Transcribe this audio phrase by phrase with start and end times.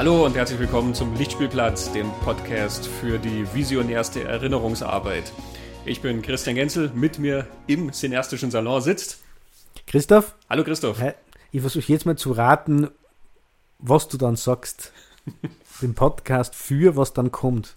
[0.00, 5.30] Hallo und herzlich willkommen zum Lichtspielplatz, dem Podcast für die visionärste Erinnerungsarbeit.
[5.84, 9.18] Ich bin Christian Genzel, mit mir im cineastischen Salon sitzt
[9.86, 10.34] Christoph?
[10.48, 10.96] Hallo Christoph.
[11.52, 12.88] Ich versuche jetzt mal zu raten,
[13.78, 14.94] was du dann sagst.
[15.82, 17.76] Den Podcast für, was dann kommt.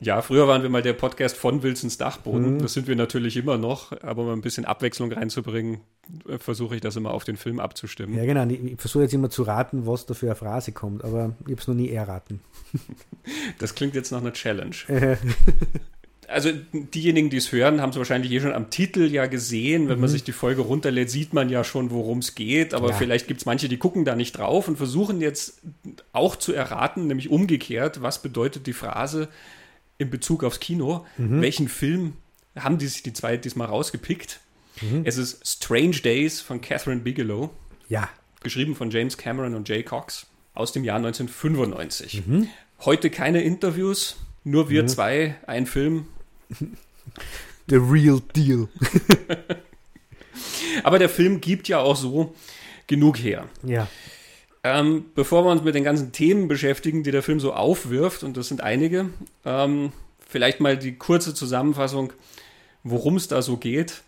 [0.00, 2.54] Ja, früher waren wir mal der Podcast von Wilsons Dachboden.
[2.54, 2.58] Mhm.
[2.62, 5.80] Das sind wir natürlich immer noch, aber um ein bisschen Abwechslung reinzubringen,
[6.28, 8.16] äh, versuche ich das immer auf den Film abzustimmen.
[8.16, 8.46] Ja, genau.
[8.46, 11.60] Ich versuche jetzt immer zu raten, was da für eine Phrase kommt, aber ich habe
[11.60, 12.40] es noch nie erraten.
[13.58, 14.74] Das klingt jetzt nach einer Challenge.
[16.28, 19.88] also diejenigen, die es hören, haben es wahrscheinlich eh schon am Titel ja gesehen.
[19.88, 20.02] Wenn mhm.
[20.02, 22.72] man sich die Folge runterlädt, sieht man ja schon, worum es geht.
[22.72, 22.94] Aber ja.
[22.94, 25.60] vielleicht gibt es manche, die gucken da nicht drauf und versuchen jetzt
[26.12, 29.28] auch zu erraten, nämlich umgekehrt, was bedeutet die Phrase
[29.98, 31.04] in Bezug aufs Kino.
[31.16, 31.42] Mhm.
[31.42, 32.14] Welchen Film
[32.56, 34.40] haben die sich die zwei diesmal rausgepickt?
[34.80, 35.02] Mhm.
[35.04, 37.50] Es ist Strange Days von Catherine Bigelow.
[37.88, 38.08] Ja.
[38.42, 42.26] Geschrieben von James Cameron und Jay Cox aus dem Jahr 1995.
[42.26, 42.48] Mhm.
[42.84, 44.88] Heute keine Interviews, nur wir mhm.
[44.88, 46.06] zwei, ein Film.
[47.68, 48.68] The real deal.
[50.84, 52.34] Aber der Film gibt ja auch so
[52.86, 53.48] genug her.
[53.62, 53.88] Ja.
[54.64, 58.36] Ähm, bevor wir uns mit den ganzen Themen beschäftigen, die der Film so aufwirft, und
[58.36, 59.10] das sind einige,
[59.44, 59.92] ähm,
[60.26, 62.12] vielleicht mal die kurze Zusammenfassung,
[62.82, 64.02] worum es da so geht,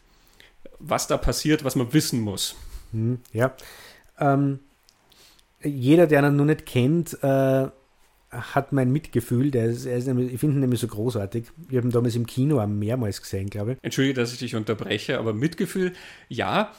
[0.79, 2.57] was da passiert, was man wissen muss.
[2.93, 3.55] Hm, ja.
[4.19, 4.61] Ähm,
[5.63, 7.69] jeder, der ihn noch nicht kennt, äh,
[8.31, 9.51] hat mein Mitgefühl.
[9.51, 11.47] Der ist, ist nämlich, ich finde ihn nämlich so großartig.
[11.69, 13.79] Wir haben ihn damals im Kino mehrmals gesehen, glaube ich.
[13.83, 15.93] Entschuldige, dass ich dich unterbreche, aber Mitgefühl,
[16.29, 16.73] ja,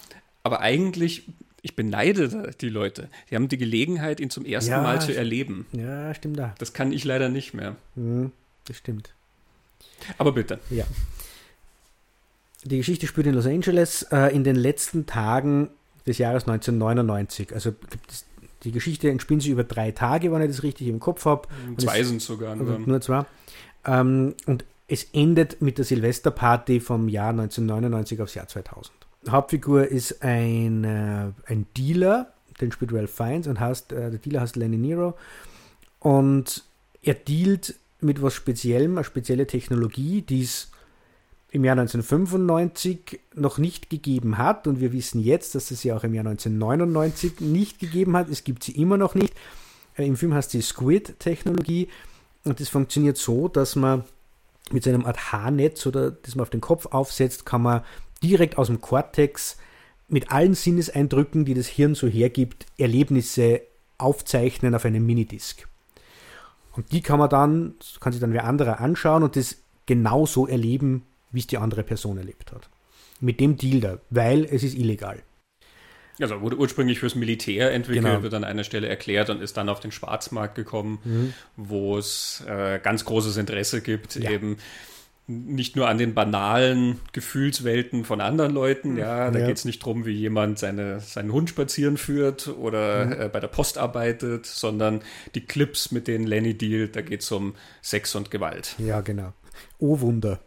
[0.43, 1.27] aber eigentlich
[1.61, 3.09] ich beneide die Leute.
[3.29, 5.67] Die haben die Gelegenheit, ihn zum ersten ja, Mal zu erleben.
[5.73, 6.55] Ja, stimmt da.
[6.57, 7.75] Das kann ich leider nicht mehr.
[7.95, 8.31] Mhm,
[8.65, 9.13] das stimmt.
[10.17, 10.59] Aber bitte.
[10.69, 10.85] Ja.
[12.63, 15.69] Die Geschichte spielt in Los Angeles äh, in den letzten Tagen
[16.05, 17.53] des Jahres 1999.
[17.53, 17.73] Also
[18.63, 21.47] die Geschichte entspinnt sich über drei Tage, wenn ich das richtig im Kopf habe.
[21.77, 22.55] Zwei sind sogar.
[22.55, 23.25] Nur, nur zwei.
[23.85, 28.91] Ähm, und es endet mit der Silvesterparty vom Jahr 1999 aufs Jahr 2000.
[29.29, 34.41] Hauptfigur ist ein, äh, ein Dealer, den spielt Ralph Fiennes und heißt, äh, der Dealer
[34.41, 35.15] heißt Lenny Nero
[35.99, 36.63] und
[37.03, 40.71] er dealt mit was Speziellem, eine spezielle Technologie, die es
[41.51, 46.03] im Jahr 1995 noch nicht gegeben hat und wir wissen jetzt, dass es sie auch
[46.03, 48.29] im Jahr 1999 nicht gegeben hat.
[48.29, 49.33] Es gibt sie immer noch nicht.
[49.97, 51.89] Äh, Im Film heißt sie Squid-Technologie
[52.43, 54.03] und das funktioniert so, dass man
[54.71, 57.81] mit so einem Art Haarnetz oder das man auf den Kopf aufsetzt, kann man
[58.23, 59.57] direkt aus dem Kortex
[60.07, 63.61] mit allen Sinneseindrücken, die das Hirn so hergibt, Erlebnisse
[63.97, 65.67] aufzeichnen auf einem Minidisc.
[66.73, 71.03] Und die kann man dann, kann sich dann wer anderer anschauen und das genauso erleben,
[71.31, 72.69] wie es die andere Person erlebt hat.
[73.19, 75.21] Mit dem Deal da, weil es ist illegal.
[76.19, 78.23] Also wurde ursprünglich fürs Militär entwickelt, genau.
[78.23, 81.33] wird an einer Stelle erklärt und ist dann auf den Schwarzmarkt gekommen, mhm.
[81.55, 84.29] wo es äh, ganz großes Interesse gibt, ja.
[84.29, 84.57] eben
[85.31, 88.97] nicht nur an den banalen Gefühlswelten von anderen Leuten.
[88.97, 89.47] Ja, da ja.
[89.47, 93.11] geht es nicht darum, wie jemand seine, seinen Hund spazieren führt oder mhm.
[93.13, 95.01] äh, bei der Post arbeitet, sondern
[95.35, 98.75] die Clips, mit denen Lenny dealt, da geht es um Sex und Gewalt.
[98.77, 99.33] Ja, genau.
[99.79, 100.39] Oh Wunder.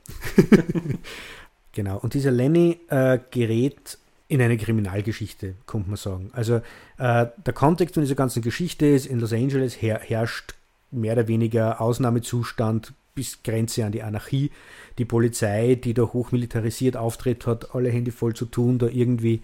[1.73, 1.99] genau.
[1.99, 6.31] Und dieser Lenny äh, gerät in eine Kriminalgeschichte, könnte man sagen.
[6.33, 6.57] Also
[6.99, 10.55] äh, der Kontext von dieser ganzen Geschichte ist, in Los Angeles her herrscht
[10.91, 14.51] mehr oder weniger Ausnahmezustand, bis Grenze an die Anarchie.
[14.99, 19.43] Die Polizei, die da hochmilitarisiert auftritt, hat alle Hände voll zu tun, da irgendwie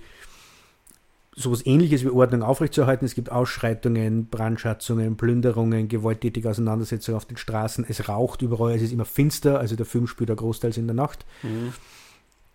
[1.36, 3.04] sowas ähnliches wie Ordnung aufrechtzuerhalten.
[3.04, 7.84] Es gibt Ausschreitungen, Brandschatzungen, Plünderungen, gewalttätige Auseinandersetzungen auf den Straßen.
[7.88, 10.96] Es raucht überall, es ist immer finster, also der Film spielt da großteils in der
[10.96, 11.24] Nacht.
[11.42, 11.72] Mhm.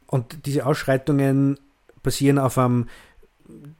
[0.07, 1.57] Und diese Ausschreitungen
[2.03, 2.87] basieren auf einem,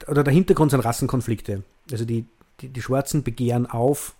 [0.08, 1.62] oder der Hintergrund sind Rassenkonflikte.
[1.90, 2.26] Also die,
[2.60, 4.14] die, die Schwarzen begehren auf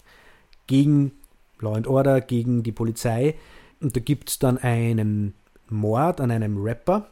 [0.66, 1.12] gegen
[1.60, 3.34] Law and Order gegen die Polizei.
[3.80, 5.34] Und da gibt es dann einen
[5.68, 7.10] Mord an einem Rapper,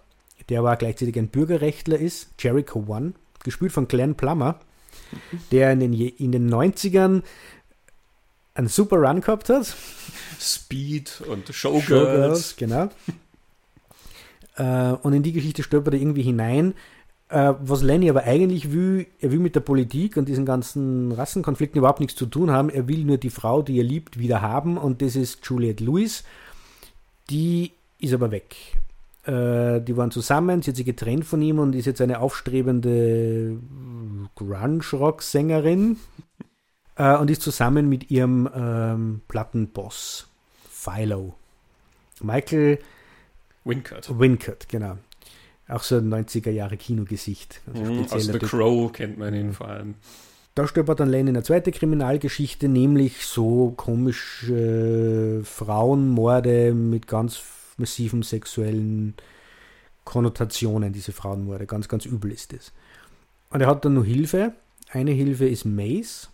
[0.48, 4.60] der aber gleichzeitig ein Bürgerrechtler ist, Jericho One, gespielt von Glenn Plummer,
[5.50, 7.22] der in den, in den 90ern
[8.54, 9.74] einen super Run gehabt hat.
[10.40, 11.86] Speed und Showgirls.
[11.86, 12.88] Showgirls genau.
[14.56, 16.74] Äh, und in die Geschichte stolpert er irgendwie hinein
[17.28, 21.78] äh, was Lenny aber eigentlich will, er will mit der Politik und diesen ganzen Rassenkonflikten
[21.78, 22.70] überhaupt nichts zu tun haben.
[22.70, 26.24] Er will nur die Frau, die er liebt, wieder haben und das ist Juliette Lewis.
[27.30, 28.54] Die ist aber weg.
[29.24, 33.56] Äh, die waren zusammen, sie hat sich getrennt von ihm und ist jetzt eine aufstrebende
[34.34, 35.96] Grunge-Rock-Sängerin
[36.96, 40.28] äh, und ist zusammen mit ihrem ähm, Plattenboss
[40.70, 41.34] Philo.
[42.20, 42.78] Michael
[43.64, 44.18] Wincott.
[44.18, 44.98] Wincott, genau.
[45.68, 47.62] Auch so ein 90er Jahre Kinogesicht.
[47.66, 49.94] Also mhm, aus The Crow kennt man ihn vor allem.
[50.54, 57.40] da stolpert dann Lane in eine zweite Kriminalgeschichte, nämlich so komische Frauenmorde mit ganz
[57.78, 59.14] massiven sexuellen
[60.04, 61.66] Konnotationen, diese Frauenmorde.
[61.66, 62.72] Ganz, ganz übel ist das.
[63.50, 64.52] Und er hat dann noch Hilfe.
[64.90, 66.28] Eine Hilfe ist Mace,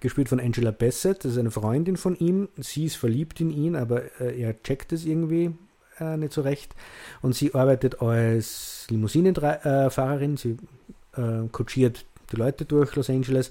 [0.00, 1.24] gespielt von Angela Bassett.
[1.24, 2.48] Das ist eine Freundin von ihm.
[2.56, 5.52] Sie ist verliebt in ihn, aber äh, er checkt es irgendwie
[6.00, 6.74] äh, nicht so recht.
[7.22, 10.36] Und sie arbeitet als Limousinenfahrerin.
[10.36, 10.56] Sie
[11.16, 13.50] äh, kutschiert die Leute durch Los Angeles.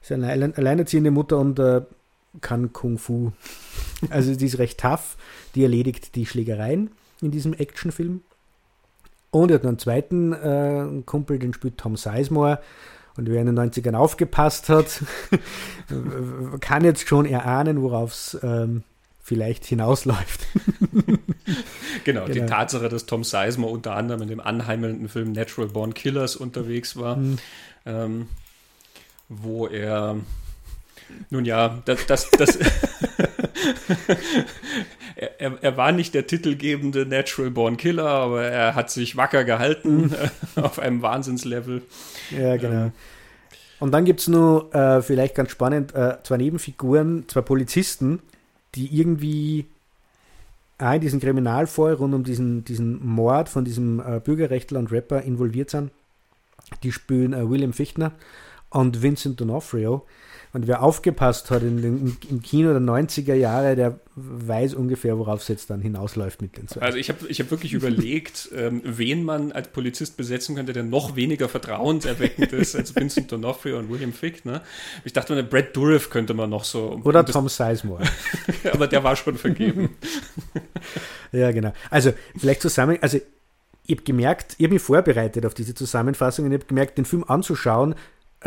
[0.00, 1.82] Sie ist eine alleinerziehende Mutter und äh,
[2.40, 3.32] kann Kung Fu.
[4.08, 5.18] Also die ist recht tough.
[5.54, 6.90] Die erledigt die Schlägereien
[7.20, 8.22] in diesem Actionfilm.
[9.30, 12.60] Und er hat einen zweiten äh, Kumpel, den spielt Tom Sizemore.
[13.16, 15.02] Und wer in den 90ern aufgepasst hat,
[16.60, 18.84] kann jetzt schon erahnen, worauf es ähm,
[19.30, 20.44] vielleicht hinausläuft.
[22.02, 25.94] genau, genau, die Tatsache, dass Tom Sizemore unter anderem in dem anheimelnden Film Natural Born
[25.94, 27.38] Killers unterwegs war, mhm.
[27.86, 28.26] ähm,
[29.28, 30.16] wo er
[31.30, 32.58] nun ja, das, das, das
[35.38, 40.06] er, er, war nicht der titelgebende Natural Born Killer, aber er hat sich wacker gehalten
[40.06, 40.16] mhm.
[40.60, 41.82] auf einem Wahnsinnslevel.
[42.36, 42.86] Ja, genau.
[42.86, 42.92] Ähm,
[43.78, 48.20] und dann gibt es nur, äh, vielleicht ganz spannend, äh, zwei Nebenfiguren, zwei Polizisten,
[48.74, 49.66] die irgendwie
[50.78, 55.22] auch in diesen Kriminalfall rund um diesen, diesen Mord von diesem äh, Bürgerrechtler und Rapper
[55.22, 55.90] involviert sind.
[56.82, 58.12] Die spielen äh, William Fichtner
[58.70, 60.02] und Vincent D'Onofrio.
[60.52, 65.42] Und wer aufgepasst hat in den, im Kino der 90er Jahre, der weiß ungefähr, worauf
[65.42, 66.80] es jetzt dann hinausläuft mit den zwei.
[66.80, 70.82] Also ich habe ich hab wirklich überlegt, ähm, wen man als Polizist besetzen könnte, der
[70.82, 74.44] noch weniger vertrauenserweckend ist als Vincent D'Onofrio und William Fick.
[74.44, 74.60] Ne?
[75.04, 77.00] Ich dachte, eine Brad Dourif könnte man noch so...
[77.04, 78.02] Oder Tom Sizemore.
[78.72, 79.96] aber der war schon vergeben.
[81.32, 81.72] ja, genau.
[81.90, 82.98] Also vielleicht zusammen...
[83.00, 83.20] Also
[83.86, 87.04] ich habe gemerkt, ich habe mich vorbereitet auf diese Zusammenfassung und ich habe gemerkt, den
[87.04, 87.94] Film anzuschauen,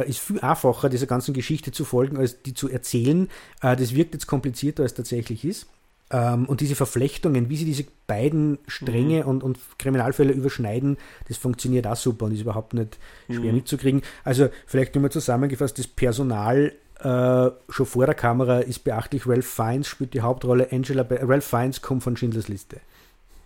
[0.01, 3.29] ist viel einfacher, dieser ganzen Geschichte zu folgen, als die zu erzählen.
[3.61, 5.67] Äh, das wirkt jetzt komplizierter, als es tatsächlich ist.
[6.09, 9.29] Ähm, und diese Verflechtungen, wie sie diese beiden Stränge mhm.
[9.29, 10.97] und, und Kriminalfälle überschneiden,
[11.27, 12.97] das funktioniert auch super und ist überhaupt nicht
[13.27, 13.55] schwer mhm.
[13.55, 14.01] mitzukriegen.
[14.23, 19.27] Also vielleicht nur mal zusammengefasst, das Personal äh, schon vor der Kamera ist beachtlich.
[19.27, 20.71] Ralph Fiennes spielt die Hauptrolle.
[20.71, 22.77] Angela Be Ralph Fiennes kommt von Schindlers Liste.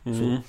[0.06, 0.14] Mhm.
[0.14, 0.44] So.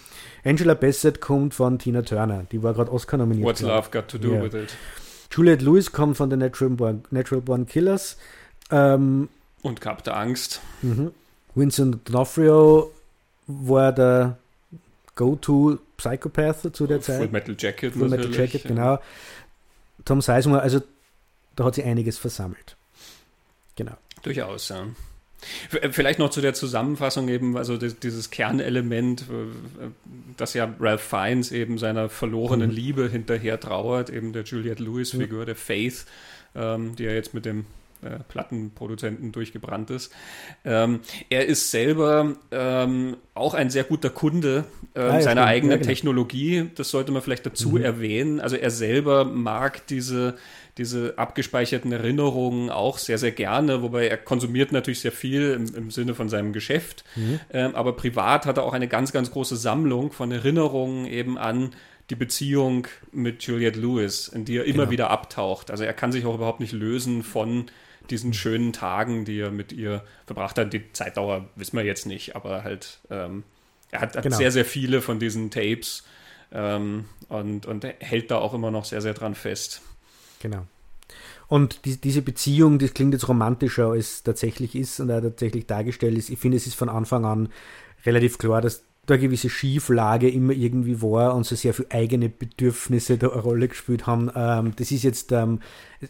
[0.45, 2.45] Angela Bassett kommt von Tina Turner.
[2.51, 3.47] Die war gerade Oscar nominiert.
[3.47, 4.43] What's Love Got to Do ja.
[4.43, 4.77] with It?
[5.31, 8.17] Juliette Lewis kommt von den Natural Born, Natural Born Killers.
[8.71, 9.29] Ähm,
[9.63, 10.61] und Kapte Angst.
[10.83, 11.13] Mhm.
[11.55, 12.91] Vincent D'Onofrio
[13.47, 14.39] war der
[15.17, 17.19] Go-To Psychopath zu der Zeit.
[17.19, 17.93] Full Metal Jacket.
[17.95, 18.69] Full Metal Jacket, ja.
[18.69, 18.99] genau.
[20.05, 20.81] Tom Sizemore, also
[21.57, 22.77] da hat sich einiges versammelt.
[23.75, 23.97] Genau.
[24.23, 24.87] Durchaus, ja.
[25.81, 29.25] Äh, vielleicht noch zu der Zusammenfassung eben, also dieses Kernelement,
[30.37, 32.77] dass ja Ralph Fiennes eben seiner verlorenen mhm.
[32.77, 36.07] Liebe hinterher trauert, eben der Juliette Lewis-Figur, der Faith,
[36.55, 37.67] ähm, die ja jetzt mit dem
[38.01, 40.13] äh, Plattenproduzenten durchgebrannt ist.
[40.65, 45.77] Ähm, er ist selber ähm, auch ein sehr guter Kunde äh, ah, seiner eigenen ja,
[45.79, 45.89] genau.
[45.89, 46.71] Technologie.
[46.77, 47.83] Das sollte man vielleicht dazu mhm.
[47.83, 48.41] erwähnen.
[48.41, 50.37] Also er selber mag diese
[50.79, 55.91] diese abgespeicherten Erinnerungen auch sehr, sehr gerne, wobei er konsumiert natürlich sehr viel im, im
[55.91, 57.05] Sinne von seinem Geschäft.
[57.17, 57.41] Mhm.
[57.53, 61.73] Ähm, aber privat hat er auch eine ganz, ganz große Sammlung von Erinnerungen eben an
[62.11, 64.91] die Beziehung mit Juliette Lewis, in die er immer genau.
[64.91, 65.71] wieder abtaucht.
[65.71, 67.67] Also er kann sich auch überhaupt nicht lösen von
[68.09, 70.73] diesen schönen Tagen, die er mit ihr verbracht hat.
[70.73, 73.43] Die Zeitdauer wissen wir jetzt nicht, aber halt, ähm,
[73.91, 74.37] er hat, hat genau.
[74.37, 76.05] sehr, sehr viele von diesen Tapes
[76.53, 79.83] ähm, und, und hält da auch immer noch sehr, sehr dran fest.
[80.41, 80.67] Genau.
[81.49, 85.67] Und die, diese Beziehung, das klingt jetzt romantischer, als es tatsächlich ist und auch tatsächlich
[85.67, 86.29] dargestellt ist.
[86.29, 87.49] Ich finde, es ist von Anfang an
[88.05, 92.29] relativ klar, dass da eine gewisse Schieflage immer irgendwie war und so sehr viele eigene
[92.29, 94.31] Bedürfnisse da eine Rolle gespielt haben.
[94.35, 95.61] Ähm, das ist jetzt, ähm,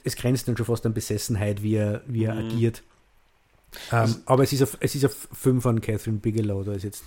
[0.02, 2.46] es grenzt dann schon fast an Besessenheit, wie er, wie er mhm.
[2.46, 2.82] agiert.
[3.92, 7.04] Ähm, aber es ist, ein, es ist ein Film von Catherine Bigelow, da ist jetzt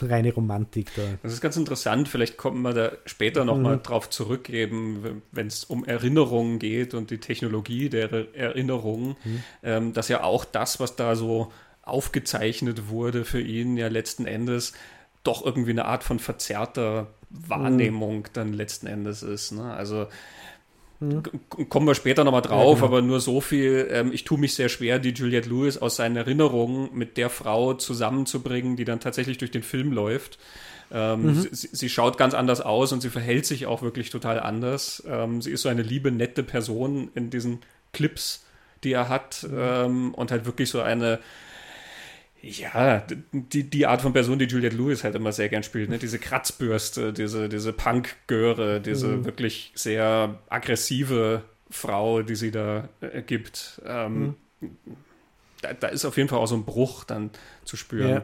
[0.00, 1.02] reine Romantik da.
[1.22, 2.08] Das ist ganz interessant.
[2.08, 3.82] Vielleicht kommen wir da später nochmal mhm.
[3.82, 9.42] drauf zurück, eben, wenn es um Erinnerungen geht und die Technologie der Erinnerungen, mhm.
[9.62, 14.72] ähm, dass ja auch das, was da so aufgezeichnet wurde für ihn, ja letzten Endes
[15.22, 18.32] doch irgendwie eine Art von verzerrter Wahrnehmung mhm.
[18.32, 19.52] dann letzten Endes ist.
[19.52, 19.72] Ne?
[19.72, 20.06] Also
[21.00, 21.22] Mhm.
[21.68, 22.86] Kommen wir später nochmal drauf, ja, genau.
[22.86, 23.88] aber nur so viel.
[23.90, 27.74] Ähm, ich tue mich sehr schwer, die Juliette Lewis aus seinen Erinnerungen mit der Frau
[27.74, 30.38] zusammenzubringen, die dann tatsächlich durch den Film läuft.
[30.92, 31.48] Ähm, mhm.
[31.50, 35.02] sie, sie, schaut ganz anders aus und sie verhält sich auch wirklich total anders.
[35.08, 37.60] Ähm, sie ist so eine liebe, nette Person in diesen
[37.92, 38.44] Clips,
[38.84, 39.58] die er hat mhm.
[39.58, 41.18] ähm, und halt wirklich so eine
[42.44, 45.98] ja, die, die Art von Person, die Juliette Lewis halt immer sehr gern spielt, ne?
[45.98, 49.24] diese Kratzbürste, diese, diese Punk-Göre, diese mhm.
[49.24, 53.80] wirklich sehr aggressive Frau, die sie da äh, gibt.
[53.86, 54.74] Ähm, mhm.
[55.62, 57.30] da, da, ist auf jeden Fall auch so ein Bruch dann
[57.64, 58.10] zu spüren.
[58.10, 58.22] Ja.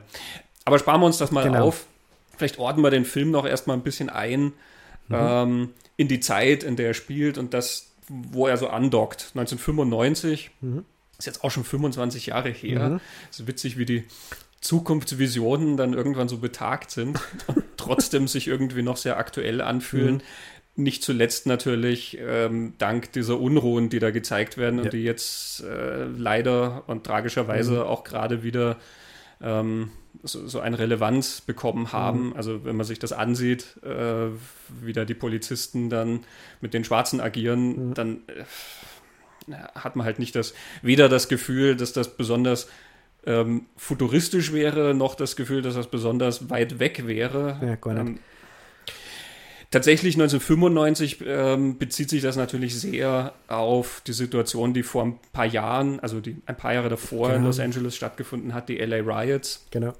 [0.64, 1.68] Aber sparen wir uns das mal genau.
[1.68, 1.86] auf.
[2.36, 4.52] Vielleicht ordnen wir den Film noch erstmal ein bisschen ein
[5.08, 5.14] mhm.
[5.14, 9.32] ähm, in die Zeit, in der er spielt und das, wo er so andockt.
[9.34, 10.50] 1995.
[10.60, 10.84] Mhm.
[11.20, 12.88] Ist jetzt auch schon 25 Jahre her.
[12.88, 13.00] Mhm.
[13.30, 14.04] Ist witzig, wie die
[14.60, 20.16] Zukunftsvisionen dann irgendwann so betagt sind und trotzdem sich irgendwie noch sehr aktuell anfühlen.
[20.76, 20.84] Mhm.
[20.84, 24.84] Nicht zuletzt natürlich ähm, dank dieser Unruhen, die da gezeigt werden ja.
[24.84, 27.80] und die jetzt äh, leider und tragischerweise mhm.
[27.82, 28.78] auch gerade wieder
[29.42, 29.90] ähm,
[30.22, 32.28] so, so eine Relevanz bekommen haben.
[32.28, 32.32] Mhm.
[32.36, 34.28] Also wenn man sich das ansieht, äh,
[34.80, 36.20] wie da die Polizisten dann
[36.60, 37.94] mit den Schwarzen agieren, mhm.
[37.94, 38.44] dann äh,
[39.74, 42.68] hat man halt nicht das, weder das Gefühl, dass das besonders
[43.26, 47.58] ähm, futuristisch wäre, noch das Gefühl, dass das besonders weit weg wäre.
[47.62, 48.08] Ja, gar nicht.
[48.08, 48.18] Ähm,
[49.72, 55.46] Tatsächlich 1995 ähm, bezieht sich das natürlich sehr auf die Situation, die vor ein paar
[55.46, 57.38] Jahren, also die ein paar Jahre davor genau.
[57.38, 59.66] in Los Angeles stattgefunden hat, die LA Riots.
[59.70, 59.92] Genau.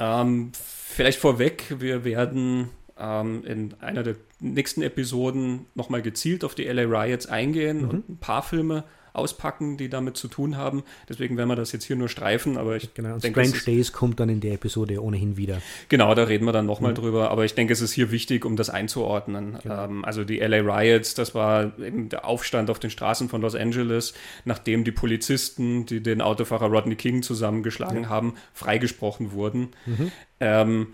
[0.00, 6.64] Ähm, vielleicht vorweg, wir werden ähm, in einer der nächsten Episoden nochmal gezielt auf die
[6.64, 7.88] LA Riots eingehen mhm.
[7.88, 10.82] und ein paar Filme auspacken, die damit zu tun haben.
[11.08, 14.20] Deswegen werden wir das jetzt hier nur streifen, aber ich genau, denke, Strange Days kommt
[14.20, 15.60] dann in der Episode ohnehin wieder.
[15.88, 16.96] Genau, da reden wir dann nochmal mhm.
[16.96, 19.58] drüber, aber ich denke, es ist hier wichtig, um das einzuordnen.
[19.62, 19.84] Genau.
[19.84, 23.54] Ähm, also die LA Riots, das war eben der Aufstand auf den Straßen von Los
[23.54, 28.08] Angeles, nachdem die Polizisten, die den Autofahrer Rodney King zusammengeschlagen ja.
[28.08, 29.70] haben, freigesprochen wurden.
[29.86, 30.12] Mhm.
[30.40, 30.86] Ähm,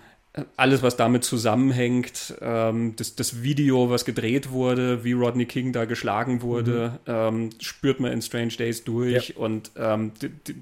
[0.57, 5.87] alles, was damit zusammenhängt, ähm, das, das, Video, was gedreht wurde, wie Rodney King da
[5.87, 7.13] geschlagen wurde, mhm.
[7.13, 9.37] ähm, spürt man in Strange Days durch ja.
[9.37, 10.55] und ähm, die, die,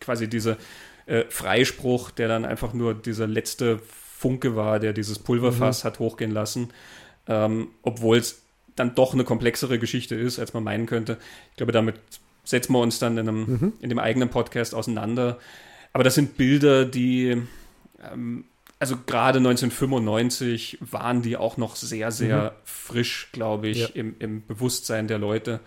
[0.00, 0.58] quasi dieser
[1.06, 5.88] äh, Freispruch, der dann einfach nur dieser letzte Funke war, der dieses Pulverfass mhm.
[5.88, 6.68] hat hochgehen lassen,
[7.26, 8.42] ähm, obwohl es
[8.76, 11.18] dann doch eine komplexere Geschichte ist, als man meinen könnte.
[11.52, 11.96] Ich glaube, damit
[12.44, 13.72] setzen wir uns dann in, einem, mhm.
[13.80, 15.38] in dem eigenen Podcast auseinander.
[15.92, 17.40] Aber das sind Bilder, die
[18.12, 18.44] ähm,
[18.84, 22.50] also gerade 1995 waren die auch noch sehr, sehr mhm.
[22.64, 23.86] frisch, glaube ich, ja.
[23.94, 25.60] im, im, Bewusstsein der Leute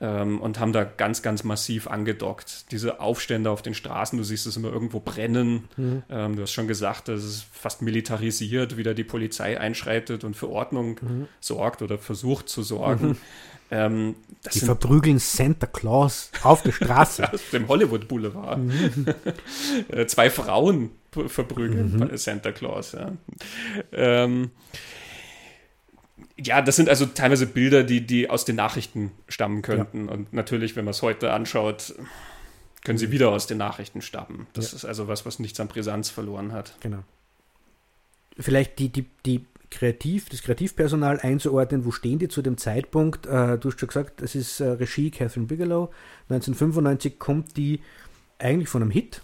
[0.00, 2.70] ähm, und haben da ganz, ganz massiv angedockt.
[2.70, 5.64] Diese Aufstände auf den Straßen, du siehst es immer irgendwo brennen.
[5.76, 6.04] Mhm.
[6.08, 10.36] Ähm, du hast schon gesagt, das ist fast militarisiert, wie da die Polizei einschreitet und
[10.36, 11.28] für Ordnung mhm.
[11.40, 13.08] sorgt oder versucht zu sorgen.
[13.08, 13.16] Mhm.
[13.72, 14.14] Ähm,
[14.54, 17.28] die verprügeln Santa Claus auf der Straße.
[17.32, 18.58] Aus dem Hollywood Boulevard.
[18.58, 19.06] Mhm.
[19.88, 20.90] Äh, zwei Frauen
[21.28, 22.16] verprügeln mhm.
[22.16, 22.92] Santa Claus.
[22.92, 23.12] Ja.
[23.92, 24.50] Ähm,
[26.38, 30.06] ja, das sind also teilweise Bilder, die, die aus den Nachrichten stammen könnten.
[30.06, 30.12] Ja.
[30.12, 31.94] Und natürlich, wenn man es heute anschaut,
[32.84, 34.46] können sie wieder aus den Nachrichten stammen.
[34.52, 34.76] Das ja.
[34.76, 36.74] ist also was, was nichts an Brisanz verloren hat.
[36.80, 37.02] Genau.
[38.38, 43.26] Vielleicht die, die, die Kreativ, das Kreativpersonal einzuordnen, wo stehen die zu dem Zeitpunkt?
[43.26, 45.90] Äh, du hast schon gesagt, es ist äh, Regie Catherine Bigelow.
[46.28, 47.80] 1995 kommt die
[48.38, 49.22] eigentlich von einem Hit.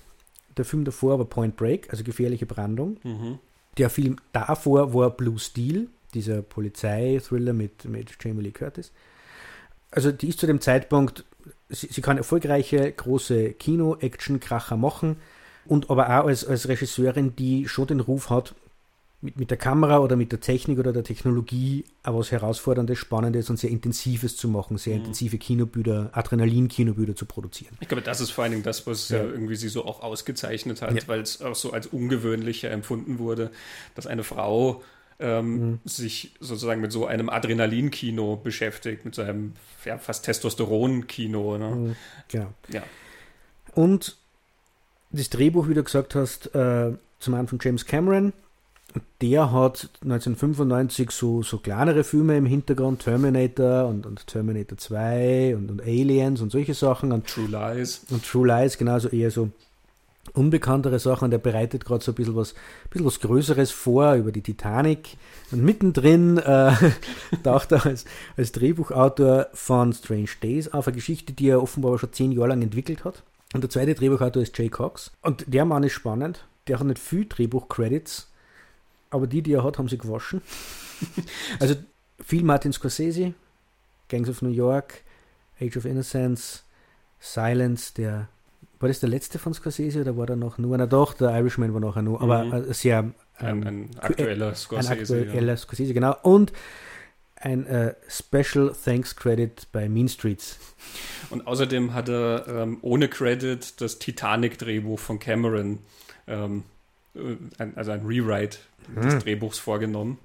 [0.56, 2.98] Der Film davor war Point Break, also gefährliche Brandung.
[3.02, 3.38] Mhm.
[3.78, 8.92] Der Film davor war Blue Steel, dieser Polizei-Thriller mit, mit Jamie Lee Curtis.
[9.90, 11.24] Also die ist zu dem Zeitpunkt,
[11.68, 15.16] sie, sie kann erfolgreiche große Kino-Action-Kracher machen
[15.64, 18.54] und aber auch als, als Regisseurin, die schon den Ruf hat,
[19.22, 23.48] mit, mit der Kamera oder mit der Technik oder der Technologie aber was Herausforderndes, Spannendes
[23.48, 25.00] und sehr Intensives zu machen, sehr mhm.
[25.02, 27.76] intensive Kinobüder, Adrenalin-Kinobüder zu produzieren.
[27.80, 29.18] Ich glaube, das ist vor allen Dingen das, was ja.
[29.18, 31.02] ja irgendwie sie so auch ausgezeichnet hat, ja.
[31.06, 33.52] weil es auch so als ungewöhnlicher empfunden wurde,
[33.94, 34.82] dass eine Frau
[35.20, 35.80] ähm, mhm.
[35.84, 39.52] sich sozusagen mit so einem Adrenalin-Kino beschäftigt, mit so einem
[39.84, 41.58] ja, fast Testosteron-Kino.
[41.58, 41.68] Ne?
[41.68, 41.96] Mhm.
[42.28, 42.52] Genau.
[42.68, 42.82] Ja.
[43.74, 44.16] Und
[45.12, 48.32] das Drehbuch, wie du gesagt hast, äh, zum einen von James Cameron,
[49.20, 55.70] der hat 1995 so, so kleinere Filme im Hintergrund, Terminator und, und Terminator 2 und,
[55.70, 57.12] und Aliens und solche Sachen.
[57.12, 58.04] Und, True Lies.
[58.10, 59.50] Und True Lies, genauso eher so
[60.34, 61.26] unbekanntere Sachen.
[61.26, 64.42] Und der bereitet gerade so ein bisschen was, ein bisschen was Größeres vor über die
[64.42, 65.16] Titanic.
[65.50, 66.72] Und mittendrin äh,
[67.42, 68.04] taucht er als,
[68.36, 72.62] als Drehbuchautor von Strange Days auf, eine Geschichte, die er offenbar schon zehn Jahre lang
[72.62, 73.22] entwickelt hat.
[73.54, 75.12] Und der zweite Drehbuchautor ist Jay Cox.
[75.22, 76.44] Und der Mann ist spannend.
[76.68, 78.28] Der hat nicht viel Drehbuch-Credits
[79.12, 80.42] aber die, die er hat, haben sie gewaschen.
[81.60, 81.74] also
[82.24, 83.34] viel Martin Scorsese,
[84.08, 85.02] Gangs of New York,
[85.60, 86.64] Age of Innocence,
[87.20, 88.28] Silence, der
[88.80, 90.88] war das der letzte von Scorsese oder war da noch nur einer?
[90.88, 92.72] Doch, der Irishman war nachher nur, aber mhm.
[92.72, 94.92] sehr ähm, ein, ein, aktueller Scorsese.
[94.92, 95.56] Ein aktueller ja.
[95.56, 96.16] Scorsese, genau.
[96.22, 96.52] Und
[97.36, 100.58] ein äh, Special Thanks Credit bei Mean Streets.
[101.30, 105.78] Und außerdem hat er ähm, ohne Credit das Titanic-Drehbuch von Cameron
[106.26, 106.64] ähm,
[107.14, 108.58] äh, also ein Rewrite
[108.94, 109.02] hm.
[109.02, 110.18] des Drehbuchs vorgenommen.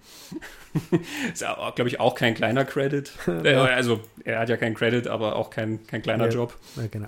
[1.33, 3.11] ist, glaube ich, auch kein kleiner Credit.
[3.43, 6.57] Äh, also, er hat ja keinen Credit, aber auch kein, kein kleiner ja, Job.
[6.75, 7.07] Ja, genau.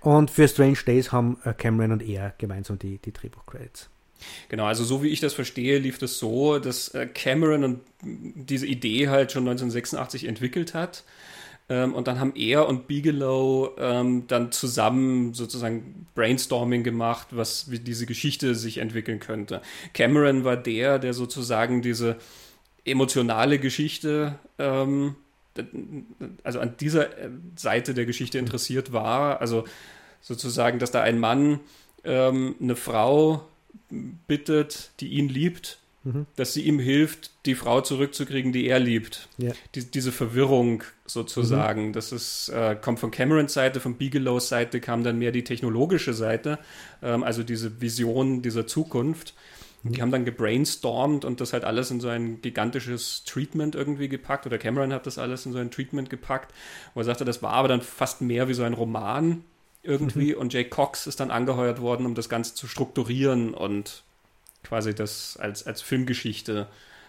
[0.00, 3.90] Und für Strange Days haben äh, Cameron und er gemeinsam die, die Drehbuch-Credits.
[4.48, 9.08] Genau, also so wie ich das verstehe, lief das so, dass äh, Cameron diese Idee
[9.08, 11.04] halt schon 1986 entwickelt hat.
[11.68, 17.78] Ähm, und dann haben er und Bigelow ähm, dann zusammen sozusagen Brainstorming gemacht, was wie
[17.78, 19.60] diese Geschichte sich entwickeln könnte.
[19.92, 22.16] Cameron war der, der sozusagen diese
[22.84, 25.16] emotionale Geschichte, ähm,
[26.42, 29.40] also an dieser äh, Seite der Geschichte interessiert war.
[29.40, 29.64] Also
[30.20, 31.60] sozusagen, dass da ein Mann
[32.04, 33.44] ähm, eine Frau
[34.26, 36.26] bittet, die ihn liebt, mhm.
[36.36, 39.28] dass sie ihm hilft, die Frau zurückzukriegen, die er liebt.
[39.36, 39.52] Ja.
[39.74, 41.92] Die, diese Verwirrung sozusagen, mhm.
[41.92, 46.14] das ist, äh, kommt von Camerons Seite, von Bigelows Seite kam dann mehr die technologische
[46.14, 46.58] Seite,
[47.02, 49.34] ähm, also diese Vision dieser Zukunft.
[49.82, 49.92] Mhm.
[49.92, 54.46] Die haben dann gebrainstormt und das halt alles in so ein gigantisches Treatment irgendwie gepackt.
[54.46, 56.52] Oder Cameron hat das alles in so ein Treatment gepackt,
[56.94, 59.44] wo er sagte, das war aber dann fast mehr wie so ein Roman
[59.82, 60.34] irgendwie.
[60.34, 60.40] Mhm.
[60.40, 64.02] Und Jay Cox ist dann angeheuert worden, um das Ganze zu strukturieren und
[64.68, 66.68] quasi das als, als Filmgeschichte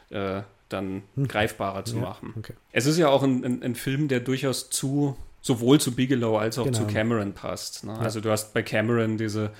[0.09, 1.27] äh, dann mhm.
[1.27, 2.33] greifbarer zu ja, machen.
[2.37, 2.53] Okay.
[2.71, 6.57] Es ist ja auch ein, ein, ein, Film, der durchaus zu sowohl zu Bigelow als
[6.57, 6.77] auch genau.
[6.77, 7.83] zu Cameron passt.
[7.83, 7.93] Ne?
[7.93, 7.99] Ja.
[7.99, 9.51] Also du hast bei Cameron diese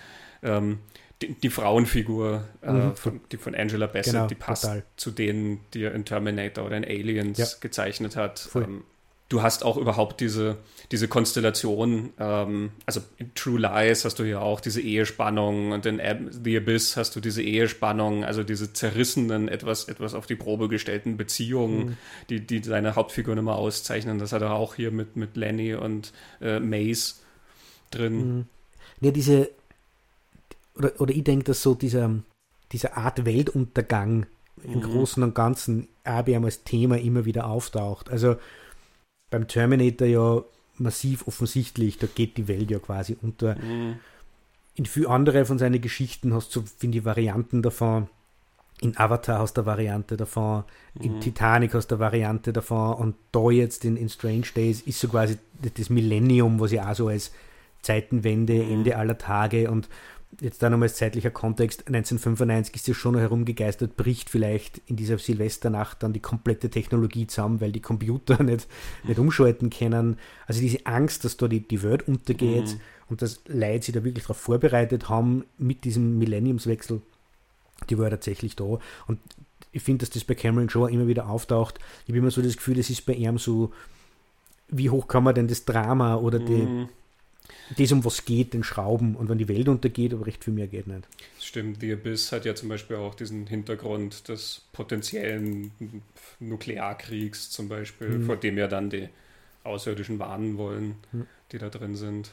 [0.44, 0.80] ähm,
[1.22, 2.96] die, die, Frauenfigur äh, mhm.
[2.96, 4.84] von, die von Angela Bassett, genau, die passt total.
[4.96, 7.48] zu denen, die er in Terminator oder in Aliens ja.
[7.60, 8.48] gezeichnet hat.
[8.56, 8.84] Ähm,
[9.30, 10.58] du hast auch überhaupt diese,
[10.92, 16.02] diese Konstellation, ähm, also in True Lies hast du ja auch diese Ehespannung und in
[16.02, 20.68] Ab The Abyss hast du diese Ehespannung, also diese zerrissenen, etwas, etwas auf die Probe
[20.68, 21.98] gestellten Beziehungen, mhm.
[22.30, 24.18] die, die seine Hauptfigur immer auszeichnen.
[24.18, 26.12] Das hat er auch hier mit, mit Lenny und
[26.42, 27.22] äh, Mace
[27.92, 28.38] drin.
[28.38, 28.46] Mhm.
[29.02, 29.52] Ja, diese,
[30.76, 32.16] oder, oder ich denke, dass so dieser,
[32.72, 34.26] dieser Art Weltuntergang
[34.64, 34.82] im mhm.
[34.82, 38.10] Großen und Ganzen ABM als Thema immer wieder auftaucht.
[38.10, 38.38] Also
[39.30, 40.44] beim Terminator ja
[40.78, 43.56] massiv offensichtlich, da geht die Welt ja quasi unter.
[43.56, 43.96] Mhm.
[44.76, 48.08] In viel andere von seinen Geschichten hast du, finde ich, Varianten davon.
[48.82, 50.64] In Avatar hast du eine Variante davon,
[50.94, 51.02] mhm.
[51.04, 55.02] in Titanic hast du eine Variante davon und da jetzt in, in Strange Days ist
[55.02, 57.34] so quasi das Millennium, was ja auch so als
[57.82, 58.72] Zeitenwende, mhm.
[58.72, 59.90] Ende aller Tage und
[60.42, 64.96] jetzt da nochmal als zeitlicher Kontext, 1995 ist ja schon noch herumgegeistert, bricht vielleicht in
[64.96, 68.68] dieser Silvesternacht dann die komplette Technologie zusammen, weil die Computer nicht,
[69.04, 70.18] nicht umschalten können.
[70.46, 72.82] Also diese Angst, dass da die, die Welt untergeht mhm.
[73.10, 77.02] und dass Leute sich da wirklich darauf vorbereitet haben mit diesem Millenniumswechsel,
[77.90, 78.80] die war ja tatsächlich da.
[79.08, 79.20] Und
[79.72, 81.80] ich finde, dass das bei Cameron Shaw immer wieder auftaucht.
[82.04, 83.72] Ich habe immer so das Gefühl, das ist bei ihm so,
[84.68, 86.90] wie hoch kann man denn das Drama oder die, mhm
[87.78, 89.16] das, um was geht, den Schrauben.
[89.16, 91.08] Und wenn die Welt untergeht, aber recht viel mehr geht nicht.
[91.40, 95.72] Stimmt, The Abyss hat ja zum Beispiel auch diesen Hintergrund des potenziellen
[96.40, 98.26] Nuklearkriegs zum Beispiel, mhm.
[98.26, 99.10] vor dem ja dann die
[99.64, 101.28] Außerirdischen warnen wollen, mhm.
[101.52, 102.32] die da drin sind.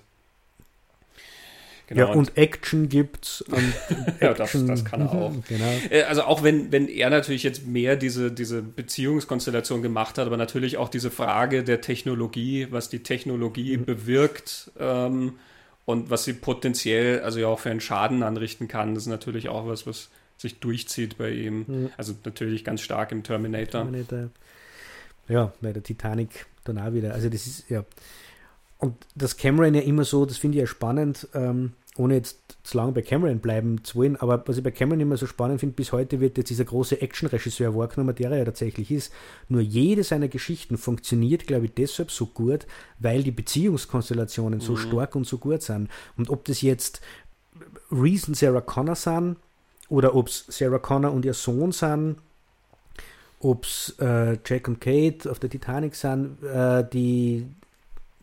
[1.88, 3.42] Genau, ja, und, und Action gibt's.
[3.46, 3.72] Und
[4.20, 5.32] ja, das, das, kann er auch.
[5.46, 5.72] genau.
[5.90, 10.36] Äh, also auch wenn, wenn er natürlich jetzt mehr diese, diese Beziehungskonstellation gemacht hat, aber
[10.36, 13.84] natürlich auch diese Frage der Technologie, was die Technologie mhm.
[13.84, 15.34] bewirkt ähm,
[15.84, 19.48] und was sie potenziell, also ja auch für einen Schaden anrichten kann, das ist natürlich
[19.48, 21.64] auch was, was sich durchzieht bei ihm.
[21.68, 21.90] Mhm.
[21.96, 23.82] Also natürlich ganz stark im Terminator.
[23.82, 24.30] Terminator.
[25.28, 27.14] Ja, bei der Titanic dann auch wieder.
[27.14, 27.84] Also das ist, ja.
[28.78, 32.76] Und das Cameron ja immer so, das finde ich ja spannend, ähm, ohne jetzt zu
[32.76, 35.74] lange bei Cameron bleiben zu wollen, aber was ich bei Cameron immer so spannend finde,
[35.74, 39.12] bis heute wird jetzt dieser große Action-Regisseur wahrgenommen, der er ja tatsächlich ist.
[39.48, 42.66] Nur jede seiner Geschichten funktioniert, glaube ich, deshalb so gut,
[42.98, 44.78] weil die Beziehungskonstellationen so mhm.
[44.78, 45.88] stark und so gut sind.
[46.16, 47.00] Und ob das jetzt
[47.90, 49.36] Reason Sarah Connor sind
[49.88, 52.16] oder ob es Sarah Connor und ihr Sohn sind,
[53.40, 57.46] ob es äh, Jack und Kate auf der Titanic sind, äh, die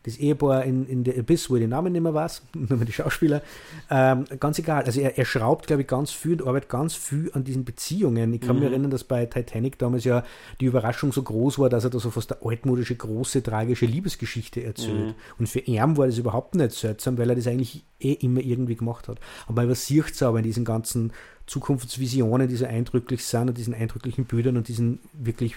[0.04, 2.92] das Ehepaar in, in The Abyss, wo ich den Namen nicht mehr weiß, nur die
[2.92, 3.42] Schauspieler,
[3.90, 4.84] ähm, ganz egal.
[4.84, 8.34] Also er, er schraubt, glaube ich, ganz viel und arbeitet ganz viel an diesen Beziehungen.
[8.34, 8.64] Ich kann mhm.
[8.64, 10.24] mich erinnern, dass bei Titanic damals ja
[10.60, 14.64] die Überraschung so groß war, dass er da so fast eine altmodische, große, tragische Liebesgeschichte
[14.64, 15.08] erzählt.
[15.08, 15.16] Mhm.
[15.40, 18.76] Und für ihn war das überhaupt nicht seltsam, weil er das eigentlich eh immer irgendwie
[18.76, 19.20] gemacht hat.
[19.46, 21.14] Aber man übersieht es aber in diesen ganzen
[21.48, 25.56] Zukunftsvisionen, die so eindrücklich sind und diesen eindrücklichen Bildern und diesen wirklich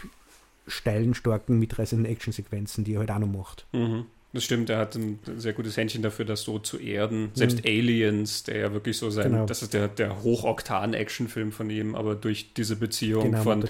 [0.67, 3.67] steilen, starken, mitreißenden Actionsequenzen, die er halt auch noch macht.
[3.73, 4.07] Mhm.
[4.37, 7.31] Das stimmt, er hat ein sehr gutes Händchen dafür, das so zu erden.
[7.33, 7.71] Selbst mhm.
[7.71, 9.47] Aliens, der ja wirklich so sein, genau.
[9.47, 13.65] das ist der, der Hochoktan-Actionfilm von ihm, aber durch diese Beziehung genau, von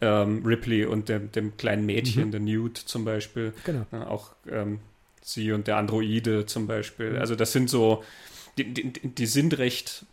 [0.00, 2.30] ähm, Ripley und dem, dem kleinen Mädchen, mhm.
[2.32, 3.86] der Newt zum Beispiel, genau.
[3.92, 4.80] äh, auch ähm,
[5.22, 7.10] sie und der Androide zum Beispiel.
[7.12, 7.18] Mhm.
[7.18, 8.02] Also das sind so,
[8.58, 10.04] die, die, die sind recht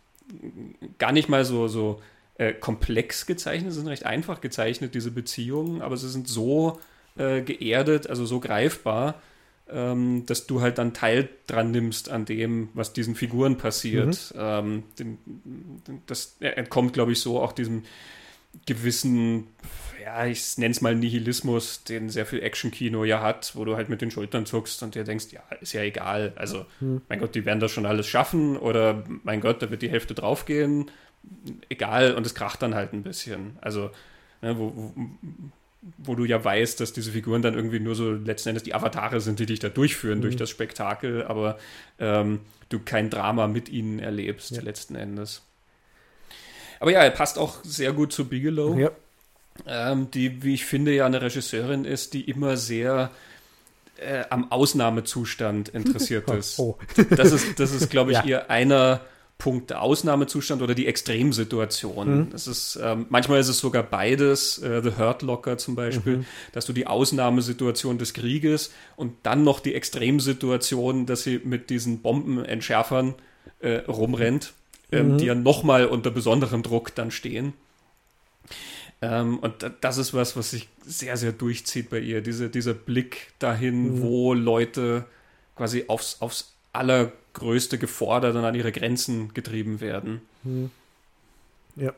[0.98, 2.00] gar nicht mal so, so
[2.38, 6.78] äh, komplex gezeichnet, sind recht einfach gezeichnet, diese Beziehungen, aber sie sind so
[7.16, 9.20] äh, geerdet, also so greifbar,
[9.70, 14.32] ähm, dass du halt dann Teil dran nimmst an dem, was diesen Figuren passiert.
[14.34, 14.40] Mhm.
[14.40, 15.18] Ähm, den,
[16.06, 17.82] das entkommt, glaube ich, so auch diesem
[18.64, 19.48] gewissen,
[20.02, 23.88] ja, ich nenne es mal Nihilismus, den sehr viel Action-Kino ja hat, wo du halt
[23.88, 26.32] mit den Schultern zuckst und dir denkst, ja, ist ja egal.
[26.36, 27.02] Also, mhm.
[27.08, 30.14] mein Gott, die werden das schon alles schaffen oder mein Gott, da wird die Hälfte
[30.14, 30.90] draufgehen.
[31.68, 33.58] Egal, und es kracht dann halt ein bisschen.
[33.60, 33.90] Also,
[34.42, 34.92] ne, wo, wo
[35.98, 39.20] wo du ja weißt, dass diese Figuren dann irgendwie nur so letzten Endes die Avatare
[39.20, 40.22] sind, die dich da durchführen mhm.
[40.22, 41.58] durch das Spektakel, aber
[41.98, 44.62] ähm, du kein Drama mit ihnen erlebst, ja.
[44.62, 45.42] letzten Endes.
[46.80, 48.90] Aber ja, er passt auch sehr gut zu Bigelow, ja.
[49.66, 53.10] ähm, die, wie ich finde, ja eine Regisseurin ist, die immer sehr
[53.96, 56.58] äh, am Ausnahmezustand interessiert ist.
[56.58, 56.78] Oh.
[57.10, 58.24] Das ist, das ist glaube ich, ja.
[58.24, 59.00] ihr einer
[59.38, 62.20] Punkt der Ausnahmezustand oder die Extremsituation.
[62.20, 62.30] Mhm.
[62.30, 66.26] Das ist, ähm, manchmal ist es sogar beides, äh, The Hurt Locker zum Beispiel, mhm.
[66.52, 72.00] dass du die Ausnahmesituation des Krieges und dann noch die Extremsituation, dass sie mit diesen
[72.00, 73.14] Bombenentschärfern
[73.60, 74.54] äh, rumrennt,
[74.90, 75.18] ähm, mhm.
[75.18, 77.52] die ja nochmal unter besonderem Druck dann stehen.
[79.02, 82.22] Ähm, und das ist was, was sich sehr, sehr durchzieht bei ihr.
[82.22, 84.02] Diese, dieser Blick dahin, mhm.
[84.02, 85.04] wo Leute
[85.56, 86.54] quasi aufs, aufs
[87.36, 90.20] allergrößte gefordert und an ihre Grenzen getrieben werden.
[90.44, 90.70] Hm.
[91.76, 91.92] Ja,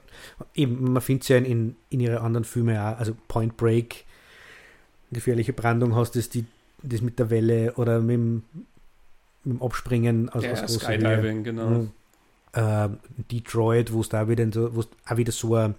[0.54, 4.04] eben, man findet es ja in, in ihre anderen Filme auch, also Point Break,
[5.12, 6.44] gefährliche Brandung hast du die,
[6.82, 8.42] das mit der Welle oder mit dem,
[9.44, 11.42] mit dem Abspringen aus, ja, aus Skydiving, Höhe.
[11.42, 11.86] genau.
[12.52, 12.88] Äh,
[13.30, 15.74] Detroit, wo es da wieder so, auch wieder so ein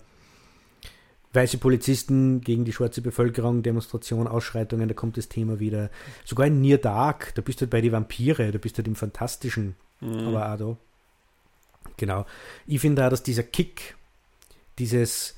[1.33, 5.91] weiße Polizisten gegen die schwarze Bevölkerung, Demonstrationen, Ausschreitungen, da kommt das Thema wieder.
[6.25, 8.87] Sogar in Near Dark, da bist du halt bei den Vampire, da bist du halt
[8.87, 10.27] im Fantastischen, mhm.
[10.27, 10.77] aber auch da.
[11.97, 12.25] Genau.
[12.65, 13.95] Ich finde da, dass dieser Kick,
[14.79, 15.35] dieses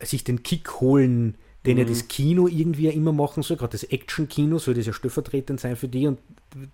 [0.00, 1.82] sich den Kick holen, den mhm.
[1.82, 5.60] ja das Kino irgendwie ja immer machen soll, gerade das Action-Kino soll das ja stellvertretend
[5.60, 6.18] sein für die und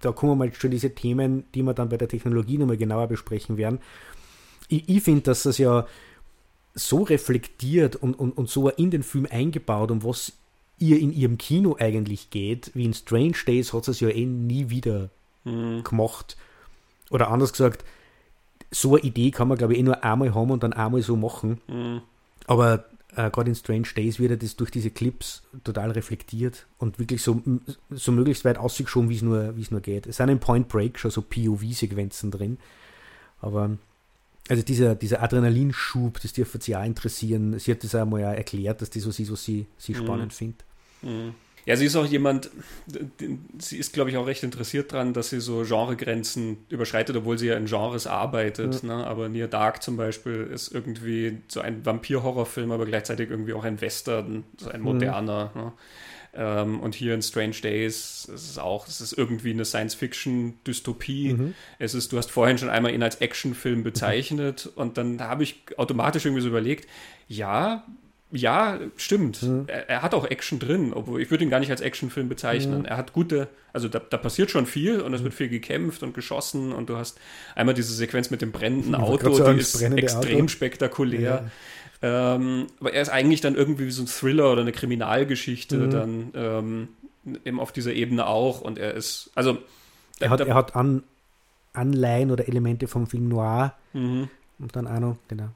[0.00, 3.56] da kommen mal schon diese Themen, die wir dann bei der Technologie nochmal genauer besprechen
[3.56, 3.78] werden.
[4.68, 5.86] Ich, ich finde, dass das ja
[6.74, 10.32] so reflektiert und, und, und so in den Film eingebaut, um was
[10.78, 14.70] ihr in ihrem Kino eigentlich geht, wie in Strange Days hat es ja eh nie
[14.70, 15.10] wieder
[15.44, 15.84] mhm.
[15.84, 16.36] gemacht.
[17.10, 17.84] Oder anders gesagt,
[18.70, 21.16] so eine Idee kann man, glaube ich, eh nur einmal haben und dann einmal so
[21.16, 21.60] machen.
[21.66, 22.02] Mhm.
[22.46, 22.84] Aber
[23.16, 27.42] äh, gerade in Strange Days wird das durch diese Clips total reflektiert und wirklich so,
[27.90, 30.06] so möglichst weit ausgeschoben, wie es nur, nur geht.
[30.06, 32.58] Es sind in Point Break schon so POV-Sequenzen drin.
[33.40, 33.76] Aber
[34.50, 37.56] also dieser, dieser Adrenalinschub, das dürfte sie auch interessieren.
[37.60, 39.96] Sie hat das einmal ja erklärt, dass das so ist, was sie, sie mhm.
[39.98, 40.64] spannend findet.
[41.02, 41.34] Mhm.
[41.66, 42.50] Ja, sie ist auch jemand,
[43.58, 47.46] sie ist, glaube ich, auch recht interessiert daran, dass sie so Genregrenzen überschreitet, obwohl sie
[47.46, 48.82] ja in Genres arbeitet.
[48.82, 48.96] Ja.
[48.96, 49.06] Ne?
[49.06, 53.80] Aber Near Dark zum Beispiel ist irgendwie so ein Vampir-Horrorfilm, aber gleichzeitig irgendwie auch ein
[53.80, 54.86] Western, so ein mhm.
[54.86, 55.52] moderner.
[55.54, 55.60] Mhm.
[55.60, 55.72] Ne?
[56.32, 61.34] Ähm, und hier in Strange Days ist es auch, es ist irgendwie eine Science-Fiction-Dystopie.
[61.34, 61.54] Mhm.
[61.78, 64.82] Es ist, du hast vorhin schon einmal ihn als Actionfilm bezeichnet mhm.
[64.82, 66.88] und dann habe ich automatisch irgendwie so überlegt,
[67.26, 67.84] ja,
[68.32, 69.42] ja, stimmt.
[69.42, 69.64] Mhm.
[69.66, 72.80] Er, er, hat auch Action drin, obwohl ich würde ihn gar nicht als Actionfilm bezeichnen.
[72.80, 72.84] Mhm.
[72.84, 75.24] Er hat gute, also da, da, passiert schon viel und es mhm.
[75.24, 77.18] wird viel gekämpft und geschossen und du hast
[77.56, 80.48] einmal diese Sequenz mit dem brennenden Auto, die ist extrem Auto.
[80.48, 81.20] spektakulär.
[81.20, 81.50] Ja.
[82.02, 85.90] Ähm, aber er ist eigentlich dann irgendwie wie so ein Thriller oder eine Kriminalgeschichte mhm.
[85.90, 86.88] dann ähm,
[87.44, 88.60] eben auf dieser Ebene auch.
[88.60, 89.58] Und er ist, also.
[90.18, 91.02] Er hat, da, er hat An,
[91.72, 93.74] Anleihen oder Elemente vom Film Noir.
[93.92, 94.28] Mhm.
[94.58, 95.48] Und dann auch noch, genau.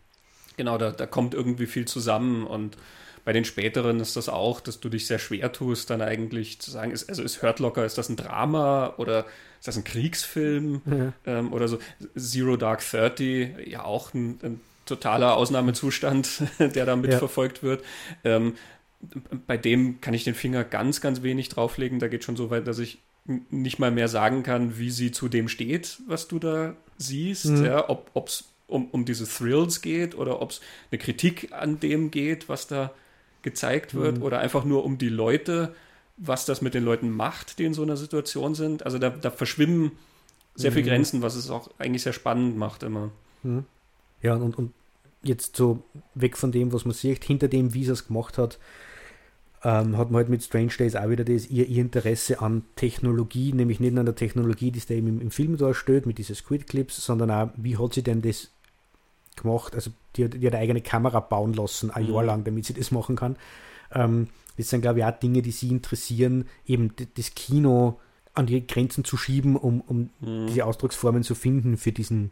[0.56, 2.76] Genau, da, da kommt irgendwie viel zusammen und
[3.24, 6.70] bei den späteren ist das auch, dass du dich sehr schwer tust, dann eigentlich zu
[6.70, 9.20] sagen, ist, also ist Hurt Locker, ist das ein Drama oder
[9.58, 11.12] ist das ein Kriegsfilm ja.
[11.24, 11.78] ähm, oder so.
[12.16, 17.62] Zero Dark Thirty, ja auch ein, ein totaler Ausnahmezustand, der da mitverfolgt ja.
[17.62, 17.84] wird.
[18.24, 18.54] Ähm,
[19.46, 21.98] bei dem kann ich den Finger ganz, ganz wenig drauflegen.
[21.98, 22.98] Da geht schon so weit, dass ich
[23.50, 27.46] nicht mal mehr sagen kann, wie sie zu dem steht, was du da siehst.
[27.46, 27.64] Mhm.
[27.64, 32.10] Ja, ob es um, um diese Thrills geht oder ob es eine Kritik an dem
[32.10, 32.92] geht, was da
[33.42, 34.22] gezeigt wird, mhm.
[34.22, 35.74] oder einfach nur um die Leute,
[36.16, 38.84] was das mit den Leuten macht, die in so einer Situation sind.
[38.84, 39.92] Also da, da verschwimmen
[40.54, 40.74] sehr mhm.
[40.74, 43.10] viele Grenzen, was es auch eigentlich sehr spannend macht immer.
[43.42, 43.64] Mhm.
[44.24, 44.72] Ja, und, und
[45.22, 45.82] jetzt so
[46.14, 48.58] weg von dem, was man sieht, hinter dem, wie sie es gemacht hat,
[49.62, 53.52] ähm, hat man halt mit Strange Days auch wieder das, ihr, ihr, Interesse an Technologie,
[53.52, 56.34] nämlich nicht an der Technologie, die es da eben im, im Film darstellt, mit diesen
[56.34, 58.50] Squid Clips, sondern auch, wie hat sie denn das
[59.36, 59.74] gemacht?
[59.74, 62.12] Also, die, die hat eine eigene Kamera bauen lassen, ein mhm.
[62.12, 63.36] Jahr lang, damit sie das machen kann.
[63.92, 67.98] Ähm, das sind, glaube ich, auch Dinge, die sie interessieren, eben das Kino
[68.34, 70.46] an die Grenzen zu schieben, um, um mhm.
[70.46, 72.30] diese Ausdrucksformen zu finden für diesen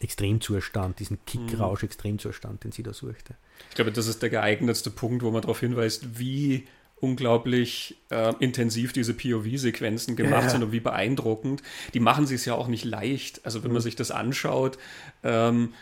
[0.00, 3.34] Extremzustand, diesen Kickrausch, Extremzustand, den sie da suchte.
[3.68, 8.92] Ich glaube, das ist der geeignetste Punkt, wo man darauf hinweist, wie unglaublich äh, intensiv
[8.92, 10.50] diese POV-Sequenzen gemacht ja.
[10.50, 11.62] sind und wie beeindruckend.
[11.94, 13.44] Die machen sich ja auch nicht leicht.
[13.44, 13.84] Also wenn man mhm.
[13.84, 14.78] sich das anschaut,
[15.22, 15.74] ähm,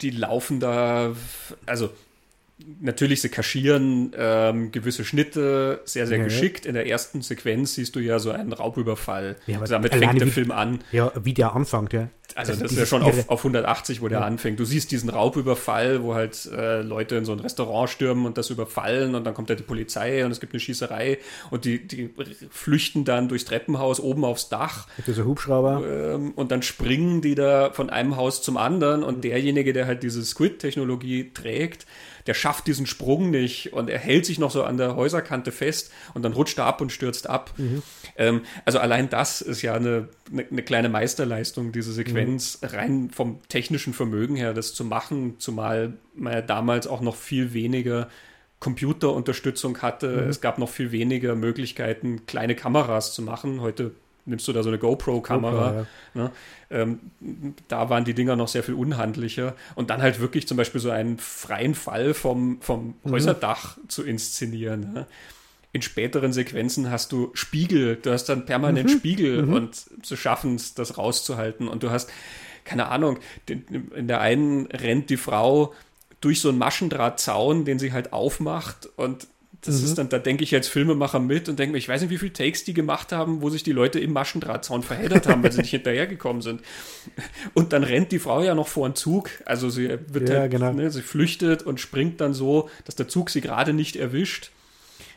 [0.00, 1.14] die laufen da,
[1.66, 1.90] also
[2.80, 6.66] natürlich, sie kaschieren ähm, gewisse Schnitte sehr, sehr ja, geschickt.
[6.66, 9.36] In der ersten Sequenz siehst du ja so einen Raubüberfall.
[9.46, 10.80] Ja, also damit fängt der wie, Film an.
[10.92, 12.08] Ja, wie der anfängt, ja.
[12.36, 14.24] Also, also das ist ja schon auf, auf 180, wo der ja.
[14.24, 14.58] anfängt.
[14.58, 18.50] Du siehst diesen Raubüberfall, wo halt äh, Leute in so ein Restaurant stürmen und das
[18.50, 21.18] überfallen und dann kommt da die Polizei und es gibt eine Schießerei
[21.50, 22.12] und die, die
[22.50, 24.88] flüchten dann durchs Treppenhaus oben aufs Dach.
[24.96, 25.82] Mit dieser Hubschrauber.
[25.86, 30.02] Ähm, und dann springen die da von einem Haus zum anderen und derjenige, der halt
[30.02, 31.86] diese Squid-Technologie trägt,
[32.26, 35.92] der schafft diesen Sprung nicht und er hält sich noch so an der Häuserkante fest
[36.14, 37.52] und dann rutscht er ab und stürzt ab.
[37.56, 37.82] Mhm.
[38.16, 42.68] Ähm, also allein das ist ja eine, eine, eine kleine Meisterleistung, diese Sequenz, mhm.
[42.68, 47.52] rein vom technischen Vermögen her, das zu machen, zumal man ja damals auch noch viel
[47.52, 48.08] weniger
[48.60, 50.22] Computerunterstützung hatte.
[50.22, 50.30] Mhm.
[50.30, 53.60] Es gab noch viel weniger Möglichkeiten, kleine Kameras zu machen.
[53.60, 53.94] Heute
[54.26, 55.70] nimmst du da so eine GoPro-Kamera.
[55.70, 56.22] GoPro, ja.
[56.22, 56.30] ne?
[56.70, 56.98] ähm,
[57.68, 59.54] da waren die Dinger noch sehr viel unhandlicher.
[59.74, 63.10] Und dann halt wirklich zum Beispiel so einen freien Fall vom, vom mhm.
[63.10, 64.92] Häuserdach zu inszenieren.
[64.92, 65.06] Ne?
[65.72, 68.96] In späteren Sequenzen hast du Spiegel, du hast dann permanent mhm.
[68.96, 69.54] Spiegel mhm.
[69.54, 71.68] und zu schaffen es, das rauszuhalten.
[71.68, 72.10] Und du hast,
[72.64, 75.74] keine Ahnung, in der einen rennt die Frau
[76.20, 79.26] durch so einen Maschendrahtzaun, den sie halt aufmacht und
[79.64, 79.84] das mhm.
[79.86, 82.18] ist dann, da denke ich als Filmemacher mit und denke mir, ich weiß nicht, wie
[82.18, 85.62] viele Takes die gemacht haben, wo sich die Leute im Maschendrahtzaun verheddert haben, weil sie
[85.62, 86.60] nicht hinterhergekommen sind.
[87.54, 89.30] Und dann rennt die Frau ja noch vor einen Zug.
[89.46, 90.72] Also sie wird ja, halt, genau.
[90.72, 94.50] ne, sie flüchtet und springt dann so, dass der Zug sie gerade nicht erwischt.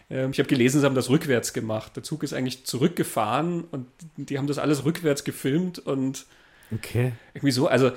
[0.09, 1.95] Ähm, ich habe gelesen, sie haben das rückwärts gemacht.
[1.97, 6.25] Der Zug ist eigentlich zurückgefahren und die haben das alles rückwärts gefilmt und
[6.73, 7.11] okay.
[7.33, 7.91] irgendwie so, also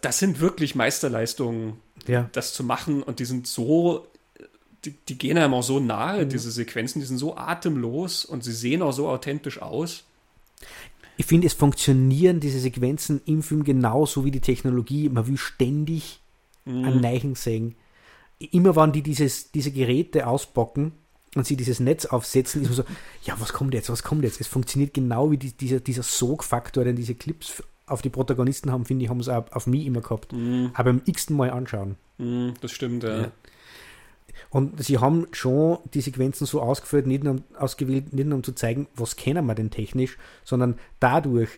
[0.00, 1.74] das sind wirklich Meisterleistungen,
[2.06, 2.28] ja.
[2.32, 4.08] das zu machen und die sind so
[4.84, 6.28] die, die gehen einem auch so nahe, mhm.
[6.28, 10.04] diese Sequenzen, die sind so atemlos und sie sehen auch so authentisch aus.
[11.16, 15.08] Ich finde, es funktionieren diese Sequenzen im Film genauso wie die Technologie.
[15.08, 16.20] Man will ständig
[16.64, 16.84] mhm.
[16.84, 17.76] an Neichen sehen.
[18.38, 20.92] Immer wenn die dieses, diese Geräte auspacken
[21.36, 22.84] und sie dieses Netz aufsetzen, ist man so,
[23.24, 24.40] ja, was kommt jetzt, was kommt jetzt?
[24.40, 28.84] Es funktioniert genau wie die, dieser, dieser Sogfaktor, den diese Clips auf die Protagonisten haben,
[28.84, 30.32] finde ich, haben auch auf mich immer gehabt.
[30.32, 30.70] Mhm.
[30.74, 31.96] Aber beim x-ten Mal anschauen.
[32.18, 33.22] Mhm, das stimmt, ja.
[33.22, 33.32] ja.
[34.50, 38.52] Und sie haben schon die Sequenzen so ausgeführt, nicht nur, ausgewählt, nicht nur um zu
[38.52, 41.50] zeigen, was kennen wir denn technisch, sondern dadurch,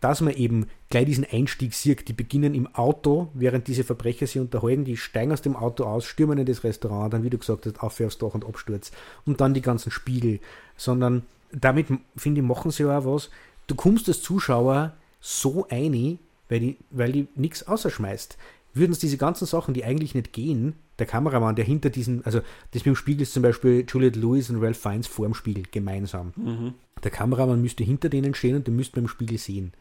[0.00, 2.08] dass man eben gleich diesen Einstieg sieht.
[2.08, 6.04] Die beginnen im Auto, während diese Verbrecher sich unterhalten, die steigen aus dem Auto aus,
[6.04, 8.92] stürmen in das Restaurant, dann, wie du gesagt hast, auf aufs Dach und Absturz.
[9.24, 10.40] Und dann die ganzen Spiegel.
[10.76, 11.22] Sondern
[11.52, 13.30] damit, finde ich, machen sie auch was.
[13.66, 16.18] Du kommst als Zuschauer so ein,
[16.50, 18.36] weil die, weil die nichts außerschmeißt.
[18.74, 22.40] Würden es diese ganzen Sachen, die eigentlich nicht gehen, der Kameramann, der hinter diesen, also
[22.72, 25.64] das mit dem Spiegel ist zum Beispiel Juliette Lewis und Ralph Fiennes vor dem Spiegel
[25.70, 26.32] gemeinsam.
[26.36, 26.74] Mhm.
[27.02, 29.72] Der Kameramann müsste hinter denen stehen und den müsste man im Spiegel sehen.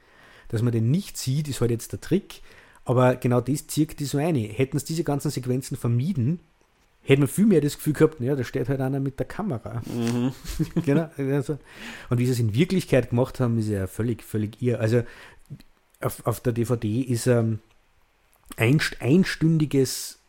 [0.50, 2.42] Dass man den nicht sieht, ist halt jetzt der Trick,
[2.86, 4.40] aber genau das zirkt die so eine.
[4.40, 6.40] Hätten es diese ganzen Sequenzen vermieden,
[7.04, 9.82] hätte man viel mehr das Gefühl gehabt, ja, da steht halt einer mit der Kamera.
[9.86, 10.32] Mhm.
[10.86, 11.10] genau.
[11.18, 11.58] Also,
[12.10, 14.80] und wie sie es in Wirklichkeit gemacht haben, ist ja völlig, völlig irr.
[14.80, 15.04] Also
[16.02, 17.60] auf, auf der DVD ist ähm, ein
[18.58, 20.20] einstündiges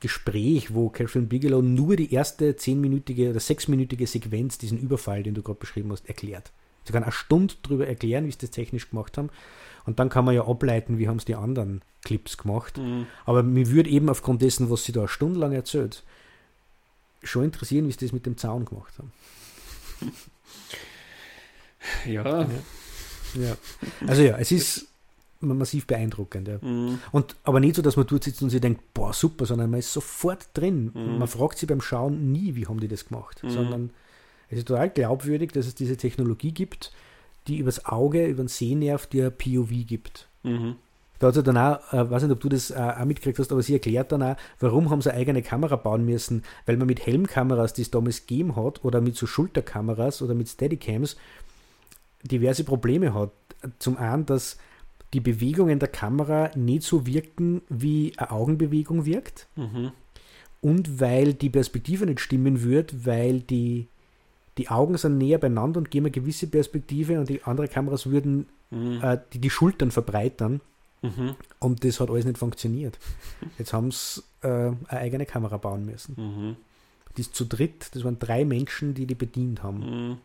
[0.00, 5.42] Gespräch, wo Catherine Bigelow nur die erste zehnminütige oder sechsminütige Sequenz, diesen Überfall, den du
[5.42, 6.52] gerade beschrieben hast, erklärt.
[6.84, 9.30] Sie kann eine Stunde darüber erklären, wie sie das technisch gemacht haben.
[9.86, 12.78] Und dann kann man ja ableiten, wie haben es die anderen Clips gemacht.
[12.78, 13.06] Mhm.
[13.24, 16.02] Aber mir würde eben aufgrund dessen, was sie da stundenlang erzählt,
[17.22, 19.12] schon interessieren, wie sie das mit dem Zaun gemacht haben.
[22.06, 22.24] Ja.
[22.24, 22.48] ja.
[23.34, 23.56] ja.
[24.06, 24.86] Also ja, es ist
[25.44, 26.48] massiv beeindruckend.
[26.48, 26.58] Ja.
[26.60, 26.98] Mhm.
[27.12, 29.80] Und, aber nicht so, dass man dort sitzt und sich denkt, boah, super, sondern man
[29.80, 30.90] ist sofort drin.
[30.94, 31.18] Mhm.
[31.18, 33.50] Man fragt sich beim Schauen nie, wie haben die das gemacht, mhm.
[33.50, 33.90] sondern
[34.48, 36.92] es ist total glaubwürdig, dass es diese Technologie gibt,
[37.46, 40.28] die übers Auge, über den Sehnerv dir POV gibt.
[40.42, 40.76] Mhm.
[41.18, 43.52] Da hat sie dann auch, äh, weiß nicht, ob du das äh, auch mitgekriegt hast,
[43.52, 46.86] aber sie erklärt dann auch, warum haben sie eine eigene Kamera bauen müssen, weil man
[46.86, 51.16] mit Helmkameras, die es damals gegeben hat, oder mit so Schulterkameras oder mit Steadycams
[52.22, 53.30] diverse Probleme hat.
[53.78, 54.58] Zum einen, dass
[55.14, 59.46] die Bewegungen der Kamera nicht so wirken, wie eine Augenbewegung wirkt.
[59.54, 59.92] Mhm.
[60.60, 63.86] Und weil die Perspektive nicht stimmen wird, weil die,
[64.58, 68.46] die Augen sind näher beieinander und geben eine gewisse Perspektive und die anderen Kameras würden
[68.70, 69.00] mhm.
[69.02, 70.60] äh, die, die Schultern verbreitern.
[71.02, 71.36] Mhm.
[71.60, 72.98] Und das hat alles nicht funktioniert.
[73.58, 76.14] Jetzt haben sie äh, eine eigene Kamera bauen müssen.
[76.16, 76.56] Mhm.
[77.16, 80.18] Die ist zu dritt, das waren drei Menschen, die die bedient haben.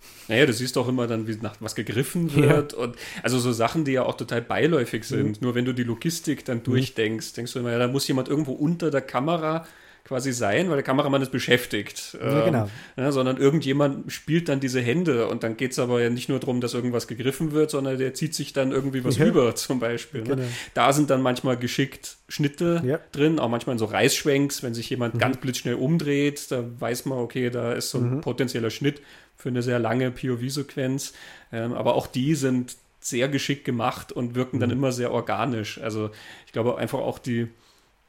[0.00, 0.34] Mhm.
[0.34, 2.72] Naja, du siehst auch immer dann, wie nach was gegriffen wird.
[2.72, 2.78] Ja.
[2.78, 5.40] Und also so Sachen, die ja auch total beiläufig sind.
[5.40, 5.44] Mhm.
[5.44, 6.64] Nur wenn du die Logistik dann mhm.
[6.64, 9.66] durchdenkst, denkst du immer, ja, da muss jemand irgendwo unter der Kamera
[10.04, 12.16] quasi sein, weil der Kameramann ist beschäftigt.
[12.20, 12.64] Ja, genau.
[12.64, 16.28] Ähm, ja, sondern irgendjemand spielt dann diese Hände und dann geht es aber ja nicht
[16.28, 19.26] nur darum, dass irgendwas gegriffen wird, sondern der zieht sich dann irgendwie was ja.
[19.26, 20.22] über, zum Beispiel.
[20.22, 20.36] Ne?
[20.36, 20.48] Genau.
[20.74, 25.14] Da sind dann manchmal geschickt Schnitte drin, auch manchmal in so Reißschwenks, wenn sich jemand
[25.14, 25.18] mhm.
[25.18, 28.20] ganz blitzschnell umdreht, da weiß man, okay, da ist so ein mhm.
[28.20, 29.00] potenzieller Schnitt
[29.40, 31.14] für eine sehr lange POV-Sequenz.
[31.52, 34.60] Ähm, aber auch die sind sehr geschickt gemacht und wirken mhm.
[34.60, 35.80] dann immer sehr organisch.
[35.80, 36.10] Also
[36.46, 37.48] ich glaube einfach auch die,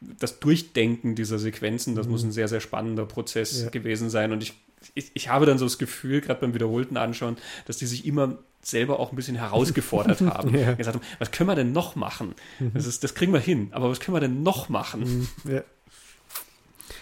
[0.01, 2.11] das Durchdenken dieser Sequenzen, das mhm.
[2.11, 3.69] muss ein sehr, sehr spannender Prozess ja.
[3.69, 4.33] gewesen sein.
[4.33, 4.53] Und ich,
[4.93, 8.37] ich, ich habe dann so das Gefühl, gerade beim wiederholten Anschauen, dass die sich immer
[8.61, 10.55] selber auch ein bisschen herausgefordert haben.
[10.55, 10.73] ja.
[10.73, 12.35] Gesagt haben, was können wir denn noch machen?
[12.59, 12.71] Mhm.
[12.73, 15.29] Das, ist, das kriegen wir hin, aber was können wir denn noch machen?
[15.45, 15.51] Mhm.
[15.51, 15.63] Ja.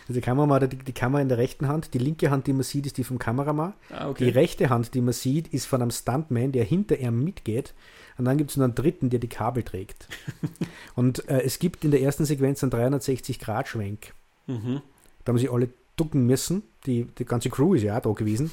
[0.10, 2.64] Also die Kamera, die, die Kamera in der rechten Hand, die linke Hand, die man
[2.64, 3.74] sieht, ist die vom Kameramann.
[3.92, 4.26] Ah, okay.
[4.26, 7.76] Die rechte Hand, die man sieht, ist von einem Stuntman, der hinter ihm mitgeht.
[8.18, 10.08] Und dann gibt es noch einen dritten, der die Kabel trägt.
[10.96, 14.14] und äh, es gibt in der ersten Sequenz einen 360-Grad-Schwenk.
[14.48, 14.82] Mhm.
[15.24, 16.64] Da haben sie alle ducken müssen.
[16.88, 18.50] Die, die ganze Crew ist ja auch da gewesen.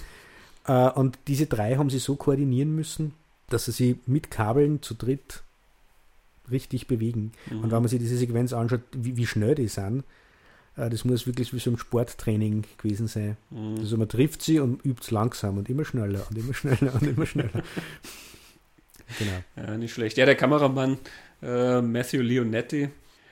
[0.66, 3.14] Äh, und diese drei haben sie so koordinieren müssen,
[3.48, 5.42] dass sie sich mit Kabeln zu dritt
[6.50, 7.32] richtig bewegen.
[7.50, 7.60] Mhm.
[7.60, 10.04] Und wenn man sich diese Sequenz anschaut, wie, wie schnell die sind,
[10.76, 13.36] das muss wirklich wie so ein Sporttraining gewesen sein.
[13.50, 13.78] Mhm.
[13.78, 17.02] Also man trifft sie und übt es langsam und immer schneller und immer schneller und
[17.02, 17.50] immer schneller.
[19.20, 19.68] Genau.
[19.68, 20.16] Ja, nicht schlecht.
[20.16, 20.98] Ja, der Kameramann
[21.40, 22.88] äh, Matthew Leonetti,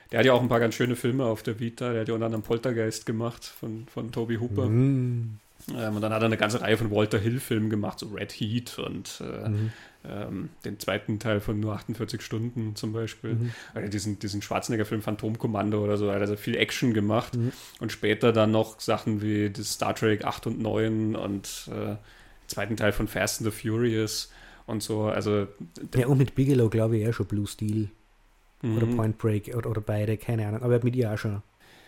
[0.09, 1.91] der hat ja auch ein paar ganz schöne Filme auf der Vita.
[1.91, 4.67] Der hat ja unter anderem Poltergeist gemacht von, von Toby Hooper.
[4.67, 5.39] Mhm.
[5.75, 8.79] Ähm, und dann hat er eine ganze Reihe von Walter Hill-Filmen gemacht, so Red Heat
[8.79, 9.73] und äh, mhm.
[10.09, 13.35] Ähm, den zweiten Teil von nur 48 Stunden zum Beispiel.
[13.35, 13.51] Mhm.
[13.75, 17.35] Oder diesen, diesen Schwarzenegger-Film Phantomkommando oder so, er viel Action gemacht.
[17.35, 17.51] Mhm.
[17.79, 21.95] Und später dann noch Sachen wie das Star Trek 8 und 9 und äh,
[22.47, 24.31] zweiten Teil von Fast and the Furious
[24.67, 25.03] und so.
[25.03, 25.47] Also,
[25.95, 27.89] ja, und mit Bigelow glaube ich eher schon Blue Steel
[28.61, 28.77] mhm.
[28.77, 30.61] oder Point Break oder, oder beide, keine Ahnung.
[30.61, 31.41] Aber er mit ihr auch schon.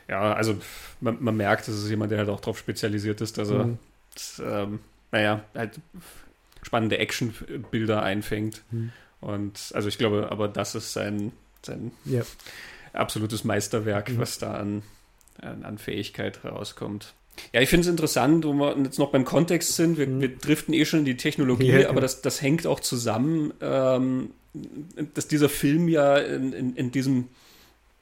[0.07, 0.55] Ja, also
[1.01, 3.77] man, man merkt, dass es jemand, der halt auch darauf spezialisiert ist, dass er, mhm.
[4.13, 4.79] das, ähm,
[5.11, 5.79] naja, halt
[6.67, 8.61] spannende Actionbilder einfängt.
[8.71, 8.91] Mhm.
[9.21, 11.31] Und also ich glaube, aber das ist sein,
[11.65, 12.23] sein ja.
[12.91, 14.17] absolutes Meisterwerk, mhm.
[14.19, 14.83] was da an,
[15.41, 17.13] an, an Fähigkeit rauskommt.
[17.53, 19.97] Ja, ich finde es interessant, wo wir jetzt noch beim Kontext sind.
[19.97, 20.19] Wir, mhm.
[20.21, 24.31] wir driften eh schon in die Technologie, ja, aber das, das hängt auch zusammen, ähm,
[25.13, 27.29] dass dieser Film ja in, in, in diesem,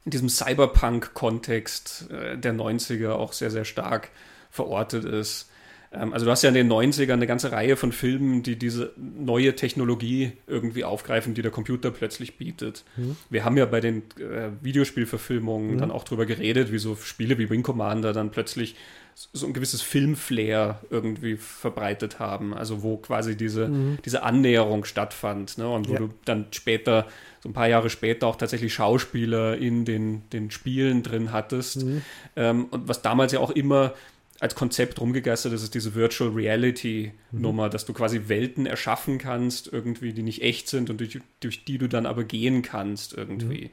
[0.06, 4.10] in diesem Cyberpunk-Kontext äh, der 90er auch sehr, sehr stark
[4.50, 5.50] verortet ist.
[5.96, 8.94] Ähm, also du hast ja in den 90ern eine ganze Reihe von Filmen, die diese
[8.98, 12.84] neue Technologie irgendwie aufgreifen, die der Computer plötzlich bietet.
[12.98, 13.16] Mhm.
[13.30, 15.78] Wir haben ja bei den äh, Videospielverfilmungen mhm.
[15.80, 18.76] dann auch drüber geredet, wie so Spiele wie Wing Commander dann plötzlich
[19.32, 22.54] so ein gewisses Filmflair irgendwie verbreitet haben.
[22.54, 23.98] Also wo quasi diese, mhm.
[24.04, 25.58] diese Annäherung stattfand.
[25.58, 25.70] Ne?
[25.70, 26.00] Und wo ja.
[26.00, 27.08] du dann später,
[27.40, 31.86] so ein paar Jahre später auch tatsächlich Schauspieler in den, den Spielen drin hattest.
[31.86, 32.02] Mhm.
[32.36, 33.94] Ähm, und was damals ja auch immer
[34.40, 37.72] als Konzept rumgegeistert ist, ist diese Virtual Reality Nummer, mhm.
[37.72, 41.78] dass du quasi Welten erschaffen kannst, irgendwie, die nicht echt sind und durch, durch die
[41.78, 43.72] du dann aber gehen kannst irgendwie.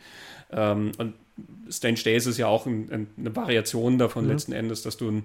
[0.51, 0.57] Mhm.
[0.57, 1.15] Ähm, und
[1.69, 4.31] Strange Days ist ja auch ein, ein, eine Variation davon mhm.
[4.31, 5.23] letzten Endes, dass du ein,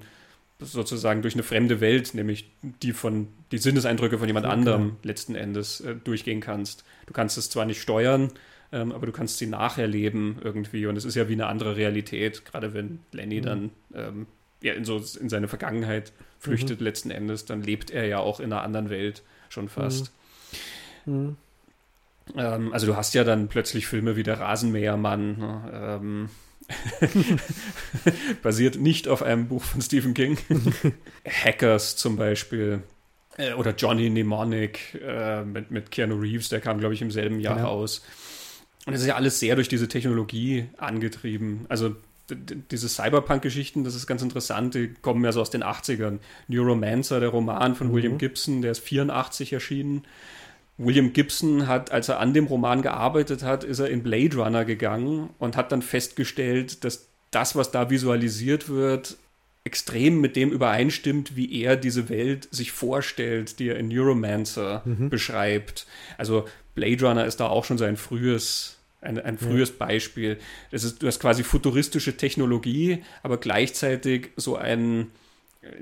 [0.60, 2.50] sozusagen durch eine fremde Welt, nämlich
[2.82, 4.54] die von die Sinneseindrücke von jemand okay.
[4.54, 6.84] anderem letzten Endes äh, durchgehen kannst.
[7.06, 8.32] Du kannst es zwar nicht steuern,
[8.72, 12.44] ähm, aber du kannst sie nacherleben irgendwie und es ist ja wie eine andere Realität,
[12.44, 13.44] gerade wenn Lenny mhm.
[13.44, 14.26] dann ähm,
[14.62, 16.86] ja, in, so, in seine Vergangenheit flüchtet mhm.
[16.86, 20.12] letzten Endes, dann lebt er ja auch in einer anderen Welt schon fast.
[21.06, 21.14] Mhm.
[21.14, 21.38] mhm.
[22.36, 26.30] Ähm, also du hast ja dann plötzlich Filme wie der Rasenmähermann, ne, ähm,
[28.44, 30.38] basiert nicht auf einem Buch von Stephen King.
[31.26, 32.84] Hackers zum Beispiel.
[33.38, 37.40] Äh, oder Johnny Mnemonic äh, mit, mit Keanu Reeves, der kam, glaube ich, im selben
[37.40, 37.70] Jahr genau.
[37.70, 38.04] raus.
[38.86, 41.66] Und es ist ja alles sehr durch diese Technologie angetrieben.
[41.70, 41.96] Also
[42.30, 46.20] diese Cyberpunk-Geschichten, das ist ganz interessant, die kommen ja so aus den 80ern.
[46.48, 47.94] Neuromancer, der Roman von mhm.
[47.94, 50.04] William Gibson, der ist 84 erschienen.
[50.78, 54.64] William Gibson hat, als er an dem Roman gearbeitet hat, ist er in Blade Runner
[54.66, 59.18] gegangen und hat dann festgestellt, dass das, was da visualisiert wird,
[59.64, 65.10] extrem mit dem übereinstimmt, wie er diese Welt sich vorstellt, die er in Neuromancer mhm.
[65.10, 65.88] beschreibt.
[66.18, 68.77] Also Blade Runner ist da auch schon so ein frühes,
[69.08, 69.76] ein, ein frühes ja.
[69.86, 70.38] Beispiel.
[70.72, 75.08] Das ist, du hast quasi futuristische Technologie, aber gleichzeitig so ein,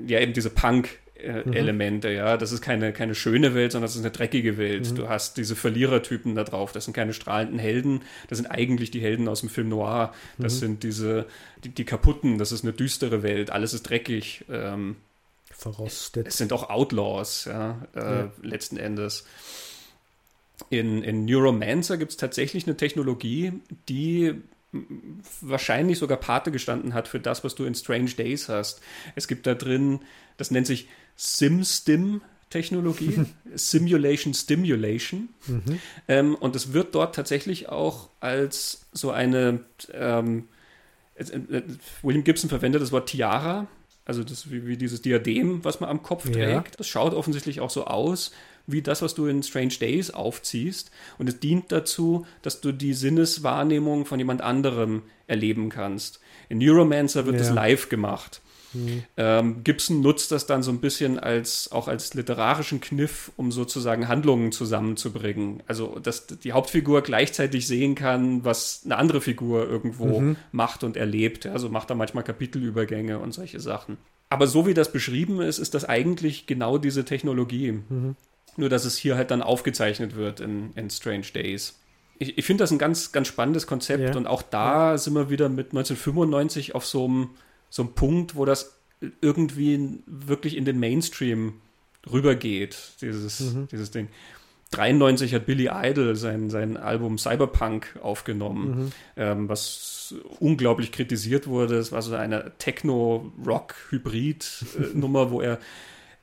[0.05, 1.53] ja, eben diese Punk- äh, mhm.
[1.53, 2.37] Elemente, ja.
[2.37, 4.91] Das ist keine, keine schöne Welt, sondern das ist eine dreckige Welt.
[4.91, 4.95] Mhm.
[4.95, 6.71] Du hast diese Verlierertypen da drauf.
[6.71, 8.01] Das sind keine strahlenden Helden.
[8.27, 10.13] Das sind eigentlich die Helden aus dem Film Noir.
[10.37, 10.59] Das mhm.
[10.59, 11.25] sind diese,
[11.63, 12.37] die, die, kaputten.
[12.37, 13.49] Das ist eine düstere Welt.
[13.49, 14.43] Alles ist dreckig.
[14.51, 14.97] Ähm,
[15.51, 16.27] verrostet.
[16.27, 18.31] Es sind auch Outlaws, ja, äh, ja.
[18.41, 19.25] letzten Endes.
[20.69, 23.53] In, in Neuromancer gibt es tatsächlich eine Technologie,
[23.89, 24.35] die
[25.41, 28.81] wahrscheinlich sogar Pate gestanden hat für das, was du in Strange Days hast.
[29.15, 29.99] Es gibt da drin,
[30.37, 32.21] das nennt sich SimStim.
[32.51, 33.25] Technologie,
[33.55, 35.29] Simulation Stimulation.
[35.47, 35.79] Mhm.
[36.07, 40.47] Ähm, und es wird dort tatsächlich auch als so eine, ähm,
[41.15, 41.63] äh,
[42.01, 43.67] William Gibson verwendet das Wort Tiara,
[44.05, 46.37] also das wie, wie dieses Diadem, was man am Kopf trägt.
[46.37, 46.63] Ja.
[46.77, 48.31] Das schaut offensichtlich auch so aus
[48.67, 50.91] wie das, was du in Strange Days aufziehst.
[51.17, 56.19] Und es dient dazu, dass du die Sinneswahrnehmung von jemand anderem erleben kannst.
[56.49, 57.39] In Neuromancer wird ja.
[57.41, 58.41] das live gemacht.
[58.75, 59.03] Mhm.
[59.17, 64.07] Ähm, Gibson nutzt das dann so ein bisschen als auch als literarischen Kniff, um sozusagen
[64.07, 65.63] Handlungen zusammenzubringen.
[65.67, 70.35] Also, dass die Hauptfigur gleichzeitig sehen kann, was eine andere Figur irgendwo mhm.
[70.51, 71.45] macht und erlebt.
[71.45, 73.97] Also macht er manchmal Kapitelübergänge und solche Sachen.
[74.29, 77.79] Aber so wie das beschrieben ist, ist das eigentlich genau diese Technologie.
[77.89, 78.15] Mhm.
[78.57, 81.77] Nur, dass es hier halt dann aufgezeichnet wird in, in Strange Days.
[82.17, 84.15] Ich, ich finde das ein ganz, ganz spannendes Konzept ja.
[84.15, 84.97] und auch da ja.
[84.97, 87.29] sind wir wieder mit 1995 auf so einem,
[87.69, 88.77] so einem Punkt, wo das
[89.21, 91.55] irgendwie wirklich in den Mainstream
[92.11, 93.67] rübergeht, dieses, mhm.
[93.71, 94.07] dieses Ding.
[94.71, 98.91] 93 hat Billy Idol sein, sein Album Cyberpunk aufgenommen, mhm.
[99.15, 101.77] ähm, was unglaublich kritisiert wurde.
[101.77, 105.59] Es war so eine Techno-Rock-Hybrid-Nummer, wo er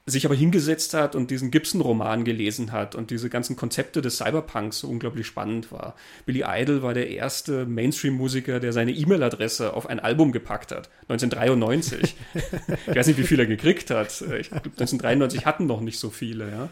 [0.04, 4.80] sich aber hingesetzt hat und diesen Gibson-Roman gelesen hat und diese ganzen Konzepte des Cyberpunks
[4.80, 5.94] so unglaublich spannend war.
[6.26, 10.90] Billy Idol war der erste Mainstream-Musiker, der seine E-Mail-Adresse auf ein Album gepackt hat.
[11.08, 12.16] 1993.
[12.88, 14.10] ich weiß nicht, wie viel er gekriegt hat.
[14.40, 16.50] Ich glaube, 1993 hatten noch nicht so viele.
[16.50, 16.68] Ja?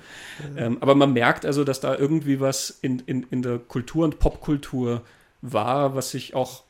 [0.56, 4.18] Ähm, aber man merkt also, dass da irgendwie was in, in, in der Kultur und
[4.18, 5.02] Popkultur
[5.40, 6.64] war, was sich auch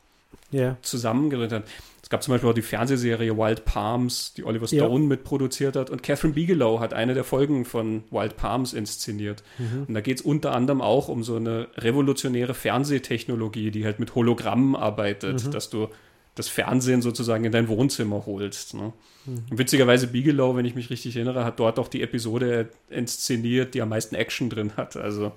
[0.53, 0.77] yeah.
[0.83, 1.63] zusammengerührt hat
[2.11, 5.07] gab zum Beispiel auch die Fernsehserie Wild Palms, die Oliver Stone ja.
[5.07, 5.89] mitproduziert hat.
[5.89, 9.43] Und Catherine Bigelow hat eine der Folgen von Wild Palms inszeniert.
[9.57, 9.85] Mhm.
[9.87, 14.13] Und da geht es unter anderem auch um so eine revolutionäre Fernsehtechnologie, die halt mit
[14.13, 15.51] Hologrammen arbeitet, mhm.
[15.51, 15.87] dass du
[16.35, 18.73] das Fernsehen sozusagen in dein Wohnzimmer holst.
[18.73, 18.91] Ne?
[19.25, 19.45] Mhm.
[19.49, 23.89] witzigerweise Bigelow, wenn ich mich richtig erinnere, hat dort auch die Episode inszeniert, die am
[23.89, 24.97] meisten Action drin hat.
[24.97, 25.31] Also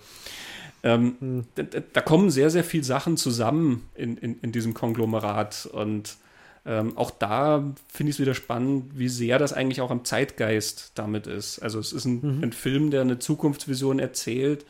[0.83, 1.45] ähm, mhm.
[1.55, 6.16] da, da, kommen sehr, sehr viele Sachen zusammen in, in, in diesem Konglomerat und
[6.66, 10.92] ähm, auch da finde ich es wieder spannend, wie sehr das eigentlich auch am Zeitgeist
[10.94, 11.58] damit ist.
[11.58, 12.42] Also es ist ein, mhm.
[12.42, 14.64] ein Film, der eine Zukunftsvision erzählt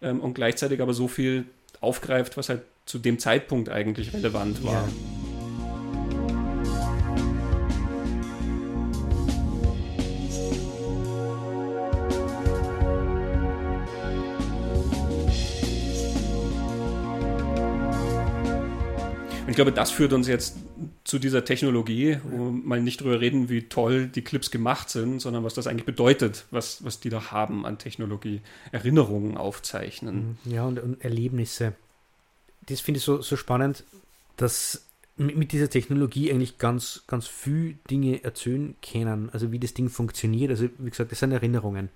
[0.00, 1.44] ähm, und gleichzeitig aber so viel
[1.80, 4.72] aufgreift, was halt zu dem Zeitpunkt eigentlich relevant war.
[4.72, 4.88] Ja.
[19.54, 20.56] ich glaube, das führt uns jetzt
[21.04, 25.54] zu dieser Technologie, mal nicht drüber reden, wie toll die Clips gemacht sind, sondern was
[25.54, 28.40] das eigentlich bedeutet, was, was die da haben an Technologie.
[28.72, 30.38] Erinnerungen aufzeichnen.
[30.44, 30.52] Mhm.
[30.52, 31.74] Ja, und, und Erlebnisse.
[32.66, 33.84] Das finde ich so, so spannend,
[34.36, 39.30] dass mit dieser Technologie eigentlich ganz, ganz viele Dinge erzählen können.
[39.32, 40.50] Also wie das Ding funktioniert.
[40.50, 41.88] Also wie gesagt, das sind Erinnerungen.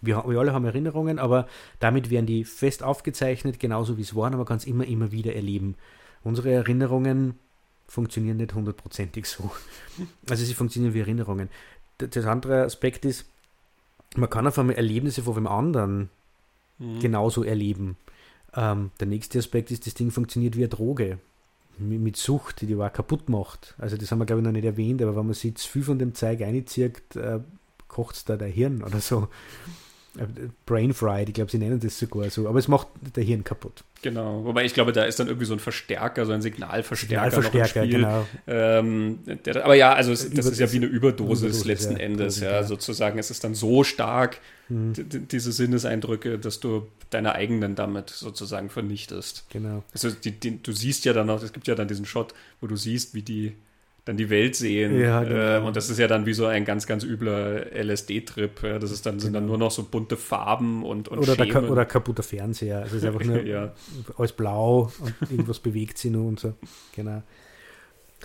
[0.00, 1.48] Wir, wir alle haben Erinnerungen, aber
[1.80, 5.10] damit werden die fest aufgezeichnet, genauso wie es waren, aber man kann es immer, immer
[5.12, 5.76] wieder erleben
[6.24, 7.38] unsere Erinnerungen
[7.86, 9.50] funktionieren nicht hundertprozentig so.
[10.28, 11.48] Also sie funktionieren wie Erinnerungen.
[11.98, 13.26] Das andere Aspekt ist,
[14.16, 16.10] man kann auf einmal Erlebnisse von einem anderen
[16.78, 17.00] mhm.
[17.00, 17.96] genauso erleben.
[18.54, 21.18] Ähm, der nächste Aspekt ist, das Ding funktioniert wie eine Droge.
[21.78, 23.74] Mit Sucht, die die auch kaputt macht.
[23.78, 25.82] Also das haben wir, glaube ich, noch nicht erwähnt, aber wenn man sich zu viel
[25.82, 27.40] von dem Zeug einzieht, äh,
[27.88, 29.28] kocht es da der Hirn oder so.
[30.18, 33.42] Äh, Brain Fried, ich glaube, sie nennen das sogar so, aber es macht der Hirn
[33.44, 33.84] kaputt.
[34.02, 37.80] Genau, wobei ich glaube, da ist dann irgendwie so ein Verstärker, so ein Signalverstärker, Signalverstärker
[37.80, 38.00] noch im Spiel.
[38.00, 38.26] Genau.
[38.46, 41.98] Ähm, der, aber ja, also es, das ist ja wie eine Überdosis, Überdosis letzten ja,
[41.98, 43.18] Endes, ja, ja, sozusagen.
[43.18, 44.92] Es ist dann so stark, hm.
[45.30, 49.46] diese Sinneseindrücke, dass du deine eigenen damit sozusagen vernichtest.
[49.50, 49.82] Genau.
[49.92, 52.66] Also die, die, du siehst ja dann auch, es gibt ja dann diesen Shot, wo
[52.66, 53.54] du siehst, wie die
[54.04, 54.98] dann die Welt sehen.
[55.00, 55.34] Ja, genau.
[55.34, 58.62] äh, und das ist ja dann wie so ein ganz, ganz übler LSD-Trip.
[58.62, 58.78] Ja.
[58.78, 59.56] Das ist dann, sind dann genau.
[59.56, 62.80] nur noch so bunte Farben und, und oder, der, oder kaputter Fernseher.
[62.80, 63.72] Also es ist einfach nur ja.
[64.18, 66.54] alles blau und irgendwas bewegt sich nur und so.
[66.94, 67.22] Genau.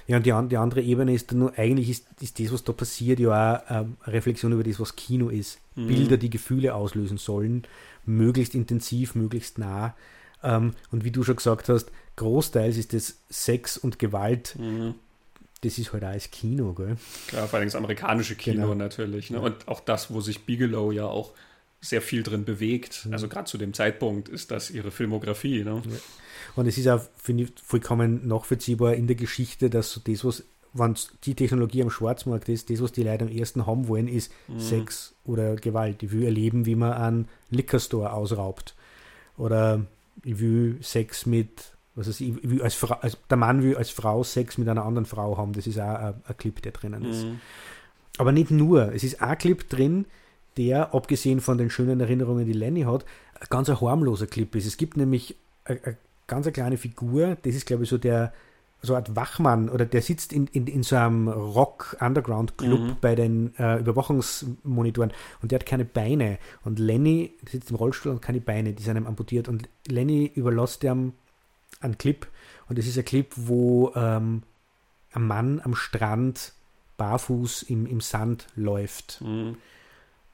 [0.08, 2.74] Ja, und die, die andere Ebene ist dann nur, eigentlich ist, ist das, was da
[2.74, 5.60] passiert, ja auch ähm, eine Reflexion über das, was Kino ist.
[5.76, 5.88] Mhm.
[5.88, 7.64] Bilder, die Gefühle auslösen sollen,
[8.06, 9.96] möglichst intensiv, möglichst nah.
[10.44, 14.58] Ähm, und wie du schon gesagt hast, großteils ist das Sex und Gewalt.
[14.60, 14.96] Mhm
[15.62, 16.98] das ist halt das Kino, gell?
[17.28, 18.76] Klar, vor allem das amerikanische Kino genau.
[18.76, 19.30] natürlich.
[19.30, 19.38] Ne?
[19.38, 19.44] Ja.
[19.44, 21.34] Und auch das, wo sich Bigelow ja auch
[21.82, 23.06] sehr viel drin bewegt.
[23.06, 23.14] Mhm.
[23.14, 25.64] Also gerade zu dem Zeitpunkt ist das ihre Filmografie.
[25.64, 25.82] Ne?
[25.86, 25.98] Ja.
[26.56, 30.44] Und es ist auch, finde ich, vollkommen nachvollziehbar in der Geschichte, dass so das, was
[30.74, 34.32] wenn die Technologie am Schwarzmarkt ist, das, was die Leute am ersten haben wollen, ist
[34.48, 34.60] mhm.
[34.60, 36.04] Sex oder Gewalt.
[36.04, 38.76] Ich will erleben, wie man einen Liquor Store ausraubt.
[39.38, 39.86] Oder
[40.24, 43.90] ich will Sex mit, was weiß ich, will als Frau, als, der Mann will als
[43.90, 45.54] Frau Sex mit einer anderen Frau haben.
[45.54, 47.26] Das ist auch ein, ein Clip, der drinnen ist.
[47.26, 47.40] Mhm.
[48.18, 48.94] Aber nicht nur.
[48.94, 50.06] Es ist ein Clip drin,
[50.58, 53.06] der, abgesehen von den schönen Erinnerungen, die Lenny hat,
[53.40, 54.66] ein ganz ein harmloser Clip ist.
[54.66, 55.36] Es gibt nämlich
[55.66, 55.98] eine, eine
[56.28, 58.34] ganz eine kleine Figur, das ist, glaube ich, so der
[58.82, 62.96] so eine Art Wachmann oder der sitzt in, in, in so einem Rock-Underground-Club mhm.
[63.02, 66.38] bei den äh, Überwachungsmonitoren und der hat keine Beine.
[66.64, 69.50] Und Lenny sitzt im Rollstuhl und keine Beine, die sind ihm amputiert.
[69.50, 71.14] Und Lenny überlässt ihm
[71.80, 72.28] einen Clip
[72.68, 74.44] und das ist ein Clip, wo ähm,
[75.12, 76.54] ein Mann am Strand
[76.98, 79.22] barfuß im, im Sand läuft.
[79.22, 79.58] Mhm.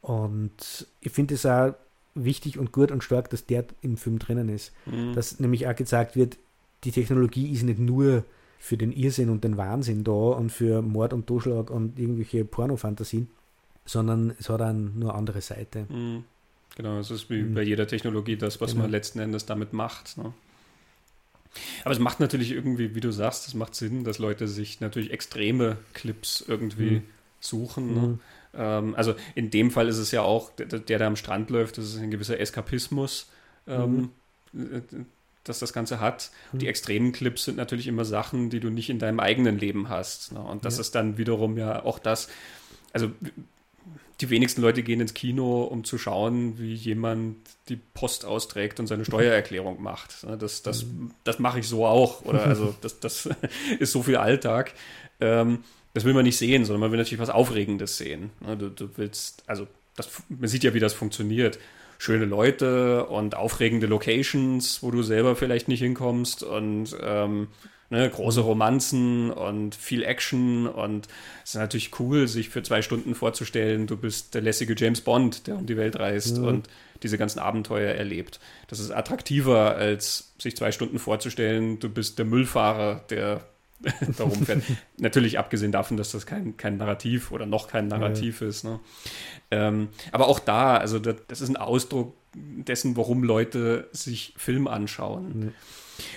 [0.01, 1.73] Und ich finde es auch
[2.13, 4.73] wichtig und gut und stark, dass der im Film drinnen ist.
[4.85, 5.13] Mhm.
[5.13, 6.37] Dass nämlich auch gezeigt wird,
[6.83, 8.23] die Technologie ist nicht nur
[8.59, 13.29] für den Irrsinn und den Wahnsinn da und für Mord und Totschlag und irgendwelche Pornofantasien,
[13.85, 15.85] sondern es hat dann nur eine andere Seite.
[15.89, 16.23] Mhm.
[16.75, 17.53] Genau, es ist wie mhm.
[17.53, 18.83] bei jeder Technologie das, was genau.
[18.83, 20.17] man letzten Endes damit macht.
[20.17, 20.33] Ne?
[21.83, 25.11] Aber es macht natürlich irgendwie, wie du sagst, es macht Sinn, dass Leute sich natürlich
[25.11, 27.03] extreme Clips irgendwie mhm.
[27.39, 27.93] suchen.
[27.93, 28.01] Ne?
[28.01, 28.19] Mhm.
[28.53, 31.77] Ähm, also in dem Fall ist es ja auch, der, der da am Strand läuft,
[31.77, 33.29] das ist ein gewisser Eskapismus.
[33.67, 34.09] Ähm,
[34.51, 34.75] mhm.
[34.75, 34.81] Äh,
[35.45, 36.31] dass das Ganze hat.
[36.51, 36.59] Mhm.
[36.59, 40.33] Die extremen Clips sind natürlich immer Sachen, die du nicht in deinem eigenen Leben hast.
[40.33, 40.41] Ne?
[40.41, 40.81] Und das ja.
[40.81, 42.27] ist dann wiederum ja auch das,
[42.91, 43.11] also
[44.21, 47.37] die wenigsten Leute gehen ins Kino, um zu schauen, wie jemand
[47.67, 50.25] die Post austrägt und seine Steuererklärung macht.
[50.39, 50.85] Das, das,
[51.23, 52.23] das mache ich so auch.
[52.23, 53.29] Oder also das, das
[53.79, 54.73] ist so viel Alltag.
[55.19, 55.63] Ähm,
[55.93, 58.31] das will man nicht sehen, sondern man will natürlich was Aufregendes sehen.
[58.57, 61.59] Du, du willst, also das, man sieht ja, wie das funktioniert
[61.97, 67.47] schöne Leute und aufregende Locations, wo du selber vielleicht nicht hinkommst und ähm,
[67.95, 71.07] ne, große Romanzen und viel Action und
[71.43, 75.47] es ist natürlich cool, sich für zwei Stunden vorzustellen, du bist der lässige James Bond,
[75.47, 76.45] der um die Welt reist mhm.
[76.45, 76.69] und
[77.03, 78.39] diese ganzen Abenteuer erlebt.
[78.67, 83.45] Das ist attraktiver, als sich zwei Stunden vorzustellen, du bist der Müllfahrer, der
[84.17, 84.63] darum fährt.
[84.97, 88.47] Natürlich abgesehen davon, dass das kein, kein Narrativ oder noch kein Narrativ ja.
[88.47, 88.63] ist.
[88.63, 88.79] Ne?
[89.51, 94.67] Ähm, aber auch da, also das, das, ist ein Ausdruck dessen, warum Leute sich Film
[94.67, 95.41] anschauen.
[95.45, 95.51] Ja.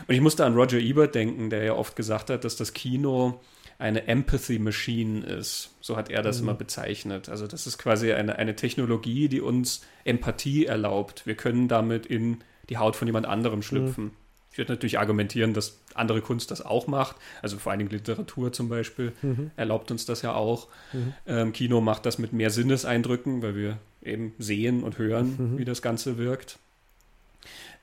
[0.06, 3.40] Und ich musste an Roger Ebert denken, der ja oft gesagt hat, dass das Kino
[3.78, 5.70] eine Empathy Machine ist.
[5.80, 6.48] So hat er das mhm.
[6.48, 7.28] immer bezeichnet.
[7.28, 11.26] Also das ist quasi eine, eine Technologie, die uns Empathie erlaubt.
[11.26, 14.04] Wir können damit in die Haut von jemand anderem schlüpfen.
[14.04, 14.10] Mhm.
[14.50, 17.16] Ich würde natürlich argumentieren, dass andere Kunst das auch macht.
[17.42, 19.52] Also vor allen Dingen Literatur zum Beispiel mhm.
[19.54, 20.66] erlaubt uns das ja auch.
[20.92, 21.14] Mhm.
[21.26, 25.58] Ähm, Kino macht das mit mehr Sinneseindrücken, weil wir eben sehen und hören, mhm.
[25.58, 26.58] wie das Ganze wirkt.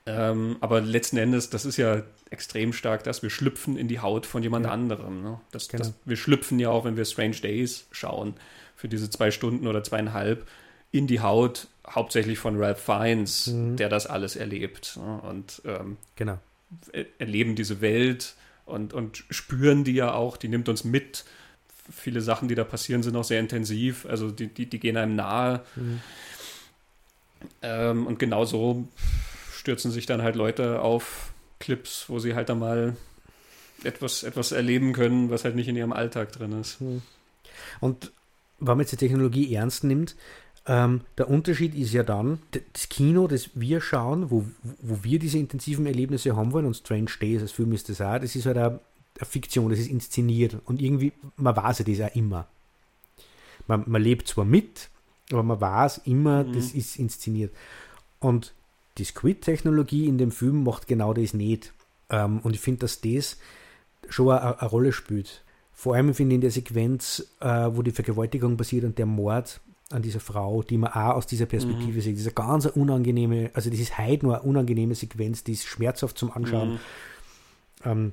[0.06, 4.26] Ähm, aber letzten Endes, das ist ja extrem stark, dass wir schlüpfen in die Haut
[4.26, 4.72] von jemand ja.
[4.72, 5.22] anderem.
[5.22, 5.40] Ne?
[5.50, 5.84] Das, genau.
[5.84, 8.34] das, wir schlüpfen ja auch, wenn wir Strange Days schauen,
[8.76, 10.46] für diese zwei Stunden oder zweieinhalb,
[10.92, 13.76] in die Haut hauptsächlich von Ralph Fiennes, mhm.
[13.76, 14.96] der das alles erlebt.
[14.96, 15.20] Ne?
[15.22, 16.38] Und ähm, genau
[17.18, 18.34] erleben diese Welt
[18.64, 21.24] und, und spüren die ja auch, die nimmt uns mit.
[21.90, 25.14] Viele Sachen, die da passieren, sind auch sehr intensiv, also die, die, die gehen einem
[25.14, 25.62] nahe.
[25.76, 26.00] Mhm.
[27.62, 28.88] Ähm, und genau so
[29.66, 32.96] stürzen sich dann halt Leute auf Clips, wo sie halt dann mal
[33.82, 36.80] etwas, etwas erleben können, was halt nicht in ihrem Alltag drin ist.
[36.80, 37.02] Mhm.
[37.80, 38.12] Und
[38.60, 40.14] wenn man jetzt die Technologie ernst nimmt,
[40.68, 42.38] ähm, der Unterschied ist ja dann,
[42.74, 44.44] das Kino, das wir schauen, wo,
[44.82, 48.20] wo wir diese intensiven Erlebnisse haben wollen, und Strange Days als Film ist das auch,
[48.20, 48.78] das ist halt eine,
[49.18, 50.58] eine Fiktion, das ist inszeniert.
[50.64, 52.46] Und irgendwie, man weiß ja das auch immer.
[53.66, 54.90] Man, man lebt zwar mit,
[55.32, 56.52] aber man weiß immer, mhm.
[56.52, 57.52] das ist inszeniert.
[58.20, 58.52] Und
[58.98, 61.72] die Squid-Technologie in dem Film macht genau das nicht.
[62.10, 63.38] Ähm, und ich finde, dass das
[64.08, 65.44] schon eine, eine Rolle spielt.
[65.72, 69.60] Vor allem finde ich in der Sequenz, äh, wo die Vergewaltigung passiert und der Mord,
[69.90, 72.00] an dieser Frau, die man auch aus dieser Perspektive mhm.
[72.00, 72.16] sieht.
[72.16, 76.32] Diese ganz unangenehme, also das ist heute nur eine unangenehme Sequenz, die ist schmerzhaft zum
[76.32, 76.72] Anschauen.
[76.72, 76.78] Mhm.
[77.84, 78.12] Ähm,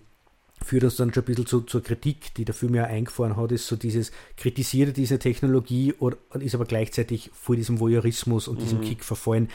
[0.64, 3.52] führt uns dann schon ein bisschen zu, zur Kritik, die der Film ja eingefahren hat,
[3.52, 8.64] ist so dieses kritisiert diese Technologie und ist aber gleichzeitig vor diesem Voyeurismus und mhm.
[8.64, 9.50] diesem Kick verfallen.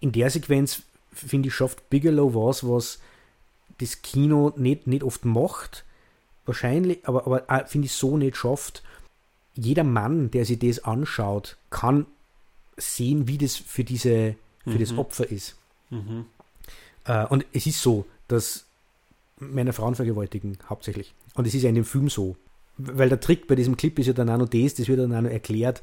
[0.00, 0.82] In der Sequenz,
[1.12, 3.00] finde ich, schafft Bigelow was, was
[3.78, 5.84] das Kino nicht, nicht oft macht,
[6.46, 8.82] wahrscheinlich, aber, aber finde ich so nicht schafft
[9.60, 12.06] jeder Mann, der sich das anschaut, kann
[12.76, 14.78] sehen, wie das für diese für mhm.
[14.78, 15.56] das Opfer ist.
[15.90, 16.26] Mhm.
[17.04, 18.66] Äh, und es ist so, dass
[19.38, 21.12] Männer Frauen vergewaltigen, hauptsächlich.
[21.34, 22.36] Und es ist ja in dem Film so.
[22.76, 25.14] Weil der Trick bei diesem Clip ist ja dann auch noch das, das wird dann
[25.14, 25.82] auch noch erklärt,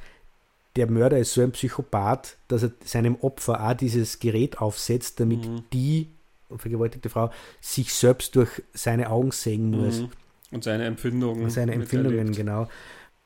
[0.75, 5.47] der Mörder ist so ein Psychopath, dass er seinem Opfer auch dieses Gerät aufsetzt, damit
[5.47, 5.63] mhm.
[5.71, 6.07] die
[6.55, 10.01] vergewaltigte Frau sich selbst durch seine Augen sehen muss.
[10.01, 10.09] Mhm.
[10.51, 11.49] Und seine Empfindungen.
[11.49, 12.67] Seine Empfindungen, genau.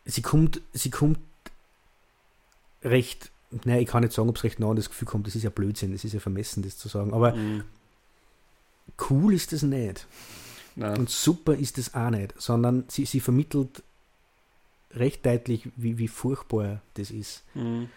[0.06, 1.20] Sie kommt, sie kommt
[2.84, 3.30] recht,
[3.66, 5.44] naja, ich kann nicht sagen, ob es recht nah an das Gefühl kommt, das ist
[5.44, 7.64] ja Blödsinn, das ist ja vermessen, das zu sagen, aber mhm.
[9.10, 10.08] cool ist das nicht.
[10.76, 10.98] Nein.
[10.98, 13.84] Und super ist das auch nicht, sondern sie, sie vermittelt
[14.96, 17.44] recht deutlich, wie, wie furchtbar das ist.
[17.54, 17.90] Mhm.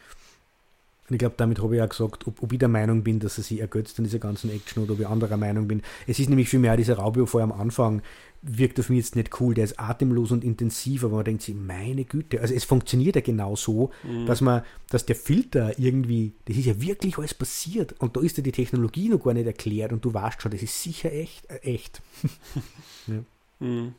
[1.09, 3.36] Und ich glaube, damit habe ich auch gesagt, ob, ob, ich der Meinung bin, dass
[3.36, 5.82] er sich ergötzt an dieser ganzen Action oder ob ich anderer Meinung bin.
[6.07, 8.03] Es ist nämlich für mich auch dieser Raubio vor am Anfang,
[8.43, 11.55] wirkt auf mich jetzt nicht cool, der ist atemlos und intensiv, aber man denkt sich,
[11.55, 14.26] meine Güte, also es funktioniert ja genau so, mhm.
[14.26, 18.36] dass man, dass der Filter irgendwie, das ist ja wirklich alles passiert und da ist
[18.36, 21.49] ja die Technologie noch gar nicht erklärt und du weißt schon, das ist sicher echt,
[21.51, 22.03] äh, echt.
[23.07, 23.22] ja.
[23.61, 23.95] Mhm.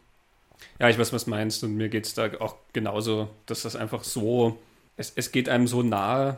[0.80, 0.90] Ja.
[0.90, 4.58] ich weiß, was meinst und mir geht es da auch genauso, dass das einfach so,
[4.98, 6.38] es, es geht einem so nahe,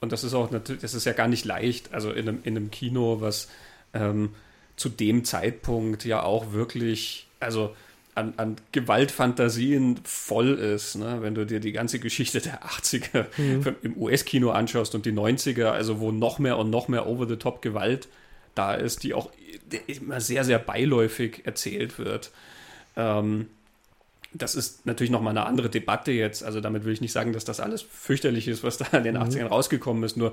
[0.00, 2.56] und das ist auch natürlich, das ist ja gar nicht leicht, also in einem, in
[2.56, 3.48] einem Kino, was
[3.94, 4.34] ähm,
[4.76, 7.74] zu dem Zeitpunkt ja auch wirklich, also
[8.14, 11.18] an, an Gewaltfantasien voll ist, ne?
[11.20, 13.76] wenn du dir die ganze Geschichte der 80er mhm.
[13.82, 18.08] im US-Kino anschaust und die 90er, also wo noch mehr und noch mehr Over-the-Top-Gewalt
[18.54, 19.30] da ist, die auch
[19.86, 22.30] immer sehr, sehr beiläufig erzählt wird.
[22.96, 23.48] Ähm,
[24.38, 26.42] das ist natürlich nochmal eine andere Debatte jetzt.
[26.42, 29.14] Also damit will ich nicht sagen, dass das alles fürchterlich ist, was da in den
[29.14, 29.22] mhm.
[29.22, 30.16] 80ern rausgekommen ist.
[30.16, 30.32] Nur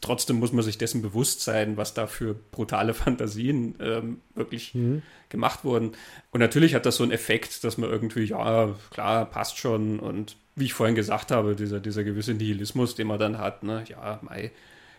[0.00, 5.02] trotzdem muss man sich dessen bewusst sein, was da für brutale Fantasien ähm, wirklich mhm.
[5.28, 5.92] gemacht wurden.
[6.30, 9.98] Und natürlich hat das so einen Effekt, dass man irgendwie, ja, klar, passt schon.
[9.98, 13.84] Und wie ich vorhin gesagt habe, dieser, dieser gewisse Nihilismus, den man dann hat, ne,
[13.88, 14.50] ja, mei,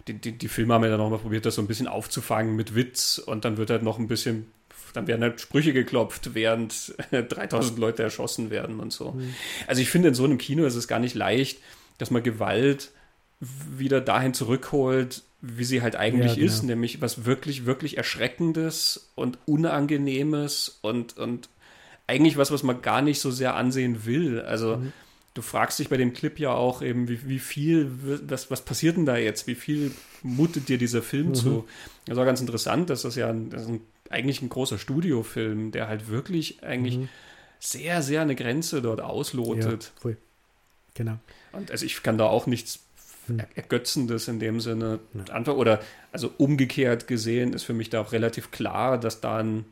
[0.07, 2.75] die, die, die Filme haben ja dann nochmal probiert, das so ein bisschen aufzufangen mit
[2.75, 4.47] Witz und dann wird halt noch ein bisschen
[4.93, 9.11] dann werden halt Sprüche geklopft, während 3000 Leute erschossen werden und so.
[9.11, 9.33] Mhm.
[9.67, 11.59] Also ich finde, in so einem Kino ist es gar nicht leicht,
[11.97, 12.91] dass man Gewalt
[13.39, 16.45] wieder dahin zurückholt, wie sie halt eigentlich ja, genau.
[16.45, 21.49] ist, nämlich was wirklich, wirklich Erschreckendes und Unangenehmes und, und
[22.07, 24.39] eigentlich was, was man gar nicht so sehr ansehen will.
[24.41, 24.93] Also mhm.
[25.33, 27.91] du fragst dich bei dem Clip ja auch eben, wie, wie viel,
[28.27, 29.47] was, was passiert denn da jetzt?
[29.47, 29.91] Wie viel
[30.21, 31.35] mutet dir dieser Film mhm.
[31.35, 31.67] zu?
[32.05, 33.81] Das war ganz interessant, dass das ja ein, das ein
[34.13, 37.09] eigentlich ein großer Studiofilm, der halt wirklich eigentlich mhm.
[37.59, 39.83] sehr, sehr eine Grenze dort auslotet.
[39.83, 40.17] Ja, voll.
[40.93, 41.17] Genau.
[41.51, 42.79] Und also ich kann da auch nichts
[43.27, 43.41] hm.
[43.55, 45.33] Ergötzendes in dem Sinne ja.
[45.33, 45.57] anfangen.
[45.57, 49.65] Oder also umgekehrt gesehen ist für mich da auch relativ klar, dass da ein,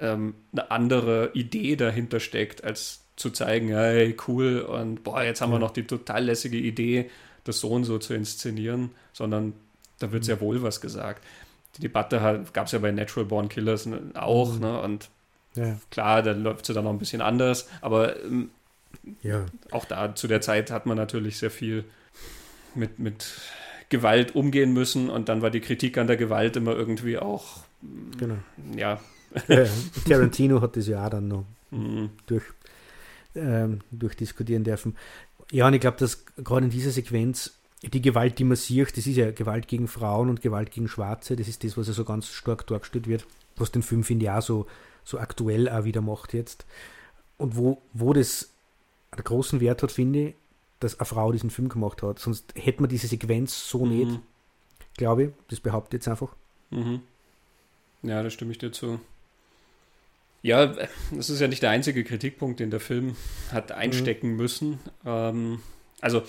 [0.00, 5.50] ähm, eine andere Idee dahinter steckt, als zu zeigen, hey, cool und boah, jetzt haben
[5.50, 5.56] ja.
[5.56, 7.10] wir noch die total lässige Idee,
[7.44, 9.52] das so und so zu inszenieren, sondern
[10.00, 11.22] da wird sehr wohl was gesagt
[11.76, 14.60] die Debatte gab es ja bei Natural Born Killers auch, mhm.
[14.60, 14.80] ne?
[14.80, 15.10] Und
[15.54, 15.76] ja.
[15.90, 18.50] klar, da läuft sie dann noch ein bisschen anders, aber ähm,
[19.22, 19.46] ja.
[19.70, 21.84] auch da zu der Zeit hat man natürlich sehr viel
[22.74, 23.40] mit, mit
[23.88, 27.64] Gewalt umgehen müssen und dann war die Kritik an der Gewalt immer irgendwie auch,
[28.18, 28.38] genau.
[28.76, 29.00] ja.
[29.48, 29.66] ja
[30.08, 32.10] Tarantino hat das ja auch dann noch mhm.
[32.26, 32.44] durch,
[33.34, 34.96] ähm, durchdiskutieren dürfen.
[35.52, 37.58] Ja, und ich glaube, dass gerade in dieser Sequenz
[37.90, 41.36] die Gewalt, die man sieht, das ist ja Gewalt gegen Frauen und Gewalt gegen Schwarze,
[41.36, 43.26] das ist das, was ja so ganz stark dargestellt wird,
[43.56, 44.66] was den Film, finde ich, auch so,
[45.04, 46.66] so aktuell auch wieder macht jetzt.
[47.36, 48.50] Und wo, wo das
[49.10, 50.34] einen großen Wert hat, finde ich,
[50.80, 52.18] dass eine Frau diesen Film gemacht hat.
[52.18, 53.90] Sonst hätte man diese Sequenz so mhm.
[53.90, 54.20] nicht,
[54.96, 55.30] glaube ich.
[55.48, 56.34] Das behaupte ich jetzt einfach.
[56.70, 57.00] Mhm.
[58.02, 59.00] Ja, da stimme ich dir zu.
[60.42, 60.74] Ja,
[61.10, 63.16] das ist ja nicht der einzige Kritikpunkt, den der Film
[63.50, 64.36] hat einstecken mhm.
[64.36, 64.78] müssen.
[65.06, 65.60] Ähm,
[66.02, 66.22] also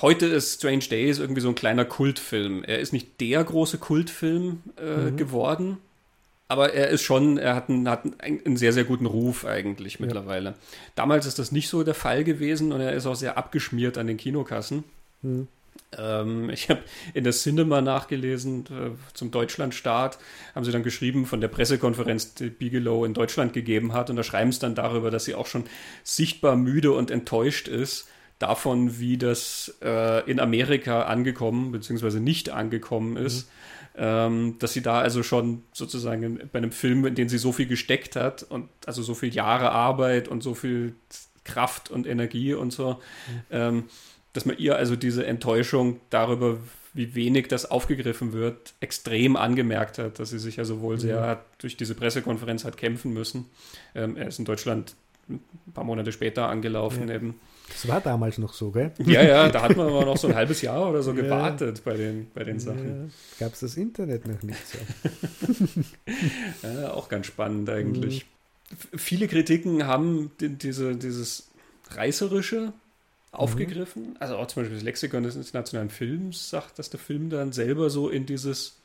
[0.00, 2.64] heute ist Strange Days irgendwie so ein kleiner Kultfilm.
[2.64, 5.16] Er ist nicht der große Kultfilm äh, mhm.
[5.16, 5.78] geworden,
[6.48, 10.06] aber er ist schon, er hat einen, hat einen sehr, sehr guten Ruf eigentlich ja.
[10.06, 10.54] mittlerweile.
[10.94, 14.06] Damals ist das nicht so der Fall gewesen und er ist auch sehr abgeschmiert an
[14.06, 14.84] den Kinokassen.
[15.22, 15.48] Mhm.
[15.96, 16.80] Ähm, ich habe
[17.14, 20.18] in der Cinema nachgelesen äh, zum Deutschlandstart,
[20.54, 24.22] haben sie dann geschrieben von der Pressekonferenz, die Bigelow in Deutschland gegeben hat und da
[24.22, 25.64] schreiben sie dann darüber, dass sie auch schon
[26.04, 28.08] sichtbar müde und enttäuscht ist
[28.40, 32.18] davon, wie das äh, in Amerika angekommen bzw.
[32.18, 33.46] nicht angekommen ist.
[33.46, 33.52] Mhm.
[33.96, 37.66] Ähm, dass sie da also schon sozusagen bei einem Film, in den sie so viel
[37.66, 40.94] gesteckt hat und also so viel Jahre Arbeit und so viel
[41.44, 43.42] Kraft und Energie und so, mhm.
[43.50, 43.84] ähm,
[44.32, 46.58] dass man ihr also diese Enttäuschung darüber,
[46.94, 51.00] wie wenig das aufgegriffen wird, extrem angemerkt hat, dass sie sich also wohl mhm.
[51.00, 53.46] sehr hat, durch diese Pressekonferenz hat kämpfen müssen.
[53.94, 54.94] Ähm, er ist in Deutschland
[55.28, 55.42] ein
[55.74, 57.16] paar Monate später angelaufen ja.
[57.16, 57.40] eben.
[57.70, 58.92] Das war damals noch so, gell?
[58.98, 61.82] Ja, ja, da hat man aber noch so ein halbes Jahr oder so gewartet ja.
[61.84, 63.10] bei den, bei den Sachen.
[63.38, 64.78] Ja, Gab es das Internet noch nicht so.
[66.62, 68.26] ja, auch ganz spannend eigentlich.
[68.92, 68.98] Mhm.
[68.98, 71.48] Viele Kritiken haben die, diese, dieses
[71.90, 72.72] Reißerische
[73.32, 74.10] aufgegriffen.
[74.10, 74.16] Mhm.
[74.18, 77.90] Also auch zum Beispiel das Lexikon des internationalen Films sagt, dass der Film dann selber
[77.90, 78.76] so in dieses,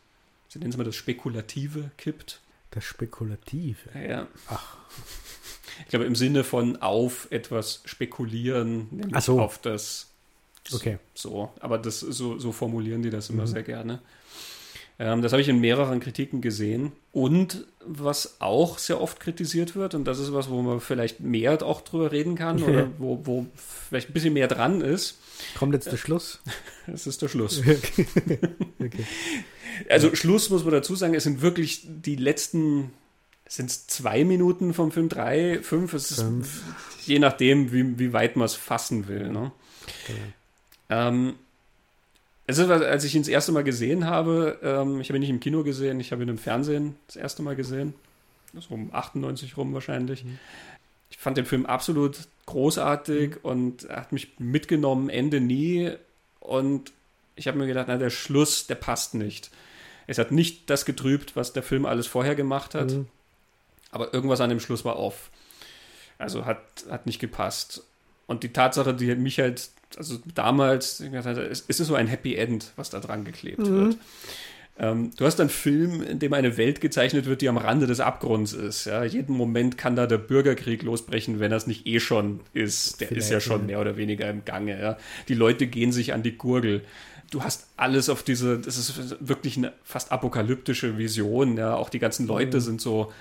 [0.50, 2.42] sie nennen es mal das Spekulative kippt.
[2.72, 3.90] Das Spekulative.
[4.08, 4.28] Ja.
[4.48, 4.78] Ach.
[5.82, 9.40] Ich glaube, im Sinne von auf etwas spekulieren, nämlich so.
[9.40, 10.12] auf das.
[10.74, 10.98] Okay.
[11.14, 13.48] So, aber das, so, so formulieren die das immer mhm.
[13.48, 14.00] sehr gerne.
[14.98, 16.94] Ähm, das habe ich in mehreren Kritiken gesehen.
[17.12, 21.62] Und was auch sehr oft kritisiert wird, und das ist was, wo man vielleicht mehr
[21.64, 23.46] auch drüber reden kann oder wo, wo
[23.90, 25.18] vielleicht ein bisschen mehr dran ist.
[25.58, 26.42] Kommt jetzt der Schluss?
[26.88, 27.62] Es ist der Schluss.
[28.80, 29.06] okay.
[29.90, 32.92] Also Schluss muss man dazu sagen, es sind wirklich die letzten,
[33.48, 36.62] sind es zwei Minuten vom Film, drei, fünf, es ist fünf.
[37.06, 39.30] je nachdem, wie, wie weit man es fassen will.
[39.30, 39.52] Ne?
[40.04, 40.18] Okay.
[40.90, 41.36] Ähm,
[42.48, 45.30] es ist, als ich ihn das erste Mal gesehen habe, ähm, ich habe ihn nicht
[45.30, 47.94] im Kino gesehen, ich habe ihn im Fernsehen das erste Mal gesehen.
[48.54, 50.24] So um 98 rum wahrscheinlich.
[50.24, 50.40] Mhm.
[51.10, 53.40] Ich fand den Film absolut großartig mhm.
[53.44, 55.92] und hat mich mitgenommen, Ende nie.
[56.40, 56.92] Und
[57.36, 59.52] ich habe mir gedacht, na, der Schluss, der passt nicht.
[60.08, 62.92] Es hat nicht das getrübt, was der Film alles vorher gemacht hat.
[62.92, 63.08] Mhm.
[63.96, 65.32] Aber irgendwas an dem Schluss war off.
[66.18, 67.84] Also hat, hat nicht gepasst.
[68.28, 72.90] Und die Tatsache, die mich halt also damals, es ist so ein Happy End, was
[72.90, 73.78] da dran geklebt mhm.
[73.78, 73.98] wird.
[74.78, 78.02] Ähm, du hast einen Film, in dem eine Welt gezeichnet wird, die am Rande des
[78.02, 78.86] Abgrunds ist.
[78.86, 79.06] Ja?
[79.06, 83.00] Jeden Moment kann da der Bürgerkrieg losbrechen, wenn das nicht eh schon ist.
[83.00, 84.78] Der Vielleicht, ist ja schon mehr oder weniger im Gange.
[84.82, 84.98] Ja?
[85.30, 86.82] Die Leute gehen sich an die Gurgel.
[87.32, 91.56] Du hast alles auf diese, das ist wirklich eine fast apokalyptische Vision.
[91.56, 91.76] Ja?
[91.76, 92.62] Auch die ganzen Leute mhm.
[92.62, 93.14] sind so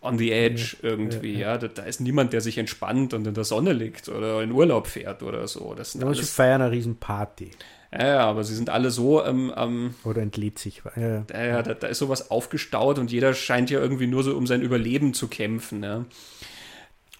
[0.00, 1.52] on the edge ja, irgendwie, ja.
[1.52, 1.58] ja.
[1.58, 4.86] Da, da, ist niemand, der sich entspannt und in der Sonne liegt oder in Urlaub
[4.86, 5.74] fährt oder so.
[5.74, 7.50] Das sind aber alles, sie feiern eine Riesenparty.
[7.90, 10.82] Ja, aber sie sind alle so ähm, ähm, Oder entlädt sich.
[10.94, 14.46] Ja, ja da, da, ist sowas aufgestaut und jeder scheint ja irgendwie nur so um
[14.46, 15.82] sein Überleben zu kämpfen.
[15.82, 16.04] Ja.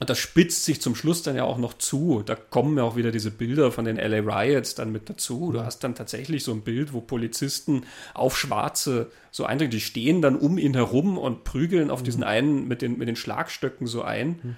[0.01, 2.23] Und das spitzt sich zum Schluss dann ja auch noch zu.
[2.25, 5.51] Da kommen ja auch wieder diese Bilder von den LA Riots dann mit dazu.
[5.53, 7.85] Du hast dann tatsächlich so ein Bild, wo Polizisten
[8.15, 9.73] auf Schwarze so eindringen.
[9.73, 12.05] Die stehen dann um ihn herum und prügeln auf mhm.
[12.05, 14.39] diesen einen mit den, mit den Schlagstöcken so ein.
[14.43, 14.57] Mhm.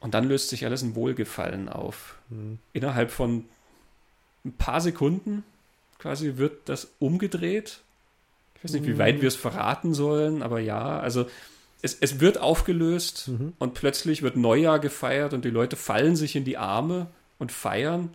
[0.00, 2.16] Und dann löst sich alles in Wohlgefallen auf.
[2.30, 2.58] Mhm.
[2.72, 3.44] Innerhalb von
[4.46, 5.44] ein paar Sekunden
[5.98, 7.80] quasi wird das umgedreht.
[8.54, 11.26] Ich weiß nicht, wie weit wir es verraten sollen, aber ja, also
[11.82, 13.52] es, es wird aufgelöst mhm.
[13.58, 17.08] und plötzlich wird Neujahr gefeiert und die Leute fallen sich in die Arme
[17.38, 18.10] und feiern.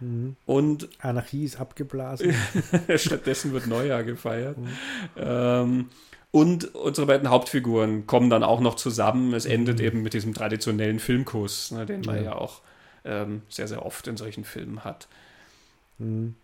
[0.00, 0.36] Mhm.
[0.46, 2.34] Und Anarchie ist abgeblasen.
[2.96, 4.58] Stattdessen wird Neujahr gefeiert.
[4.58, 4.68] Mhm.
[5.16, 5.88] Ähm,
[6.30, 9.32] und unsere beiden Hauptfiguren kommen dann auch noch zusammen.
[9.32, 9.84] Es endet mhm.
[9.84, 12.60] eben mit diesem traditionellen Filmkuss, ne, den man ja, ja auch
[13.04, 15.08] ähm, sehr, sehr oft in solchen Filmen hat.
[15.98, 16.34] Mhm.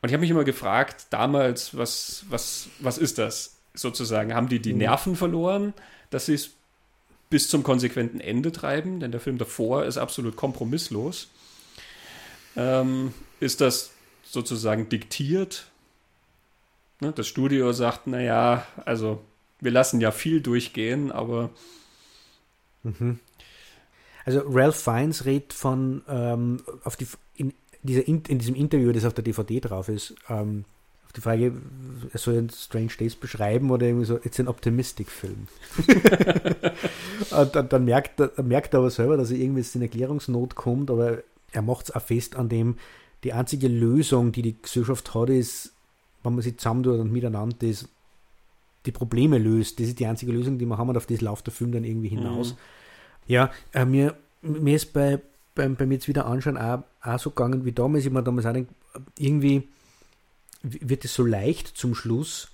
[0.00, 4.34] Und ich habe mich immer gefragt, damals, was, was, was ist das sozusagen?
[4.34, 4.80] Haben die die mhm.
[4.80, 5.74] Nerven verloren?
[6.12, 6.50] Dass sie es
[7.30, 11.28] bis zum konsequenten Ende treiben, denn der Film davor ist absolut kompromisslos.
[12.56, 13.92] Ähm, ist das
[14.22, 15.66] sozusagen diktiert?
[17.00, 19.24] Ne, das Studio sagt, naja, also
[19.60, 21.50] wir lassen ja viel durchgehen, aber.
[22.82, 23.18] Mhm.
[24.24, 29.04] Also Ralph Fiennes redet von ähm, auf die, in, dieser, in, in, diesem Interview, das
[29.04, 30.64] auf der DVD drauf ist, ähm,
[31.16, 31.52] die Frage,
[32.12, 35.46] er soll ein Strange Days beschreiben oder irgendwie so, it's an optimistic Film.
[37.30, 41.18] dann, dann, merkt er, merkt er aber selber, dass er irgendwie in Erklärungsnot kommt, aber
[41.52, 42.76] er macht es auch fest an dem,
[43.24, 45.72] die einzige Lösung, die die Gesellschaft hat, ist,
[46.22, 47.88] wenn man sie zusammentut und miteinander ist,
[48.86, 49.78] die Probleme löst.
[49.78, 51.84] Das ist die einzige Lösung, die wir haben und auf das läuft der Film dann
[51.84, 52.54] irgendwie hinaus.
[52.54, 52.58] Mhm.
[53.28, 55.20] Ja, äh, mir, mir ist bei,
[55.54, 58.04] bei, bei mir jetzt wieder anschauen auch, auch so gegangen wie damals.
[58.04, 58.56] Ich mir damals auch
[59.18, 59.68] irgendwie
[60.62, 62.50] wird es so leicht zum Schluss,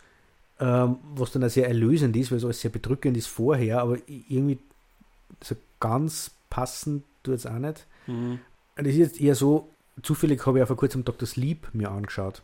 [0.61, 3.99] ähm, was dann auch sehr erlösend ist, weil es alles sehr bedrückend ist vorher, aber
[4.07, 4.59] irgendwie
[5.43, 7.87] so ganz passend tut es auch nicht.
[8.07, 8.41] Mhm.
[8.77, 9.69] Das ist jetzt eher so,
[10.03, 11.27] zufällig habe ich auch vor kurzem Dr.
[11.27, 12.43] Sleep mir angeschaut.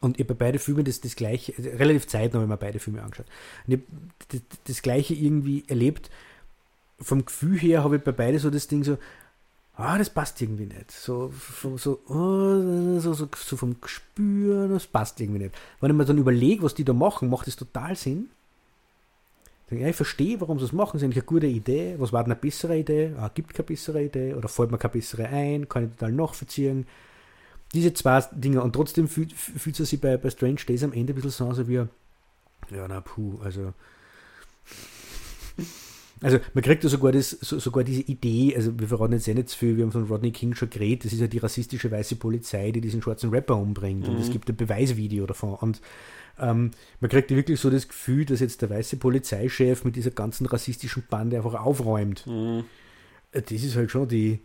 [0.00, 2.78] Und ich habe bei beiden Filmen das, das gleiche, relativ zeitnah habe ich mir beide
[2.78, 3.26] Filme angeschaut.
[3.66, 3.86] Und ich habe
[4.28, 6.10] das, das gleiche irgendwie erlebt.
[7.00, 8.98] Vom Gefühl her habe ich bei beiden so das Ding so,
[9.78, 10.90] ah, das passt irgendwie nicht.
[10.90, 11.32] So,
[11.76, 15.54] so, oh, so, so, so, vom Gespür, das passt irgendwie nicht.
[15.80, 18.28] Wenn ich mir dann überlege, was die da machen, macht das total Sinn.
[19.70, 20.92] Ja, ich verstehe, warum sie es machen.
[20.94, 21.94] Das ist eigentlich eine gute Idee.
[21.98, 23.12] Was war denn eine bessere Idee?
[23.18, 25.68] Ah, gibt keine bessere Idee oder fällt mir keine bessere ein?
[25.68, 26.86] Kann ich total nachvollziehen?
[27.74, 28.62] Diese zwei Dinge.
[28.62, 31.48] Und trotzdem fühlt, fühlt es sich bei, bei Strange Days am Ende ein bisschen so
[31.48, 33.74] an, wie, ja, na, puh, also
[36.22, 39.34] also man kriegt ja sogar, das, so, sogar diese Idee, also wir verraten jetzt eh
[39.34, 41.90] nicht zu viel, wir haben von Rodney King schon geredet, das ist ja die rassistische
[41.90, 44.14] weiße Polizei, die diesen schwarzen Rapper umbringt mhm.
[44.14, 45.80] und es gibt ein Beweisvideo davon und
[46.40, 50.12] ähm, man kriegt ja wirklich so das Gefühl, dass jetzt der weiße Polizeichef mit dieser
[50.12, 52.26] ganzen rassistischen Bande einfach aufräumt.
[52.26, 52.64] Mhm.
[53.32, 54.40] Äh, das ist halt schon die,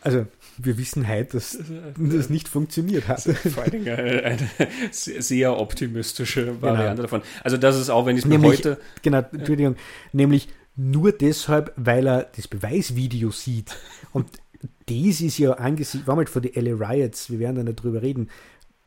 [0.00, 0.26] Also,
[0.58, 1.58] wir wissen heute, dass
[1.98, 3.22] das nicht funktioniert hat.
[3.22, 4.42] Vor allen Dingen eine, eine
[4.90, 6.62] sehr optimistische genau.
[6.62, 7.02] Variante genau.
[7.02, 7.22] davon.
[7.42, 8.78] Also, das ist auch, wenn ich es mir heute.
[9.02, 9.76] Genau, Entschuldigung.
[10.12, 13.76] Nämlich nur deshalb, weil er das Beweisvideo sieht.
[14.12, 14.28] Und
[14.88, 18.02] dies ist ja angesichts, war mal vor die LA Riots, wir werden da nicht drüber
[18.02, 18.30] reden.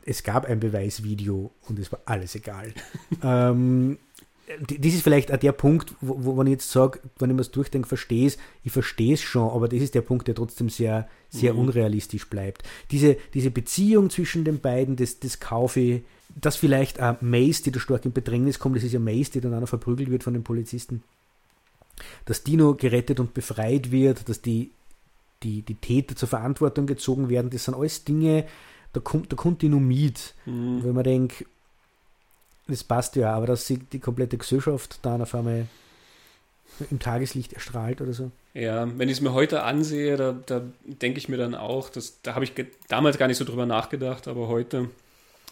[0.06, 2.74] Es gab ein Beweisvideo und es war alles egal.
[3.24, 3.98] ähm,
[4.66, 7.42] das ist vielleicht auch der Punkt, wo, wo wenn ich jetzt sage, wenn ich mir
[7.42, 10.70] das durchdenke, verstehe es, ich verstehe es schon, aber das ist der Punkt, der trotzdem
[10.70, 11.60] sehr, sehr mhm.
[11.60, 12.64] unrealistisch bleibt.
[12.90, 16.02] Diese, diese Beziehung zwischen den beiden, das, das kaufe ich,
[16.36, 19.42] dass vielleicht auch Mace, die da stark in Bedrängnis kommt, das ist ja Mace, die
[19.42, 21.04] dann auch noch verprügelt wird von den Polizisten,
[22.26, 24.72] dass Dino gerettet und befreit wird, dass die,
[25.44, 28.46] die, die Täter zur Verantwortung gezogen werden, das sind alles Dinge,
[28.94, 30.34] da kommt, da kommt die nur mit.
[30.46, 30.84] Mhm.
[30.84, 31.46] Wenn man denkt,
[32.68, 35.68] das passt ja, aber dass sie die komplette Gesellschaft dann auf einmal
[36.92, 38.32] im Tageslicht erstrahlt oder so.
[38.54, 42.22] Ja, wenn ich es mir heute ansehe, da, da denke ich mir dann auch, dass,
[42.22, 42.54] da habe ich
[42.88, 44.90] damals gar nicht so drüber nachgedacht, aber heute,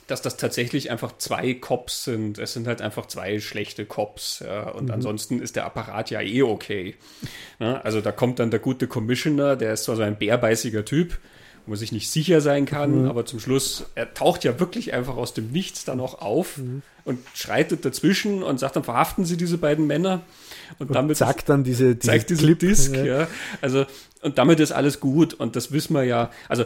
[0.08, 2.40] dass das tatsächlich einfach zwei Cops sind.
[2.40, 4.42] Es sind halt einfach zwei schlechte Cops.
[4.46, 4.92] Ja, und mhm.
[4.92, 6.96] ansonsten ist der Apparat ja eh okay.
[7.60, 11.20] Ja, also da kommt dann der gute Commissioner, der ist zwar so ein bärbeißiger Typ,
[11.66, 13.10] wo man sich nicht sicher sein kann, mhm.
[13.10, 16.84] aber zum Schluss, er taucht ja wirklich einfach aus dem Nichts dann auch auf mhm.
[17.04, 20.22] und schreitet dazwischen und sagt dann, verhaften Sie diese beiden Männer.
[20.80, 23.06] Und, und damit sagt dann diese, diese zeigt diesen Clip, Disk, ja.
[23.06, 23.28] ja.
[23.62, 23.86] Also
[24.22, 26.32] und damit ist alles gut und das wissen wir ja.
[26.50, 26.66] Also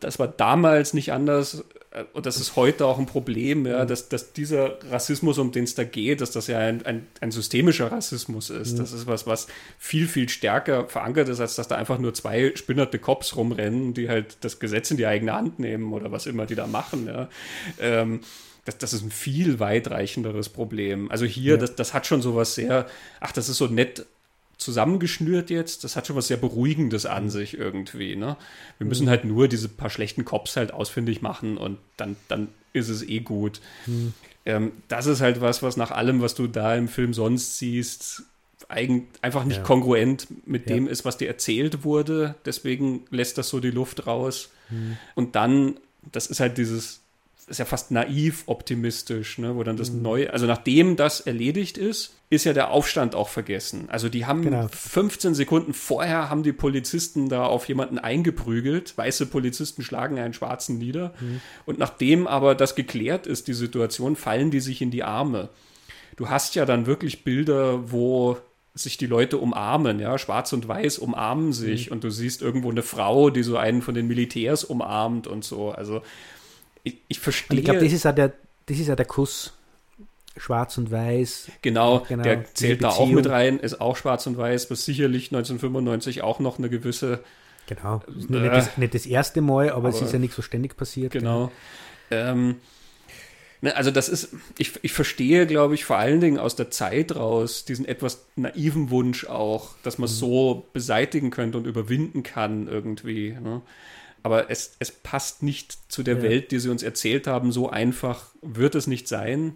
[0.00, 1.64] das war damals nicht anders
[2.12, 3.88] und das ist heute auch ein Problem, ja, mhm.
[3.88, 7.30] dass, dass dieser Rassismus, um den es da geht, dass das ja ein, ein, ein
[7.30, 8.74] systemischer Rassismus ist.
[8.74, 8.78] Mhm.
[8.78, 9.46] Das ist was, was
[9.78, 14.08] viel, viel stärker verankert ist, als dass da einfach nur zwei spinnerte Cops rumrennen, die
[14.08, 17.06] halt das Gesetz in die eigene Hand nehmen oder was immer die da machen.
[17.06, 17.28] Ja.
[17.80, 18.20] Ähm,
[18.66, 21.10] das, das ist ein viel weitreichenderes Problem.
[21.10, 21.58] Also hier, ja.
[21.58, 22.86] das, das hat schon sowas sehr,
[23.20, 24.04] ach, das ist so nett
[24.58, 25.84] zusammengeschnürt jetzt.
[25.84, 27.30] Das hat schon was sehr Beruhigendes an mhm.
[27.30, 28.16] sich irgendwie.
[28.16, 28.36] Ne?
[28.78, 29.10] Wir müssen mhm.
[29.10, 33.20] halt nur diese paar schlechten Cops halt ausfindig machen und dann, dann ist es eh
[33.20, 33.60] gut.
[33.86, 34.12] Mhm.
[34.44, 38.24] Ähm, das ist halt was, was nach allem, was du da im Film sonst siehst,
[38.68, 39.62] eigen, einfach nicht ja.
[39.62, 40.74] kongruent mit ja.
[40.74, 42.34] dem ist, was dir erzählt wurde.
[42.44, 44.50] Deswegen lässt das so die Luft raus.
[44.70, 44.98] Mhm.
[45.14, 45.78] Und dann,
[46.12, 47.00] das ist halt dieses
[47.48, 49.56] ist ja fast naiv optimistisch, ne?
[49.56, 50.02] wo dann das mhm.
[50.02, 53.88] Neue, also nachdem das erledigt ist, ist ja der Aufstand auch vergessen.
[53.88, 54.68] Also die haben genau.
[54.68, 58.96] 15 Sekunden vorher haben die Polizisten da auf jemanden eingeprügelt.
[58.98, 61.14] Weiße Polizisten schlagen einen Schwarzen nieder.
[61.20, 61.40] Mhm.
[61.64, 65.48] Und nachdem aber das geklärt ist, die Situation, fallen die sich in die Arme.
[66.16, 68.36] Du hast ja dann wirklich Bilder, wo
[68.74, 71.94] sich die Leute umarmen, ja, schwarz und weiß umarmen sich mhm.
[71.94, 75.70] und du siehst irgendwo eine Frau, die so einen von den Militärs umarmt und so.
[75.70, 76.02] Also
[76.82, 77.50] ich, ich verstehe.
[77.50, 78.32] Und ich glaube, das ist ja der,
[78.66, 79.52] das ist ja der Kuss.
[80.38, 81.50] Schwarz und Weiß.
[81.62, 85.26] Genau, genau der zählt da auch mit rein, ist auch Schwarz und Weiß, was sicherlich
[85.26, 87.24] 1995 auch noch eine gewisse.
[87.66, 90.42] Genau, äh, nicht, das, nicht, das, erste Mal, aber, aber, es ist ja nicht so
[90.42, 91.12] ständig passiert.
[91.12, 91.52] Genau.
[92.10, 92.56] Ähm,
[93.60, 97.14] ne, also das ist, ich, ich verstehe, glaube ich, vor allen Dingen aus der Zeit
[97.14, 100.18] raus diesen etwas naiven Wunsch auch, dass man es mhm.
[100.18, 103.32] so beseitigen könnte und überwinden kann irgendwie.
[103.32, 103.60] Ne?
[104.22, 106.22] Aber es, es passt nicht zu der ja.
[106.22, 107.52] Welt, die sie uns erzählt haben.
[107.52, 109.54] So einfach wird es nicht sein.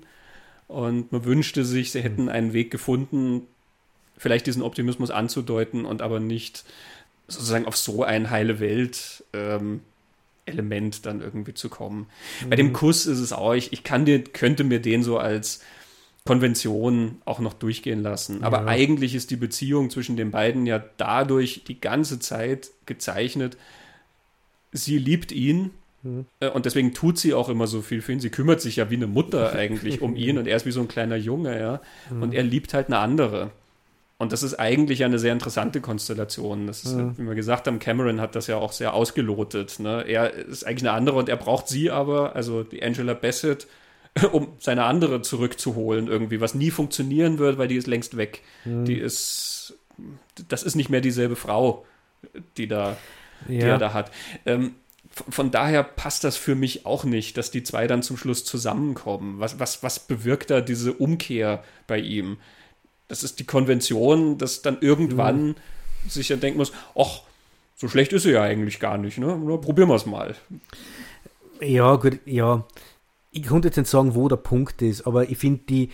[0.68, 3.42] Und man wünschte sich, sie hätten einen Weg gefunden,
[4.16, 6.64] vielleicht diesen Optimismus anzudeuten und aber nicht
[7.28, 9.80] sozusagen auf so ein heile Welt ähm,
[10.46, 12.06] Element dann irgendwie zu kommen.
[12.44, 12.50] Mhm.
[12.50, 12.72] Bei dem mhm.
[12.72, 15.62] Kuss ist es auch, ich, ich kann dir, könnte mir den so als
[16.24, 18.44] Konvention auch noch durchgehen lassen.
[18.44, 18.66] Aber ja.
[18.66, 23.56] eigentlich ist die Beziehung zwischen den beiden ja dadurch die ganze Zeit gezeichnet,
[24.72, 25.70] sie liebt ihn
[26.02, 26.26] mhm.
[26.54, 28.20] und deswegen tut sie auch immer so viel für ihn.
[28.20, 30.80] Sie kümmert sich ja wie eine Mutter eigentlich um ihn und er ist wie so
[30.80, 31.80] ein kleiner Junge, ja.
[32.10, 32.22] Mhm.
[32.22, 33.50] Und er liebt halt eine andere.
[34.22, 36.68] Und das ist eigentlich eine sehr interessante Konstellation.
[36.68, 37.18] Das ist, mhm.
[37.18, 39.80] wie wir gesagt haben, Cameron hat das ja auch sehr ausgelotet.
[39.80, 40.04] Ne?
[40.06, 43.66] Er ist eigentlich eine andere und er braucht sie aber, also die Angela Bassett,
[44.32, 48.42] um seine andere zurückzuholen irgendwie, was nie funktionieren wird, weil die ist längst weg.
[48.64, 48.84] Mhm.
[48.84, 49.76] Die ist,
[50.48, 51.84] das ist nicht mehr dieselbe Frau,
[52.56, 52.96] die da
[53.48, 53.58] ja.
[53.58, 54.10] die er da hat.
[54.46, 54.74] Ähm,
[55.28, 59.40] von daher passt das für mich auch nicht, dass die zwei dann zum Schluss zusammenkommen.
[59.40, 62.38] Was, was, was bewirkt da diese Umkehr bei ihm?
[63.08, 65.54] Das ist die Konvention, dass dann irgendwann mhm.
[66.08, 67.20] sich ja denken muss, ach,
[67.76, 69.38] so schlecht ist sie ja eigentlich gar nicht, ne?
[69.44, 70.34] Na, probieren wir es mal.
[71.60, 72.64] Ja, gut, ja.
[73.32, 75.90] Ich konnte jetzt nicht sagen, wo der Punkt ist, aber ich finde, die,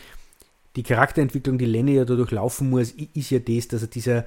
[0.77, 4.27] die Charakterentwicklung, die Lenny ja dadurch laufen muss, ist ja das, dass er dieser,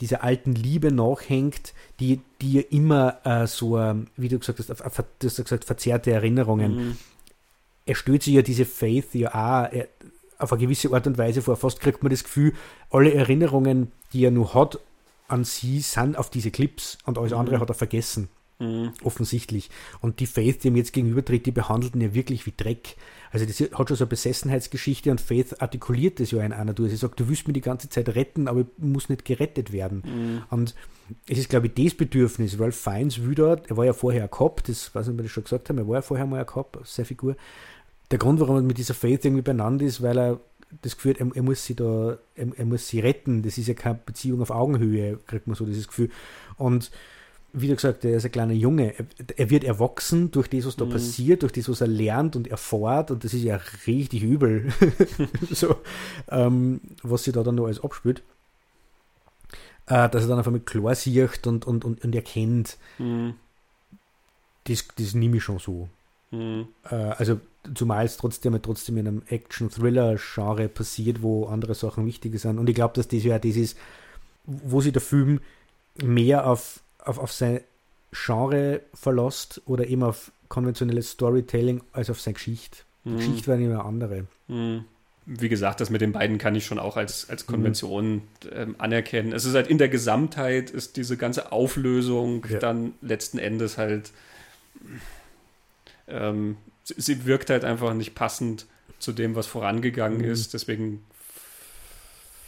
[0.00, 5.26] dieser alten Liebe nachhängt, die, ja immer äh, so, ähm, wie du gesagt hast, du
[5.26, 6.76] hast gesagt, verzerrte Erinnerungen.
[6.76, 6.96] Mhm.
[7.86, 9.88] Er stößt sich ja diese Faith ja auch er,
[10.38, 11.56] auf eine gewisse Art und Weise vor.
[11.56, 12.54] Fast kriegt man das Gefühl,
[12.90, 14.78] alle Erinnerungen, die er nur hat
[15.30, 17.38] an sie sind auf diese Clips und alles mhm.
[17.38, 18.28] andere hat er vergessen.
[18.58, 18.92] Mhm.
[19.02, 19.70] Offensichtlich.
[20.00, 22.96] Und die Faith, die ihm jetzt gegenübertritt, die behandelt ihn ja wirklich wie Dreck.
[23.32, 26.90] Also das hat schon so eine Besessenheitsgeschichte und Faith artikuliert das ja in einer durch.
[26.90, 30.02] Sie sagt, du willst mir die ganze Zeit retten, aber ich muss nicht gerettet werden.
[30.04, 30.42] Mhm.
[30.50, 30.74] Und
[31.28, 32.58] es ist, glaube ich, das Bedürfnis.
[32.58, 35.22] Ralph Fiennes will dort, er war ja vorher ein Cop, das weiß nicht, ob wir
[35.24, 37.36] das schon gesagt haben, er war ja vorher mal ein Cop, seine Figur.
[38.10, 40.40] Der Grund, warum er mit dieser Faith irgendwie beieinander ist, weil er
[40.82, 43.42] das Gefühl, er, er muss sie da, er, er, muss sie retten.
[43.42, 46.10] Das ist ja keine Beziehung auf Augenhöhe, kriegt man so dieses Gefühl.
[46.56, 46.90] Und
[47.52, 48.94] wie du gesagt, er ist ein kleiner Junge.
[48.98, 50.90] Er, er wird erwachsen durch das, was da mhm.
[50.90, 53.10] passiert, durch das, was er lernt und erfährt.
[53.10, 54.72] Und das ist ja richtig übel,
[55.50, 55.76] so,
[56.28, 58.22] ähm, was sie da dann noch alles abspielt.
[59.86, 63.34] Äh, dass er dann einfach mit klar sieht und, und, und, und erkennt, mhm.
[64.64, 65.88] das, das nehme ich schon so.
[66.30, 66.68] Mhm.
[66.88, 67.40] Äh, also
[67.74, 72.58] zumal es trotzdem trotzdem in einem Action-Thriller-Genre passiert, wo andere Sachen wichtiger sind.
[72.58, 73.76] Und ich glaube, dass das ja das ist,
[74.46, 75.40] wo sich der Film
[76.02, 77.60] mehr auf, auf, auf sein
[78.12, 82.78] Genre verlässt oder eben auf konventionelles Storytelling als auf seine Geschichte.
[83.04, 83.16] Die mhm.
[83.18, 84.26] Geschichte war immer andere.
[84.48, 84.84] Mhm.
[85.26, 88.22] Wie gesagt, das mit den beiden kann ich schon auch als, als Konvention mhm.
[88.52, 89.32] ähm, anerkennen.
[89.32, 92.58] Es ist halt in der Gesamtheit ist diese ganze Auflösung ja.
[92.58, 94.12] dann letzten Endes halt
[96.08, 98.66] ähm, sie wirkt halt einfach nicht passend
[98.98, 100.30] zu dem, was vorangegangen mhm.
[100.30, 100.54] ist.
[100.54, 101.04] Deswegen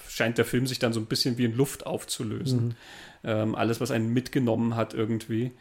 [0.08, 2.74] scheint der Film sich dann so ein bisschen wie in Luft aufzulösen.
[3.24, 5.52] Ähm, alles, was einen mitgenommen hat irgendwie.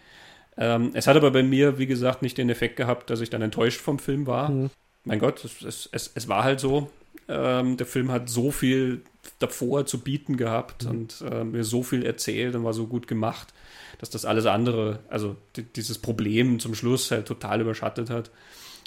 [0.58, 3.42] Ähm, es hat aber bei mir, wie gesagt, nicht den Effekt gehabt, dass ich dann
[3.42, 4.50] enttäuscht vom Film war.
[4.50, 4.70] Mhm.
[5.04, 6.90] Mein Gott, es, es, es, war halt so.
[7.28, 9.02] Ähm, der Film hat so viel
[9.40, 10.90] davor zu bieten gehabt mhm.
[10.90, 13.54] und äh, mir so viel erzählt und war so gut gemacht,
[14.00, 15.36] dass das alles andere, also
[15.76, 18.30] dieses Problem zum Schluss halt total überschattet hat.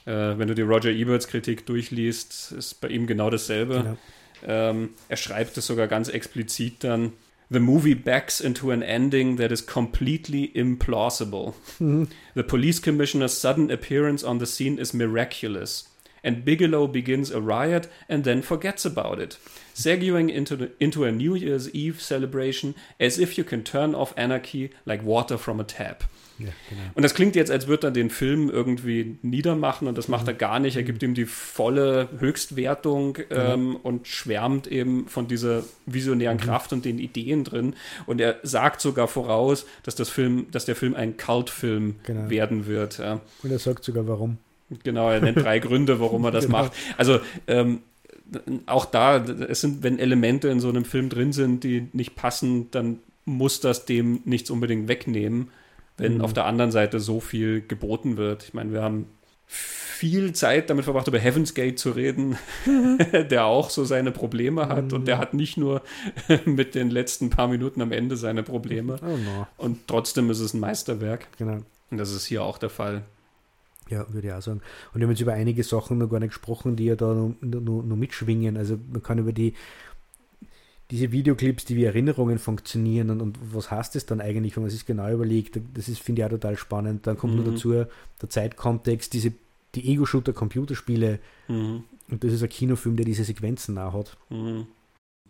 [0.06, 3.78] Äh, wenn du die Roger Eberts Kritik durchliest, ist bei ihm genau dasselbe.
[3.78, 3.96] Genau.
[4.46, 7.12] Ähm, er schreibt es sogar ganz explizit dann.
[7.54, 11.54] The movie backs into an ending that is completely implausible.
[11.78, 12.10] Mhm.
[12.34, 15.84] The police commissioner's sudden appearance on the scene is miraculous.
[16.24, 19.36] And Bigelow begins a riot and then forgets about it
[19.72, 24.12] segueing into, the, into a New Year's Eve celebration as if you can turn off
[24.16, 26.02] anarchy like water from a tap.
[26.38, 26.82] Ja, genau.
[26.94, 30.34] Und das klingt jetzt, als würde er den Film irgendwie niedermachen und das macht er
[30.34, 30.76] gar nicht.
[30.76, 33.76] Er gibt ihm die volle Höchstwertung ähm, mhm.
[33.76, 36.42] und schwärmt eben von dieser visionären mhm.
[36.42, 37.74] Kraft und den Ideen drin.
[38.06, 42.28] Und er sagt sogar voraus, dass, das Film, dass der Film ein Kultfilm genau.
[42.28, 42.98] werden wird.
[42.98, 43.20] Ja.
[43.42, 44.38] Und er sagt sogar warum.
[44.82, 46.62] Genau, er nennt drei Gründe, warum er das genau.
[46.62, 46.72] macht.
[46.96, 47.80] Also ähm,
[48.66, 52.70] auch da, es sind, wenn Elemente in so einem Film drin sind, die nicht passen,
[52.70, 55.48] dann muss das dem nichts unbedingt wegnehmen,
[55.96, 56.20] wenn mhm.
[56.22, 58.44] auf der anderen Seite so viel geboten wird.
[58.44, 59.06] Ich meine, wir haben
[59.46, 62.36] viel Zeit damit verbracht, über Heaven's Gate zu reden,
[63.12, 64.92] der auch so seine Probleme hat mhm.
[64.92, 65.82] und der hat nicht nur
[66.44, 68.96] mit den letzten paar Minuten am Ende seine Probleme.
[69.04, 69.46] Oh no.
[69.58, 71.26] Und trotzdem ist es ein Meisterwerk.
[71.36, 71.58] Genau.
[71.90, 73.02] Und das ist hier auch der Fall.
[73.90, 74.62] Ja, würde ich auch sagen.
[74.92, 77.34] Und wir haben jetzt über einige Sachen noch gar nicht gesprochen, die ja da noch,
[77.42, 78.56] noch, noch mitschwingen.
[78.56, 79.54] Also man kann über die
[80.94, 84.70] diese Videoclips, die wie Erinnerungen funktionieren und, und was heißt das dann eigentlich, wenn man
[84.70, 87.08] sich genau überlegt, das ist, finde ich auch total spannend.
[87.08, 87.42] Dann kommt mhm.
[87.42, 87.88] noch dazu der
[88.28, 89.32] Zeitkontext, diese,
[89.74, 91.18] die Ego-Shooter-Computerspiele
[91.48, 91.82] mhm.
[92.12, 94.16] und das ist ein Kinofilm, der diese Sequenzen nah hat.
[94.30, 94.68] Mhm.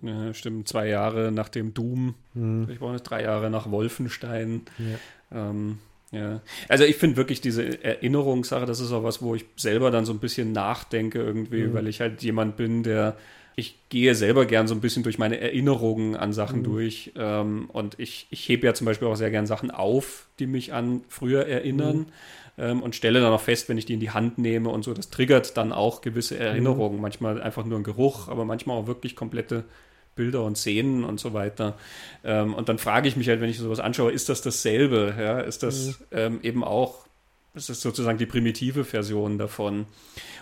[0.03, 2.69] Ja, stimmt, zwei Jahre nach dem Doom, mhm.
[2.71, 4.62] ich brauche drei Jahre nach Wolfenstein.
[4.79, 5.49] Ja.
[5.49, 5.79] Ähm,
[6.11, 10.05] ja, also ich finde wirklich diese Erinnerungssache, das ist auch was, wo ich selber dann
[10.05, 11.73] so ein bisschen nachdenke irgendwie, mhm.
[11.73, 13.17] weil ich halt jemand bin, der
[13.57, 16.65] ich gehe selber gern so ein bisschen durch meine Erinnerungen an Sachen mhm.
[16.65, 20.47] durch ähm, und ich, ich hebe ja zum Beispiel auch sehr gern Sachen auf, die
[20.47, 22.07] mich an früher erinnern mhm.
[22.59, 24.93] ähm, und stelle dann auch fest, wenn ich die in die Hand nehme und so,
[24.93, 27.03] das triggert dann auch gewisse Erinnerungen, mhm.
[27.03, 29.65] manchmal einfach nur ein Geruch, aber manchmal auch wirklich komplette
[30.17, 31.77] Bilder und Szenen und so weiter.
[32.25, 35.15] Ähm, und dann frage ich mich halt, wenn ich sowas anschaue, ist das dasselbe?
[35.19, 35.41] Ja?
[35.41, 36.07] Ist das mhm.
[36.13, 37.07] ähm, eben auch,
[37.55, 39.87] ist das sozusagen die primitive Version davon?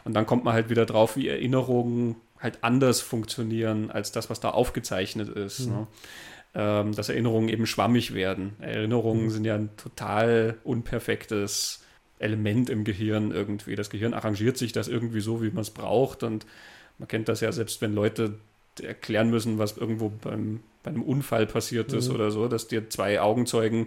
[0.04, 4.40] Und dann kommt man halt wieder drauf, wie Erinnerungen halt anders funktionieren als das, was
[4.40, 5.66] da aufgezeichnet ist.
[5.66, 5.72] Mhm.
[5.72, 5.86] Ne?
[6.54, 8.56] Ähm, dass Erinnerungen eben schwammig werden.
[8.60, 9.30] Erinnerungen mhm.
[9.30, 11.82] sind ja ein total unperfektes
[12.18, 13.74] Element im Gehirn irgendwie.
[13.74, 16.22] Das Gehirn arrangiert sich das irgendwie so, wie man es braucht.
[16.22, 16.44] Und
[16.98, 18.34] man kennt das ja selbst, wenn Leute
[18.82, 22.16] erklären müssen, was irgendwo beim, bei einem Unfall passiert ist mhm.
[22.16, 23.86] oder so, dass dir zwei Augenzeugen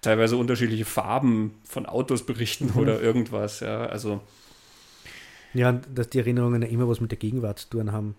[0.00, 2.80] teilweise unterschiedliche Farben von Autos berichten mhm.
[2.80, 4.20] oder irgendwas, ja, also
[5.56, 8.14] ja, dass die Erinnerungen ja immer was mit der Gegenwart zu tun haben.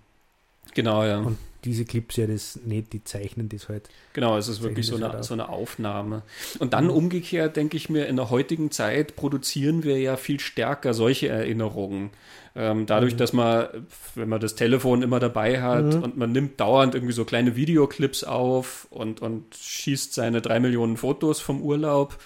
[0.73, 1.19] Genau, ja.
[1.19, 3.89] Und diese Clips ja das nicht, die zeichnen das halt.
[4.13, 6.21] Genau, es ist wirklich so eine, halt so eine Aufnahme.
[6.59, 10.93] Und dann umgekehrt denke ich mir, in der heutigen Zeit produzieren wir ja viel stärker
[10.93, 12.11] solche Erinnerungen.
[12.55, 13.17] Ähm, dadurch, mhm.
[13.17, 13.67] dass man,
[14.15, 16.03] wenn man das Telefon immer dabei hat mhm.
[16.03, 20.97] und man nimmt dauernd irgendwie so kleine Videoclips auf und, und schießt seine drei Millionen
[20.97, 22.17] Fotos vom Urlaub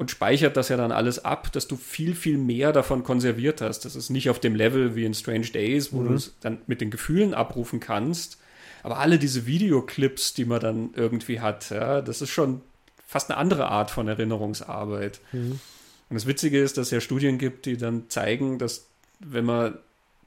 [0.00, 3.84] und speichert das ja dann alles ab, dass du viel, viel mehr davon konserviert hast.
[3.84, 6.08] Das ist nicht auf dem Level wie in Strange Days, wo mhm.
[6.08, 8.38] du es dann mit den Gefühlen abrufen kannst.
[8.82, 12.62] Aber alle diese Videoclips, die man dann irgendwie hat, ja, das ist schon
[13.06, 15.20] fast eine andere Art von Erinnerungsarbeit.
[15.32, 15.60] Mhm.
[16.08, 18.86] Und das Witzige ist, dass es ja Studien gibt, die dann zeigen, dass
[19.18, 19.74] wenn man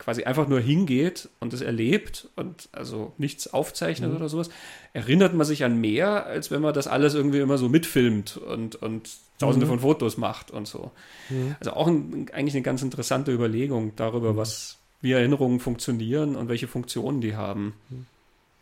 [0.04, 4.18] quasi einfach nur hingeht und es erlebt und also nichts aufzeichnet mhm.
[4.18, 4.50] oder sowas,
[4.92, 8.76] erinnert man sich an mehr, als wenn man das alles irgendwie immer so mitfilmt und,
[8.76, 9.72] und tausende mhm.
[9.72, 10.92] von Fotos macht und so.
[11.30, 11.56] Mhm.
[11.60, 14.38] Also auch ein, eigentlich eine ganz interessante Überlegung darüber, mhm.
[14.38, 17.74] was, wie Erinnerungen funktionieren und welche Funktionen die haben.
[17.90, 18.06] Mhm.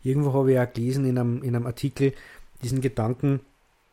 [0.04, 2.12] Irgendwo habe ich auch gelesen in einem, in einem Artikel
[2.62, 3.40] diesen Gedanken,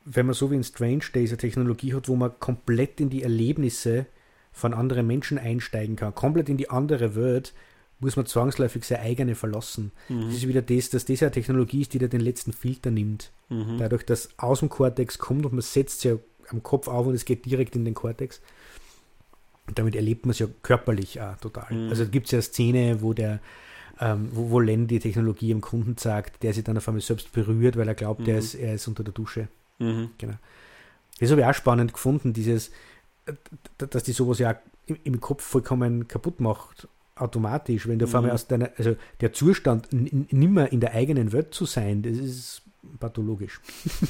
[0.05, 3.23] wenn man so wie in Strange Days eine Technologie hat, wo man komplett in die
[3.23, 4.05] Erlebnisse
[4.59, 7.53] von anderen Menschen einsteigen kann, komplett in die andere Welt,
[7.99, 9.91] muss man zwangsläufig seine eigene verlassen.
[10.07, 10.27] Mhm.
[10.27, 13.31] Das ist wieder das, dass das eine Technologie ist, die dir den letzten Filter nimmt.
[13.49, 13.77] Mhm.
[13.77, 16.15] Dadurch, dass aus dem Kortex kommt und man setzt es ja
[16.49, 18.41] am Kopf auf und es geht direkt in den Kortex.
[19.67, 21.73] Und damit erlebt man es ja körperlich auch total.
[21.73, 21.89] Mhm.
[21.89, 23.39] Also gibt es ja Szene, wo der
[24.01, 27.31] ähm, wo, wo Len die Technologie im Kunden sagt, der sich dann auf einmal selbst
[27.31, 28.39] berührt, weil er glaubt, er, mhm.
[28.39, 29.47] ist, er ist unter der Dusche.
[29.79, 30.11] Mhm.
[30.17, 30.35] Genau.
[31.19, 32.71] Das habe ich auch spannend gefunden, dieses,
[33.77, 38.09] dass die sowas ja im Kopf vollkommen kaputt macht, automatisch, wenn du mhm.
[38.09, 38.35] auf einmal mhm.
[38.35, 42.61] aus deiner, also der Zustand, nimmer in der eigenen Welt zu sein, das ist
[42.99, 43.59] pathologisch.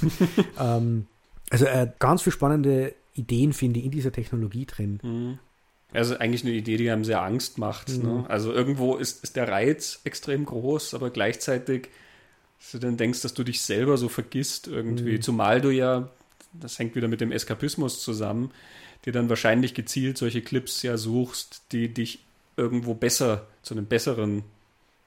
[0.59, 1.07] ähm,
[1.49, 4.99] also äh, ganz viele spannende Ideen finde ich in dieser Technologie drin.
[5.01, 5.39] Mhm.
[5.91, 7.89] Also eigentlich eine Idee, die einem sehr Angst macht.
[7.89, 8.03] Mhm.
[8.03, 8.26] Ne?
[8.30, 11.89] Also irgendwo ist, ist der Reiz extrem groß, aber gleichzeitig,
[12.59, 15.13] dass du dann denkst, dass du dich selber so vergisst irgendwie.
[15.13, 15.22] Mhm.
[15.22, 16.09] Zumal du ja,
[16.53, 18.51] das hängt wieder mit dem Eskapismus zusammen,
[19.05, 22.19] dir dann wahrscheinlich gezielt solche Clips ja suchst, die dich
[22.57, 24.43] irgendwo besser zu einem besseren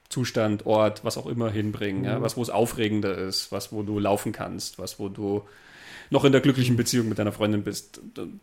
[0.09, 2.01] Zustand, Ort, was auch immer hinbringen.
[2.01, 2.07] Mhm.
[2.07, 2.21] Ja?
[2.21, 5.43] Was, wo es aufregender ist, was, wo du laufen kannst, was, wo du
[6.09, 7.99] noch in der glücklichen Beziehung mit deiner Freundin bist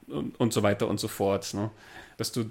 [0.09, 1.55] und, und so weiter und so fort.
[1.55, 1.71] Ne?
[2.17, 2.51] Dass du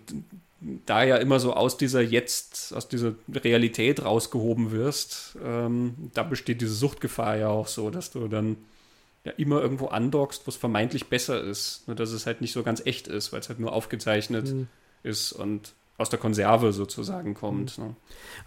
[0.86, 6.62] da ja immer so aus dieser Jetzt, aus dieser Realität rausgehoben wirst, ähm, da besteht
[6.62, 8.58] diese Suchtgefahr ja auch so, dass du dann
[9.30, 11.88] ja immer irgendwo andockst, wo es vermeintlich besser ist.
[11.88, 14.68] Nur dass es halt nicht so ganz echt ist, weil es halt nur aufgezeichnet mhm.
[15.04, 17.78] ist und aus der Konserve sozusagen kommt.
[17.78, 17.84] Mhm.
[17.84, 17.96] Ne?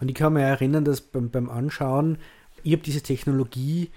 [0.01, 2.17] Und ich kann mich erinnern, dass beim, beim Anschauen,
[2.63, 3.89] ich habe diese Technologie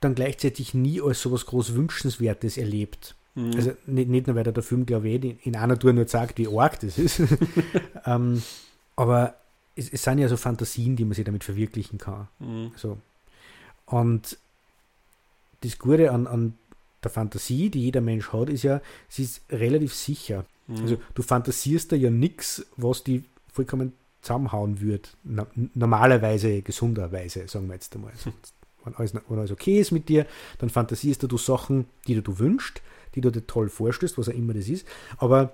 [0.00, 3.14] dann gleichzeitig nie als so was groß Wünschenswertes erlebt.
[3.34, 3.52] Mhm.
[3.54, 6.48] Also nicht, nicht nur, weil der Film, glaube ich, in einer Tour nur sagt, wie
[6.48, 7.20] arg das ist.
[8.06, 8.42] ähm,
[8.96, 9.34] aber
[9.76, 12.28] es, es, sind ja so Fantasien, die man sich damit verwirklichen kann.
[12.38, 12.72] Mhm.
[12.76, 12.98] So.
[13.84, 14.38] Und
[15.62, 16.54] das Gute an, an
[17.02, 20.44] der Fantasie, die jeder Mensch hat, ist ja, sie ist relativ sicher.
[20.66, 20.76] Mhm.
[20.82, 23.92] Also du fantasierst da ja nichts, was die vollkommen
[24.22, 25.16] zusammenhauen wird.
[25.24, 28.12] Na, normalerweise, gesunderweise, sagen wir jetzt einmal.
[28.84, 30.26] wenn, alles, wenn alles okay ist mit dir,
[30.58, 32.82] dann fantasierst du Sachen, die du, du wünschst,
[33.14, 34.86] die du dir toll vorstellst, was auch immer das ist.
[35.16, 35.52] Aber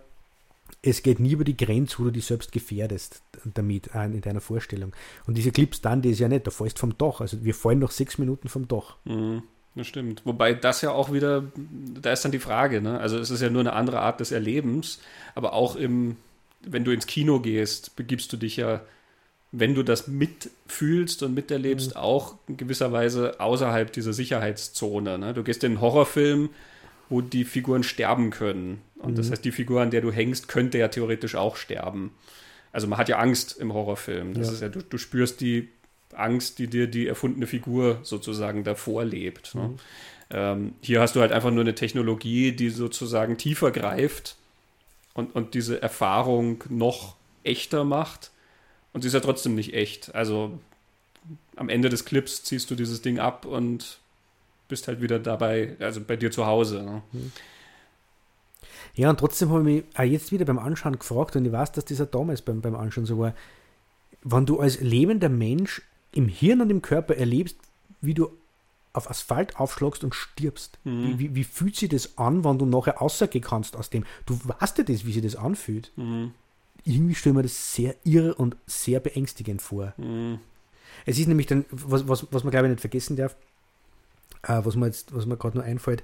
[0.83, 3.23] es geht nie über die Grenze, wo du dich selbst gefährdest
[3.55, 4.93] damit in deiner Vorstellung.
[5.27, 7.21] Und diese Clips dann, die ist ja nicht, da fällst vom Dach.
[7.21, 8.97] Also wir fallen noch sechs Minuten vom Dach.
[9.05, 9.43] Mhm.
[9.77, 10.23] Das stimmt.
[10.25, 12.99] Wobei das ja auch wieder, da ist dann die Frage, ne?
[12.99, 15.01] Also es ist ja nur eine andere Art des Erlebens,
[15.35, 16.17] aber auch im,
[16.63, 18.81] wenn du ins Kino gehst, begibst du dich ja,
[19.53, 21.97] wenn du das mitfühlst und miterlebst, mhm.
[22.01, 25.19] auch in gewisser Weise außerhalb dieser Sicherheitszone.
[25.19, 25.35] Ne?
[25.35, 26.49] Du gehst in einen Horrorfilm,
[27.11, 28.81] wo die Figuren sterben können.
[28.99, 29.17] Und mhm.
[29.17, 32.13] das heißt, die Figur, an der du hängst, könnte ja theoretisch auch sterben.
[32.73, 34.33] Also man hat ja Angst im Horrorfilm.
[34.35, 34.53] Das ja.
[34.55, 35.69] ist ja, du, du spürst die
[36.15, 39.55] Angst, die dir die erfundene Figur sozusagen davor lebt.
[39.55, 39.69] Ne?
[39.69, 39.77] Mhm.
[40.31, 44.37] Ähm, hier hast du halt einfach nur eine Technologie, die sozusagen tiefer greift
[45.15, 48.31] und, und diese Erfahrung noch echter macht.
[48.93, 50.15] Und sie ist ja trotzdem nicht echt.
[50.15, 50.59] Also
[51.55, 53.99] am Ende des Clips ziehst du dieses Ding ab und
[54.69, 56.83] bist halt wieder dabei, also bei dir zu Hause.
[56.83, 57.03] Ne?
[57.13, 57.33] Mhm.
[58.95, 61.73] Ja, und trotzdem habe ich mich auch jetzt wieder beim Anschauen gefragt, und ich weiß,
[61.73, 63.35] dass dieser damals beim, beim Anschauen so war,
[64.23, 65.83] wenn du als lebender Mensch
[66.17, 67.57] im Hirn und im Körper erlebst,
[68.01, 68.31] wie du
[68.93, 70.79] auf Asphalt aufschlagst und stirbst.
[70.85, 71.05] Mhm.
[71.05, 74.05] Wie, wie, wie, fühlt sich das an, wenn du nachher rausgehen kannst aus dem?
[74.25, 75.93] Du weißt ja das, wie sich das anfühlt.
[75.97, 76.33] Mhm.
[76.85, 79.93] Irgendwie stelle ich mir das sehr irre und sehr beängstigend vor.
[79.97, 80.39] Mhm.
[81.05, 83.37] Es ist nämlich dann, was, was, was man glaube ich nicht vergessen darf,
[84.43, 86.03] äh, was mir jetzt, was mir gerade nur einfällt,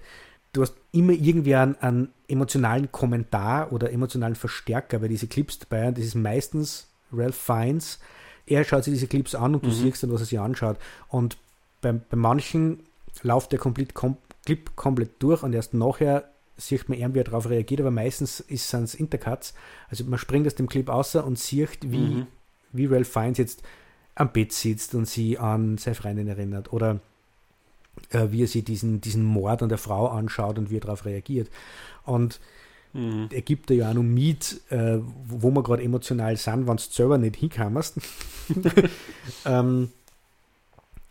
[0.52, 5.88] du hast immer irgendwie einen, einen, emotionalen Kommentar oder emotionalen Verstärker bei diese Clips dabei
[5.88, 7.98] und das ist meistens Ralph Fiennes,
[8.46, 9.74] er schaut sich diese Clips an und du mhm.
[9.74, 10.78] siehst dann, was er sich anschaut.
[11.08, 11.36] Und
[11.80, 12.80] bei, bei manchen
[13.22, 16.24] läuft der komplett, kom Clip komplett durch und erst nachher
[16.56, 19.54] sieht man eher, wie er darauf reagiert, aber meistens sind es Intercuts.
[19.88, 22.26] Also man springt aus dem Clip außer und sieht, wie, mhm.
[22.72, 23.62] wie Ralph Fiennes jetzt
[24.14, 27.00] am Bett sitzt und sie an seine Freundin erinnert oder
[28.10, 31.04] äh, wie er sich diesen, diesen Mord an der Frau anschaut und wie er darauf
[31.04, 31.48] reagiert.
[32.04, 32.40] Und
[32.92, 33.28] mhm.
[33.30, 36.82] er gibt da ja auch noch mit, äh, wo wir gerade emotional sind, wenn du
[36.82, 37.96] selber nicht hinkommst.
[39.46, 39.90] ähm,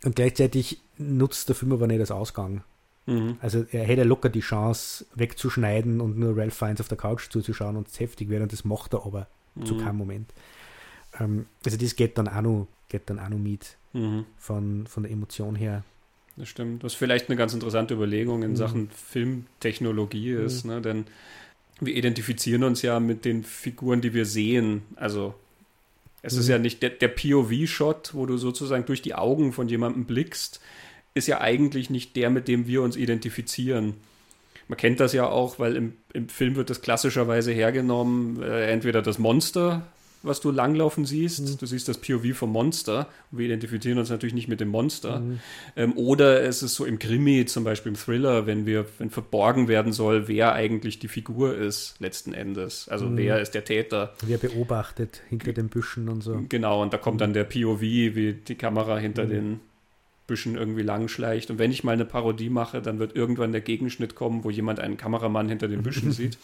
[0.04, 2.62] und gleichzeitig nutzt der Film aber nicht als Ausgang.
[3.06, 3.36] Mhm.
[3.40, 7.76] Also er hätte locker die Chance wegzuschneiden und nur Ralph Fiennes auf der Couch zuzuschauen
[7.76, 9.66] und es heftig wird und das macht er aber mhm.
[9.66, 10.32] zu keinem Moment.
[11.18, 14.24] Ähm, also das geht dann auch noch, geht dann auch noch mit mhm.
[14.38, 15.84] von, von der Emotion her.
[16.36, 16.82] Das stimmt.
[16.82, 18.56] Was vielleicht eine ganz interessante Überlegung in mhm.
[18.56, 20.70] Sachen Filmtechnologie ist, mhm.
[20.70, 20.80] ne?
[20.80, 21.04] denn
[21.86, 24.82] wir identifizieren uns ja mit den Figuren, die wir sehen.
[24.96, 25.34] Also
[26.22, 26.52] es ist mhm.
[26.52, 30.60] ja nicht der, der POV-Shot, wo du sozusagen durch die Augen von jemandem blickst,
[31.14, 33.94] ist ja eigentlich nicht der, mit dem wir uns identifizieren.
[34.68, 39.02] Man kennt das ja auch, weil im, im Film wird das klassischerweise hergenommen, äh, entweder
[39.02, 39.86] das Monster,
[40.22, 41.40] was du langlaufen siehst.
[41.40, 41.58] Mhm.
[41.58, 43.08] Du siehst das POV vom Monster.
[43.30, 45.20] wir identifizieren uns natürlich nicht mit dem Monster.
[45.20, 45.40] Mhm.
[45.76, 49.68] Ähm, oder es ist so im Krimi, zum Beispiel im Thriller, wenn wir, wenn verborgen
[49.68, 52.88] werden soll, wer eigentlich die Figur ist, letzten Endes.
[52.88, 53.16] Also mhm.
[53.16, 54.14] wer ist der Täter.
[54.24, 56.42] Wer beobachtet hinter den Büschen und so.
[56.48, 59.30] Genau, und da kommt dann der POV, wie die Kamera hinter mhm.
[59.30, 59.60] den
[60.26, 61.50] Büschen irgendwie langschleicht.
[61.50, 64.78] Und wenn ich mal eine Parodie mache, dann wird irgendwann der Gegenschnitt kommen, wo jemand
[64.78, 66.38] einen Kameramann hinter den Büschen sieht.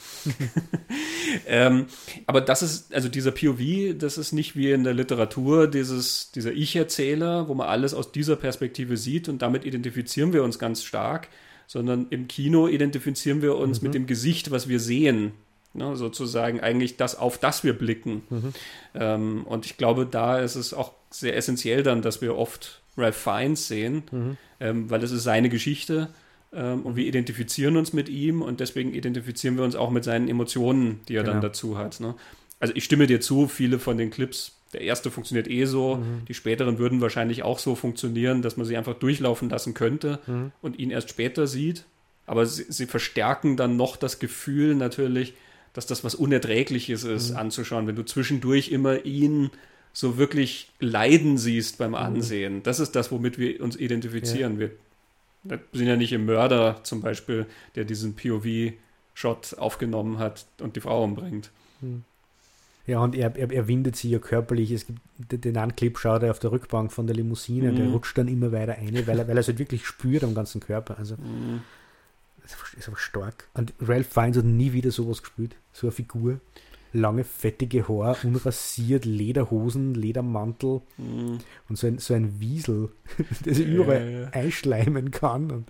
[1.46, 1.86] ähm,
[2.26, 6.52] aber das ist, also dieser POV, das ist nicht wie in der Literatur dieses, dieser
[6.52, 11.28] Ich-Erzähler, wo man alles aus dieser Perspektive sieht und damit identifizieren wir uns ganz stark,
[11.66, 13.86] sondern im Kino identifizieren wir uns mhm.
[13.86, 15.32] mit dem Gesicht, was wir sehen.
[15.74, 18.22] Ne, sozusagen eigentlich das, auf das wir blicken.
[18.30, 18.52] Mhm.
[18.94, 23.16] Ähm, und ich glaube, da ist es auch sehr essentiell dann, dass wir oft Ralph
[23.16, 24.36] Fiennes sehen, mhm.
[24.60, 26.08] ähm, weil das ist seine Geschichte
[26.52, 30.28] ähm, und wir identifizieren uns mit ihm und deswegen identifizieren wir uns auch mit seinen
[30.28, 31.34] Emotionen, die er genau.
[31.34, 32.00] dann dazu hat.
[32.00, 32.14] Ne?
[32.60, 36.24] Also ich stimme dir zu, viele von den Clips, der erste funktioniert eh so, mhm.
[36.26, 40.52] die späteren würden wahrscheinlich auch so funktionieren, dass man sie einfach durchlaufen lassen könnte mhm.
[40.60, 41.84] und ihn erst später sieht.
[42.26, 45.34] Aber sie, sie, verstärken dann noch das Gefühl natürlich,
[45.72, 47.36] dass das was Unerträgliches ist, mhm.
[47.36, 49.50] anzuschauen, wenn du zwischendurch immer ihn
[49.98, 51.96] so wirklich leiden siehst beim mhm.
[51.96, 52.62] Ansehen.
[52.62, 54.60] Das ist das, womit wir uns identifizieren.
[54.60, 54.68] Ja.
[55.42, 60.80] Wir sind ja nicht im Mörder zum Beispiel, der diesen POV-Shot aufgenommen hat und die
[60.80, 61.50] Frau umbringt.
[61.80, 62.04] Mhm.
[62.86, 64.70] Ja, und er, er, er windet sie ja körperlich.
[64.70, 67.76] Es gibt den Anclip, schaut er auf der Rückbank von der Limousine, mhm.
[67.76, 70.32] der rutscht dann immer weiter ein, weil er, weil er es halt wirklich spürt am
[70.32, 70.96] ganzen Körper.
[70.96, 71.62] Also, mhm.
[72.40, 73.48] das ist einfach stark.
[73.54, 76.40] Und Ralph Fiennes hat nie wieder sowas gespielt, so eine Figur
[76.92, 81.38] lange, fettige Haar, unrasiert, Lederhosen, Ledermantel mhm.
[81.68, 82.90] und so ein, so ein Wiesel,
[83.44, 84.28] der sich überall ja, ja.
[84.30, 85.66] einschleimen kann.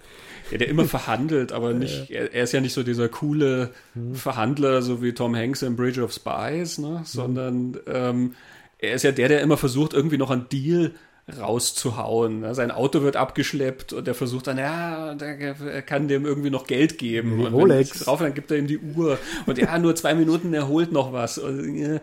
[0.50, 4.14] Ja, der immer verhandelt, aber nicht, er, er, ist ja nicht so dieser coole mhm.
[4.14, 7.02] Verhandler, so wie Tom Hanks in Bridge of Spies, ne?
[7.04, 8.34] sondern ähm,
[8.78, 10.92] er ist ja der, der immer versucht, irgendwie noch einen Deal
[11.36, 12.54] rauszuhauen.
[12.54, 16.98] Sein Auto wird abgeschleppt und er versucht dann, ja, er kann dem irgendwie noch Geld
[16.98, 17.38] geben.
[17.38, 18.00] Die und Rolex.
[18.00, 19.18] drauf, dann gibt er ihm die Uhr.
[19.46, 21.38] Und ja, nur zwei Minuten, er holt noch was.
[21.38, 22.00] Und,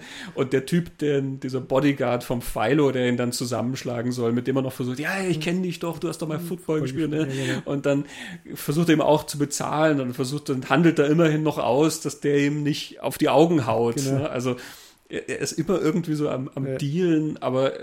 [0.52, 4.62] der Typ, der, dieser Bodyguard vom Philo, der ihn dann zusammenschlagen soll, mit dem er
[4.62, 7.10] noch versucht, ja, ich kenne dich doch, du hast doch mal Football gespielt.
[7.10, 7.28] Ne?
[7.66, 8.06] Und dann
[8.54, 12.20] versucht er ihm auch zu bezahlen und versucht, dann handelt er immerhin noch aus, dass
[12.20, 13.96] der ihm nicht auf die Augen haut.
[13.96, 14.20] Genau.
[14.20, 14.30] Ne?
[14.30, 14.56] Also
[15.10, 16.76] er ist immer irgendwie so am, am ja.
[16.78, 17.74] Dealen, aber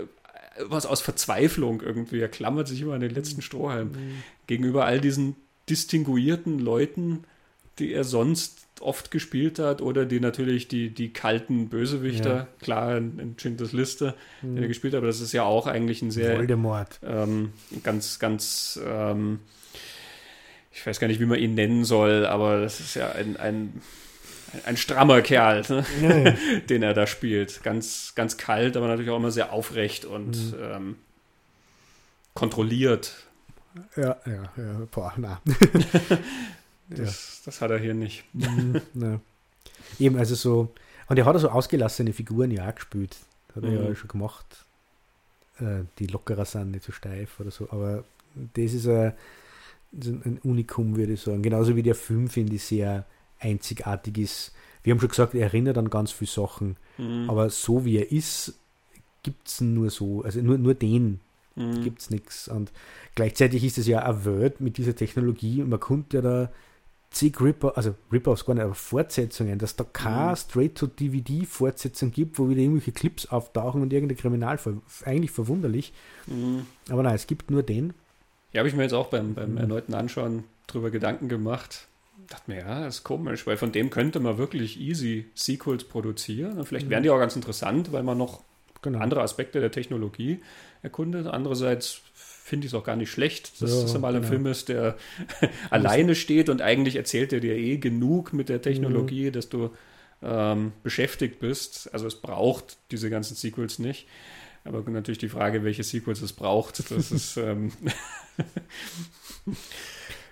[0.59, 2.19] was aus Verzweiflung irgendwie.
[2.19, 3.89] Er klammert sich immer an den letzten Strohhalm.
[3.89, 4.23] Mhm.
[4.47, 5.35] Gegenüber all diesen
[5.69, 7.23] distinguierten Leuten,
[7.79, 12.47] die er sonst oft gespielt hat, oder die natürlich die, die kalten Bösewichter, ja.
[12.59, 14.55] klar in, in Schindlers Liste, mhm.
[14.55, 16.99] den er gespielt hat, aber das ist ja auch eigentlich ein sehr Voldemort.
[17.03, 17.53] Ähm,
[17.83, 19.39] ganz, ganz ähm,
[20.71, 23.81] ich weiß gar nicht, wie man ihn nennen soll, aber das ist ja ein, ein
[24.65, 25.85] ein strammer Kerl, ne?
[26.01, 26.59] ja, ja.
[26.69, 27.63] den er da spielt.
[27.63, 30.57] Ganz, ganz kalt, aber natürlich auch immer sehr aufrecht und mhm.
[30.61, 30.95] ähm,
[32.33, 33.27] kontrolliert.
[33.95, 35.41] Ja, ja, ja, boah, na.
[36.89, 38.23] das, das, hat er hier nicht.
[38.33, 38.81] Mhm.
[39.99, 40.73] Eben, also so,
[41.07, 43.17] und er hat so ausgelassene Figuren ja auch gespielt.
[43.55, 43.87] Hat er mhm.
[43.87, 44.65] ja schon gemacht.
[45.59, 48.03] Äh, die lockerer sind, nicht so steif oder so, aber
[48.53, 49.13] das ist ein,
[49.93, 51.41] ein Unikum, würde ich sagen.
[51.41, 53.05] Genauso wie der Film, finde ich, sehr
[53.43, 54.53] einzigartig ist.
[54.83, 57.29] Wir haben schon gesagt, er erinnert an ganz viele Sachen, mhm.
[57.29, 58.59] aber so wie er ist,
[59.23, 61.19] gibt es nur so, also nur, nur den
[61.55, 61.81] mhm.
[61.81, 62.47] gibt es nichts.
[62.47, 62.71] Und
[63.15, 66.49] gleichzeitig ist es ja ein Word mit dieser Technologie und man konnte ja da
[67.13, 70.35] zig Ripper, also Rip-Offs gar nicht, aber Fortsetzungen, dass da keine mhm.
[70.35, 74.77] Straight-to-DVD-Fortsetzung gibt, wo wieder irgendwelche Clips auftauchen und irgendein Kriminalfall.
[75.05, 75.93] Eigentlich verwunderlich.
[76.27, 76.65] Mhm.
[76.89, 77.93] Aber nein, es gibt nur den.
[78.51, 79.57] Ja, habe ich mir jetzt auch beim, beim mhm.
[79.57, 81.87] erneuten Anschauen drüber Gedanken gemacht.
[82.27, 86.57] Dachte mir, ja, das ist komisch, weil von dem könnte man wirklich easy Sequels produzieren.
[86.57, 86.91] Und vielleicht mhm.
[86.91, 88.43] wären die auch ganz interessant, weil man noch
[88.81, 88.99] genau.
[88.99, 90.41] andere Aspekte der Technologie
[90.81, 91.27] erkundet.
[91.27, 94.25] Andererseits finde ich es auch gar nicht schlecht, dass ja, das einmal genau.
[94.25, 94.97] ein Film ist, der
[95.69, 99.31] alleine steht und eigentlich erzählt er dir eh genug mit der Technologie, mhm.
[99.31, 99.71] dass du
[100.21, 101.93] ähm, beschäftigt bist.
[101.93, 104.07] Also es braucht diese ganzen Sequels nicht.
[104.65, 107.71] Aber natürlich die Frage, welche Sequels es braucht, das ist ähm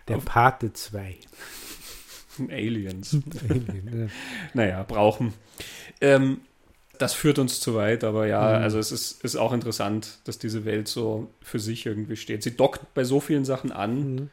[0.07, 1.17] der Pate 2.
[2.49, 3.17] Aliens.
[3.49, 4.07] Alien, ja.
[4.53, 5.33] Naja, brauchen.
[5.99, 6.41] Ähm,
[7.01, 8.63] das führt uns zu weit, aber ja, mhm.
[8.63, 12.43] also es ist, ist auch interessant, dass diese Welt so für sich irgendwie steht.
[12.43, 14.15] Sie dockt bei so vielen Sachen an.
[14.15, 14.29] Mhm.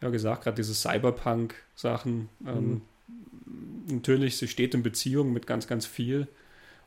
[0.00, 2.28] Ja, gesagt, gerade diese Cyberpunk-Sachen.
[2.46, 3.94] Ähm, mhm.
[3.96, 6.28] Natürlich, sie steht in Beziehung mit ganz, ganz viel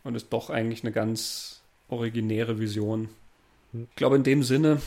[0.04, 3.10] und ist doch eigentlich eine ganz originäre Vision.
[3.74, 3.88] Mhm.
[3.90, 4.82] Ich glaube, in dem Sinne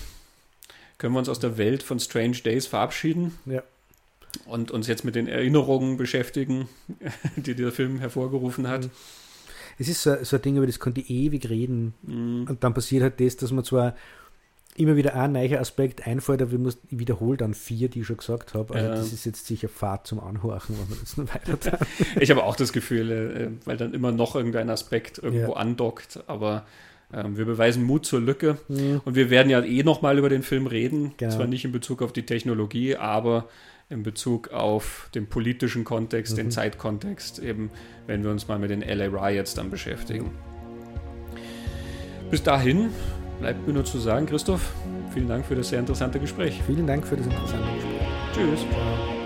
[0.96, 3.38] können wir uns aus der Welt von Strange Days verabschieden.
[3.46, 3.62] Ja.
[4.46, 6.68] Und uns jetzt mit den Erinnerungen beschäftigen,
[7.36, 8.84] die der Film hervorgerufen hat.
[8.84, 8.90] Mhm
[9.80, 11.94] es ist so, so ein Ding, über das konnte ich ewig reden.
[12.02, 12.46] Mhm.
[12.48, 13.96] Und dann passiert halt das, dass man zwar
[14.76, 18.52] immer wieder ein neuer Aspekt einfällt, aber ich, wiederhole dann vier, die ich schon gesagt
[18.52, 18.74] habe.
[18.74, 18.94] Also ja.
[18.94, 21.78] das ist jetzt sicher Fahrt zum Anhorchen, wenn man das noch weiter
[22.20, 25.56] Ich habe auch das Gefühl, äh, weil dann immer noch irgendein Aspekt irgendwo ja.
[25.56, 26.66] andockt, aber
[27.12, 29.00] ähm, wir beweisen Mut zur Lücke mhm.
[29.04, 31.14] und wir werden ja eh nochmal über den Film reden.
[31.16, 31.34] Genau.
[31.34, 33.48] Zwar nicht in Bezug auf die Technologie, aber
[33.90, 36.36] in Bezug auf den politischen Kontext, mhm.
[36.36, 37.70] den Zeitkontext, eben
[38.06, 40.30] wenn wir uns mal mit den LA Riots dann beschäftigen.
[42.30, 42.90] Bis dahin
[43.40, 44.72] bleibt mir nur zu sagen, Christoph,
[45.12, 46.62] vielen Dank für das sehr interessante Gespräch.
[46.66, 48.08] Vielen Dank für das interessante Gespräch.
[48.32, 49.19] Tschüss.